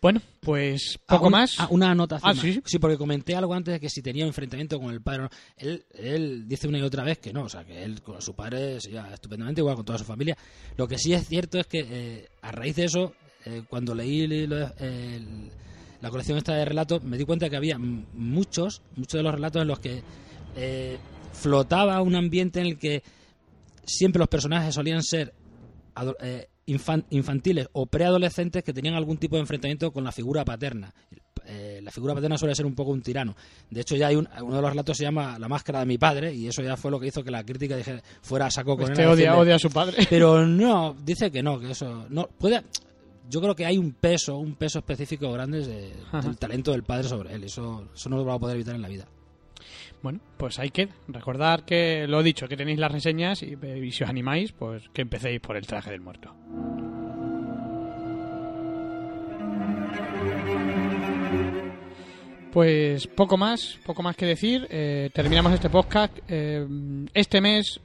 Bueno, 0.02 0.22
pues 0.40 1.00
poco 1.08 1.26
Ah, 1.26 1.28
un- 1.28 1.32
más. 1.32 1.56
ah, 1.58 1.68
una 1.72 1.90
anotación. 1.92 2.30
Ah, 2.30 2.34
más. 2.36 2.62
sí. 2.66 2.78
porque 2.80 2.98
comenté 2.98 3.36
algo 3.36 3.54
antes 3.56 3.74
de 3.74 3.80
que 3.80 3.90
si 3.90 4.02
tenía 4.04 4.24
un 4.24 4.28
enfrentamiento 4.30 4.80
con 4.80 4.94
el 4.94 5.02
padre 5.02 5.24
no. 5.24 5.30
Él, 5.58 5.84
él 5.96 6.48
dice 6.48 6.68
una 6.68 6.78
y 6.78 6.82
otra 6.84 7.04
vez 7.04 7.18
que 7.18 7.34
no, 7.34 7.44
o 7.44 7.50
sea, 7.50 7.64
que 7.66 7.84
él 7.84 8.02
con 8.04 8.22
su 8.22 8.36
padre 8.36 8.80
se 8.82 8.92
lleva 8.92 9.12
estupendamente, 9.14 9.62
igual 9.62 9.76
con 9.78 9.86
toda 9.86 9.98
su 9.98 10.06
familia. 10.06 10.38
Lo 10.78 10.88
que 10.88 11.00
sí 11.00 11.14
es 11.14 11.28
cierto 11.28 11.58
es 11.60 11.66
que 11.66 11.80
eh, 11.90 12.28
a 12.42 12.52
raíz 12.52 12.76
de 12.76 12.86
eso, 12.86 13.14
eh, 13.46 13.64
cuando 13.68 13.96
leí 13.96 14.28
lo 14.46 14.58
el- 14.78 15.50
la 16.06 16.12
colección 16.12 16.38
esta 16.38 16.54
de 16.54 16.66
relatos, 16.66 17.04
me 17.04 17.18
di 17.18 17.26
cuenta 17.26 17.50
que 17.50 17.56
había 17.56 17.80
muchos, 17.80 18.84
muchos 18.96 19.18
de 19.18 19.24
los 19.24 19.34
relatos 19.34 19.64
en 19.64 19.68
los 19.68 19.80
que 19.80 20.04
eh, 20.56 21.00
flotaba 21.34 22.00
un 22.04 22.16
ambiente 22.16 22.60
en 22.60 22.68
el 22.68 22.78
que 22.78 23.02
siempre 23.86 24.20
los 24.20 24.28
personajes 24.28 24.76
solían 24.76 25.02
ser 25.02 25.34
eh, 26.22 26.48
infan- 26.68 27.06
infantiles 27.10 27.70
o 27.74 27.88
preadolescentes 27.88 28.64
que 28.64 28.72
tenían 28.72 28.94
algún 28.94 29.18
tipo 29.18 29.36
de 29.36 29.42
enfrentamiento 29.42 29.92
con 29.92 30.04
la 30.04 30.12
figura 30.12 30.46
paterna. 30.46 30.94
Eh, 31.48 31.80
la 31.84 31.90
figura 31.90 32.14
paterna 32.14 32.38
suele 32.38 32.54
ser 32.54 32.68
un 32.68 32.76
poco 32.76 32.92
un 32.92 33.02
tirano. 33.02 33.36
De 33.72 33.82
hecho, 33.82 33.96
ya 33.96 34.06
hay 34.08 34.16
un, 34.16 34.30
uno 34.44 34.58
de 34.58 34.62
los 34.62 34.70
relatos 34.70 34.98
se 34.98 35.04
llama 35.06 35.40
La 35.40 35.48
máscara 35.48 35.80
de 35.80 35.86
mi 35.88 35.98
padre 35.98 36.36
y 36.36 36.48
eso 36.48 36.62
ya 36.62 36.78
fue 36.78 36.92
lo 36.92 37.00
que 37.00 37.08
hizo 37.08 37.24
que 37.24 37.32
la 37.32 37.44
crítica 37.44 37.76
dijera, 37.78 38.04
fuera 38.22 38.46
a 38.46 38.52
saco 38.52 38.78
con 38.78 38.86
él. 38.86 38.92
Este 38.92 39.04
a 39.06 39.10
odia, 39.12 39.36
odia 39.38 39.56
a 39.56 39.60
su 39.60 39.72
padre. 39.72 40.06
Pero 40.08 40.46
no, 40.46 40.96
dice 41.04 41.32
que 41.32 41.42
no, 41.42 41.60
que 41.60 41.72
eso 41.72 42.06
no 42.10 42.28
puede. 42.28 42.62
Yo 43.30 43.42
creo 43.42 43.56
que 43.56 43.66
hay 43.66 43.78
un 43.78 43.92
peso, 43.94 44.38
un 44.38 44.56
peso 44.56 44.80
específico 44.80 45.32
grande 45.32 45.66
de- 45.66 45.94
del 46.22 46.38
talento 46.38 46.72
del 46.72 46.84
padre 46.84 47.08
sobre 47.08 47.34
él. 47.34 47.44
Eso, 47.44 47.88
eso 47.94 48.10
no 48.10 48.18
lo 48.18 48.26
va 48.26 48.36
a 48.36 48.40
poder 48.40 48.56
evitar 48.56 48.76
en 48.76 48.82
la 48.82 48.88
vida. 48.88 49.08
Bueno, 50.04 50.20
pues 50.38 50.60
hay 50.60 50.70
que 50.70 50.90
recordar 51.08 51.66
que 51.66 52.06
lo 52.08 52.20
he 52.20 52.24
dicho, 52.24 52.48
que 52.48 52.56
tenéis 52.58 52.78
las 52.78 52.92
reseñas 52.92 53.42
y, 53.42 53.56
y 53.64 53.92
si 53.92 54.04
os 54.04 54.10
animáis, 54.10 54.52
pues 54.52 54.84
que 54.94 55.02
empecéis 55.02 55.40
por 55.40 55.58
el 55.58 55.66
traje 55.66 55.90
del 55.92 56.02
muerto. 56.02 56.34
Pues 62.52 63.08
poco 63.08 63.38
más, 63.38 63.78
poco 63.86 64.02
más 64.02 64.16
que 64.16 64.26
decir. 64.26 64.66
Eh, 64.70 65.10
terminamos 65.14 65.52
este 65.54 65.70
podcast. 65.70 66.18
Eh, 66.28 66.66
este 67.14 67.42
mes, 67.42 67.82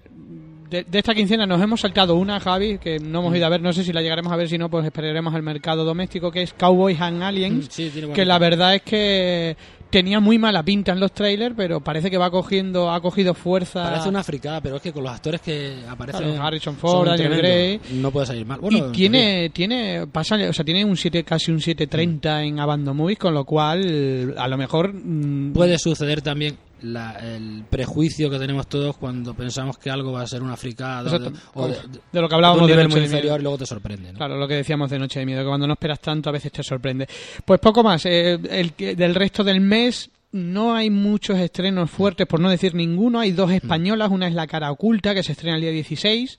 de, 0.70 0.84
de 0.84 0.98
esta 0.98 1.14
quincena, 1.14 1.46
nos 1.46 1.60
hemos 1.60 1.80
saltado 1.80 2.14
una, 2.14 2.38
Javi, 2.40 2.78
que 2.78 2.98
no 2.98 3.20
hemos 3.20 3.36
ido 3.36 3.46
a 3.46 3.48
ver. 3.48 3.60
No 3.60 3.72
sé 3.72 3.84
si 3.84 3.92
la 3.92 4.00
llegaremos 4.02 4.32
a 4.32 4.36
ver, 4.36 4.48
si 4.48 4.56
no, 4.56 4.70
pues 4.70 4.84
esperaremos 4.86 5.34
al 5.34 5.42
mercado 5.42 5.84
doméstico, 5.84 6.30
que 6.30 6.42
es 6.42 6.52
Cowboys 6.54 7.00
and 7.00 7.22
Aliens. 7.22 7.66
Sí, 7.70 7.90
buena 7.94 8.14
que 8.14 8.24
la 8.24 8.38
verdad 8.38 8.74
es 8.76 8.82
que 8.82 9.56
tenía 9.90 10.20
muy 10.20 10.38
mala 10.38 10.62
pinta 10.62 10.92
en 10.92 11.00
los 11.00 11.12
trailers, 11.12 11.54
pero 11.56 11.80
parece 11.80 12.10
que 12.10 12.16
va 12.16 12.30
cogiendo, 12.30 12.90
ha 12.92 13.00
cogido 13.00 13.34
fuerza. 13.34 13.82
Parece 13.82 14.08
una 14.08 14.22
fricada, 14.22 14.60
pero 14.60 14.76
es 14.76 14.82
que 14.82 14.92
con 14.92 15.02
los 15.02 15.12
actores 15.12 15.40
que 15.40 15.78
aparecen. 15.88 16.22
Claro, 16.28 16.42
Harrison 16.44 16.74
son 16.74 16.80
Ford, 16.80 17.08
Daniel. 17.08 17.36
Gray. 17.36 17.80
No 17.94 18.10
puede 18.12 18.26
salir 18.26 18.46
mal. 18.46 18.60
Bueno, 18.60 18.78
y 18.88 18.92
tiene, 18.92 19.50
tiene, 19.50 20.06
pasa, 20.06 20.36
o 20.48 20.52
sea, 20.52 20.64
tiene 20.64 20.84
un 20.84 20.96
7, 20.96 21.24
casi 21.24 21.50
un 21.50 21.58
7.30 21.58 22.44
en 22.46 22.60
Abandon 22.60 22.96
Movies, 22.96 23.18
con 23.18 23.34
lo 23.34 23.44
cual, 23.44 24.34
a 24.38 24.46
lo 24.46 24.56
mejor. 24.56 24.94
mm, 24.94 25.52
Puede 25.52 25.78
suceder 25.78 26.22
también 26.22 26.56
la- 26.82 27.12
el 27.18 27.64
prejuicio 27.68 28.30
que 28.30 28.38
tenemos 28.38 28.66
todos 28.66 28.96
cuando 28.96 29.34
pensamos 29.34 29.78
que 29.78 29.90
algo 29.90 30.12
va 30.12 30.22
a 30.22 30.26
ser 30.26 30.42
una 30.42 30.56
fricada 30.56 31.14
o 31.14 31.18
de, 31.18 31.32
o 31.54 31.68
de- 31.68 31.74
de 32.12 32.20
lo 32.20 32.28
que 32.28 32.32
de 32.32 32.34
hablábamos 32.34 32.62
un 32.62 32.66
de 32.68 32.72
nivel 32.74 32.88
Noche 32.88 32.94
muy 32.94 33.00
de 33.00 33.06
Miedo. 33.06 33.16
inferior 33.18 33.40
y 33.40 33.42
luego 33.42 33.58
te 33.58 33.66
sorprende. 33.66 34.12
¿no? 34.12 34.18
Claro, 34.18 34.36
lo 34.38 34.48
que 34.48 34.54
decíamos 34.54 34.90
de 34.90 34.98
Noche 34.98 35.20
de 35.20 35.26
Miedo, 35.26 35.42
que 35.42 35.48
cuando 35.48 35.66
no 35.66 35.72
esperas 35.74 36.00
tanto 36.00 36.28
a 36.28 36.32
veces 36.32 36.52
te 36.52 36.62
sorprende. 36.62 37.08
Pues 37.44 37.60
poco 37.60 37.82
más. 37.82 38.04
eh, 38.06 38.38
el, 38.50 38.74
del 38.96 39.14
resto 39.14 39.44
del 39.44 39.60
mes 39.60 40.10
no 40.32 40.74
hay 40.74 40.90
muchos 40.90 41.38
estrenos 41.38 41.90
fuertes, 41.90 42.26
por 42.26 42.38
no 42.40 42.48
decir 42.48 42.74
ninguno. 42.74 43.18
Hay 43.20 43.32
dos 43.32 43.50
españolas, 43.50 44.10
una 44.10 44.28
es 44.28 44.34
La 44.34 44.46
cara 44.46 44.70
oculta, 44.70 45.12
que 45.14 45.22
se 45.22 45.32
estrena 45.32 45.56
el 45.56 45.62
día 45.62 45.70
16. 45.72 46.38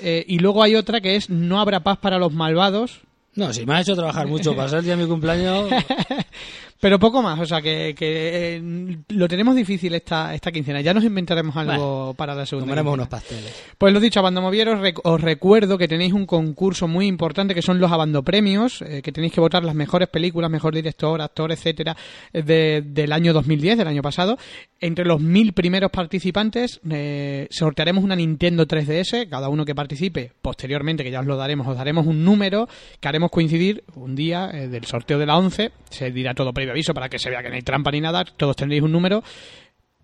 eh, 0.00 0.24
y 0.26 0.38
luego 0.40 0.62
hay 0.62 0.74
otra 0.74 1.00
que 1.00 1.14
es 1.14 1.30
No 1.30 1.60
habrá 1.60 1.80
paz 1.80 1.98
para 1.98 2.18
los 2.18 2.32
malvados. 2.32 3.00
No, 3.34 3.52
si 3.52 3.64
me 3.64 3.74
has 3.74 3.82
hecho 3.82 3.94
trabajar 3.94 4.26
mucho 4.26 4.54
para 4.54 4.68
ser 4.68 4.80
el 4.80 4.84
día 4.84 4.96
de 4.96 5.04
mi 5.04 5.08
cumpleaños, 5.08 5.70
Pero 6.82 6.98
poco 6.98 7.22
más, 7.22 7.38
o 7.38 7.46
sea 7.46 7.62
que, 7.62 7.94
que, 7.96 8.56
eh, 8.56 8.96
lo 9.10 9.28
tenemos 9.28 9.54
difícil 9.54 9.94
esta, 9.94 10.34
esta 10.34 10.50
quincena. 10.50 10.80
Ya 10.80 10.92
nos 10.92 11.04
inventaremos 11.04 11.54
algo 11.56 12.12
para 12.14 12.34
la 12.34 12.44
segunda. 12.44 12.64
comeremos 12.66 12.94
unos 12.94 13.06
pasteles. 13.06 13.54
Pues 13.78 13.94
lo 13.94 14.00
dicho, 14.00 14.18
Abandomovieros, 14.18 14.80
rec- 14.80 15.00
os 15.04 15.20
recuerdo 15.20 15.78
que 15.78 15.86
tenéis 15.86 16.12
un 16.12 16.26
concurso 16.26 16.88
muy 16.88 17.06
importante 17.06 17.54
que 17.54 17.62
son 17.62 17.78
los 17.78 17.92
Abandopremios, 17.92 18.82
eh, 18.82 19.00
que 19.00 19.12
tenéis 19.12 19.32
que 19.32 19.40
votar 19.40 19.62
las 19.62 19.76
mejores 19.76 20.08
películas, 20.08 20.50
mejor 20.50 20.74
director, 20.74 21.20
actor, 21.22 21.52
etcétera, 21.52 21.96
de- 22.32 22.82
del 22.84 23.12
año 23.12 23.32
2010, 23.32 23.78
del 23.78 23.86
año 23.86 24.02
pasado. 24.02 24.36
Entre 24.80 25.04
los 25.04 25.20
mil 25.20 25.52
primeros 25.52 25.92
participantes 25.92 26.80
eh, 26.90 27.46
sortearemos 27.48 28.02
una 28.02 28.16
Nintendo 28.16 28.66
3DS, 28.66 29.28
cada 29.28 29.48
uno 29.48 29.64
que 29.64 29.76
participe, 29.76 30.32
posteriormente, 30.42 31.04
que 31.04 31.12
ya 31.12 31.20
os 31.20 31.26
lo 31.26 31.36
daremos, 31.36 31.68
os 31.68 31.76
daremos 31.76 32.08
un 32.08 32.24
número 32.24 32.68
que 32.98 33.06
haremos 33.06 33.30
coincidir 33.30 33.84
un 33.94 34.16
día 34.16 34.50
eh, 34.52 34.66
del 34.66 34.84
sorteo 34.84 35.20
de 35.20 35.26
la 35.26 35.38
11, 35.38 35.70
se 35.90 36.10
dirá 36.10 36.34
todo 36.34 36.52
previo 36.52 36.71
aviso 36.72 36.92
para 36.92 37.08
que 37.08 37.18
se 37.18 37.30
vea 37.30 37.42
que 37.42 37.48
no 37.48 37.54
hay 37.54 37.62
trampa 37.62 37.90
ni 37.90 38.00
nada, 38.00 38.24
todos 38.24 38.56
tendréis 38.56 38.82
un 38.82 38.92
número 38.92 39.22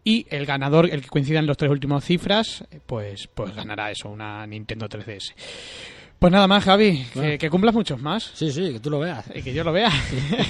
y 0.05 0.27
el 0.31 0.47
ganador, 0.47 0.89
el 0.91 1.03
que 1.03 1.09
coincida 1.09 1.39
en 1.39 1.47
los 1.47 1.57
tres 1.57 1.71
últimos 1.71 2.05
cifras, 2.05 2.65
pues, 2.87 3.29
pues 3.35 3.55
ganará 3.55 3.91
eso, 3.91 4.09
una 4.09 4.47
Nintendo 4.47 4.89
3DS. 4.89 5.35
Pues 6.19 6.33
nada 6.33 6.49
más, 6.49 6.65
Javi, 6.65 7.05
que 7.39 7.49
cumplas 7.51 7.75
muchos 7.75 8.01
más 8.03 8.33
Sí, 8.35 8.51
sí, 8.51 8.73
que 8.73 8.81
tú 8.81 8.91
lo 8.91 8.99
veas. 8.99 9.25
y 9.35 9.43
que 9.43 9.53
yo 9.53 9.63
lo 9.63 9.73
vea. 9.73 9.91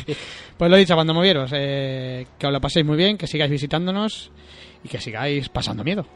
pues 0.56 0.70
lo 0.70 0.76
he 0.76 0.80
dicho, 0.80 0.94
cuando 0.94 1.12
movieros, 1.12 1.50
eh, 1.54 2.26
que 2.38 2.46
os 2.46 2.52
lo 2.52 2.60
paséis 2.60 2.86
muy 2.86 2.96
bien, 2.96 3.18
que 3.18 3.26
sigáis 3.26 3.50
visitándonos 3.50 4.30
y 4.82 4.88
que 4.88 5.00
sigáis 5.00 5.48
pasando 5.48 5.84
miedo. 5.84 6.06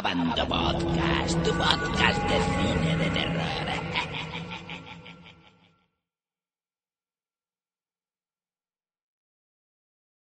Abando 0.00 0.46
Podcast, 0.48 1.36
tu 1.44 1.52
podcast 1.52 2.20
de 2.26 2.38
cine 2.40 2.96
de 2.96 3.10
terror. 3.10 4.09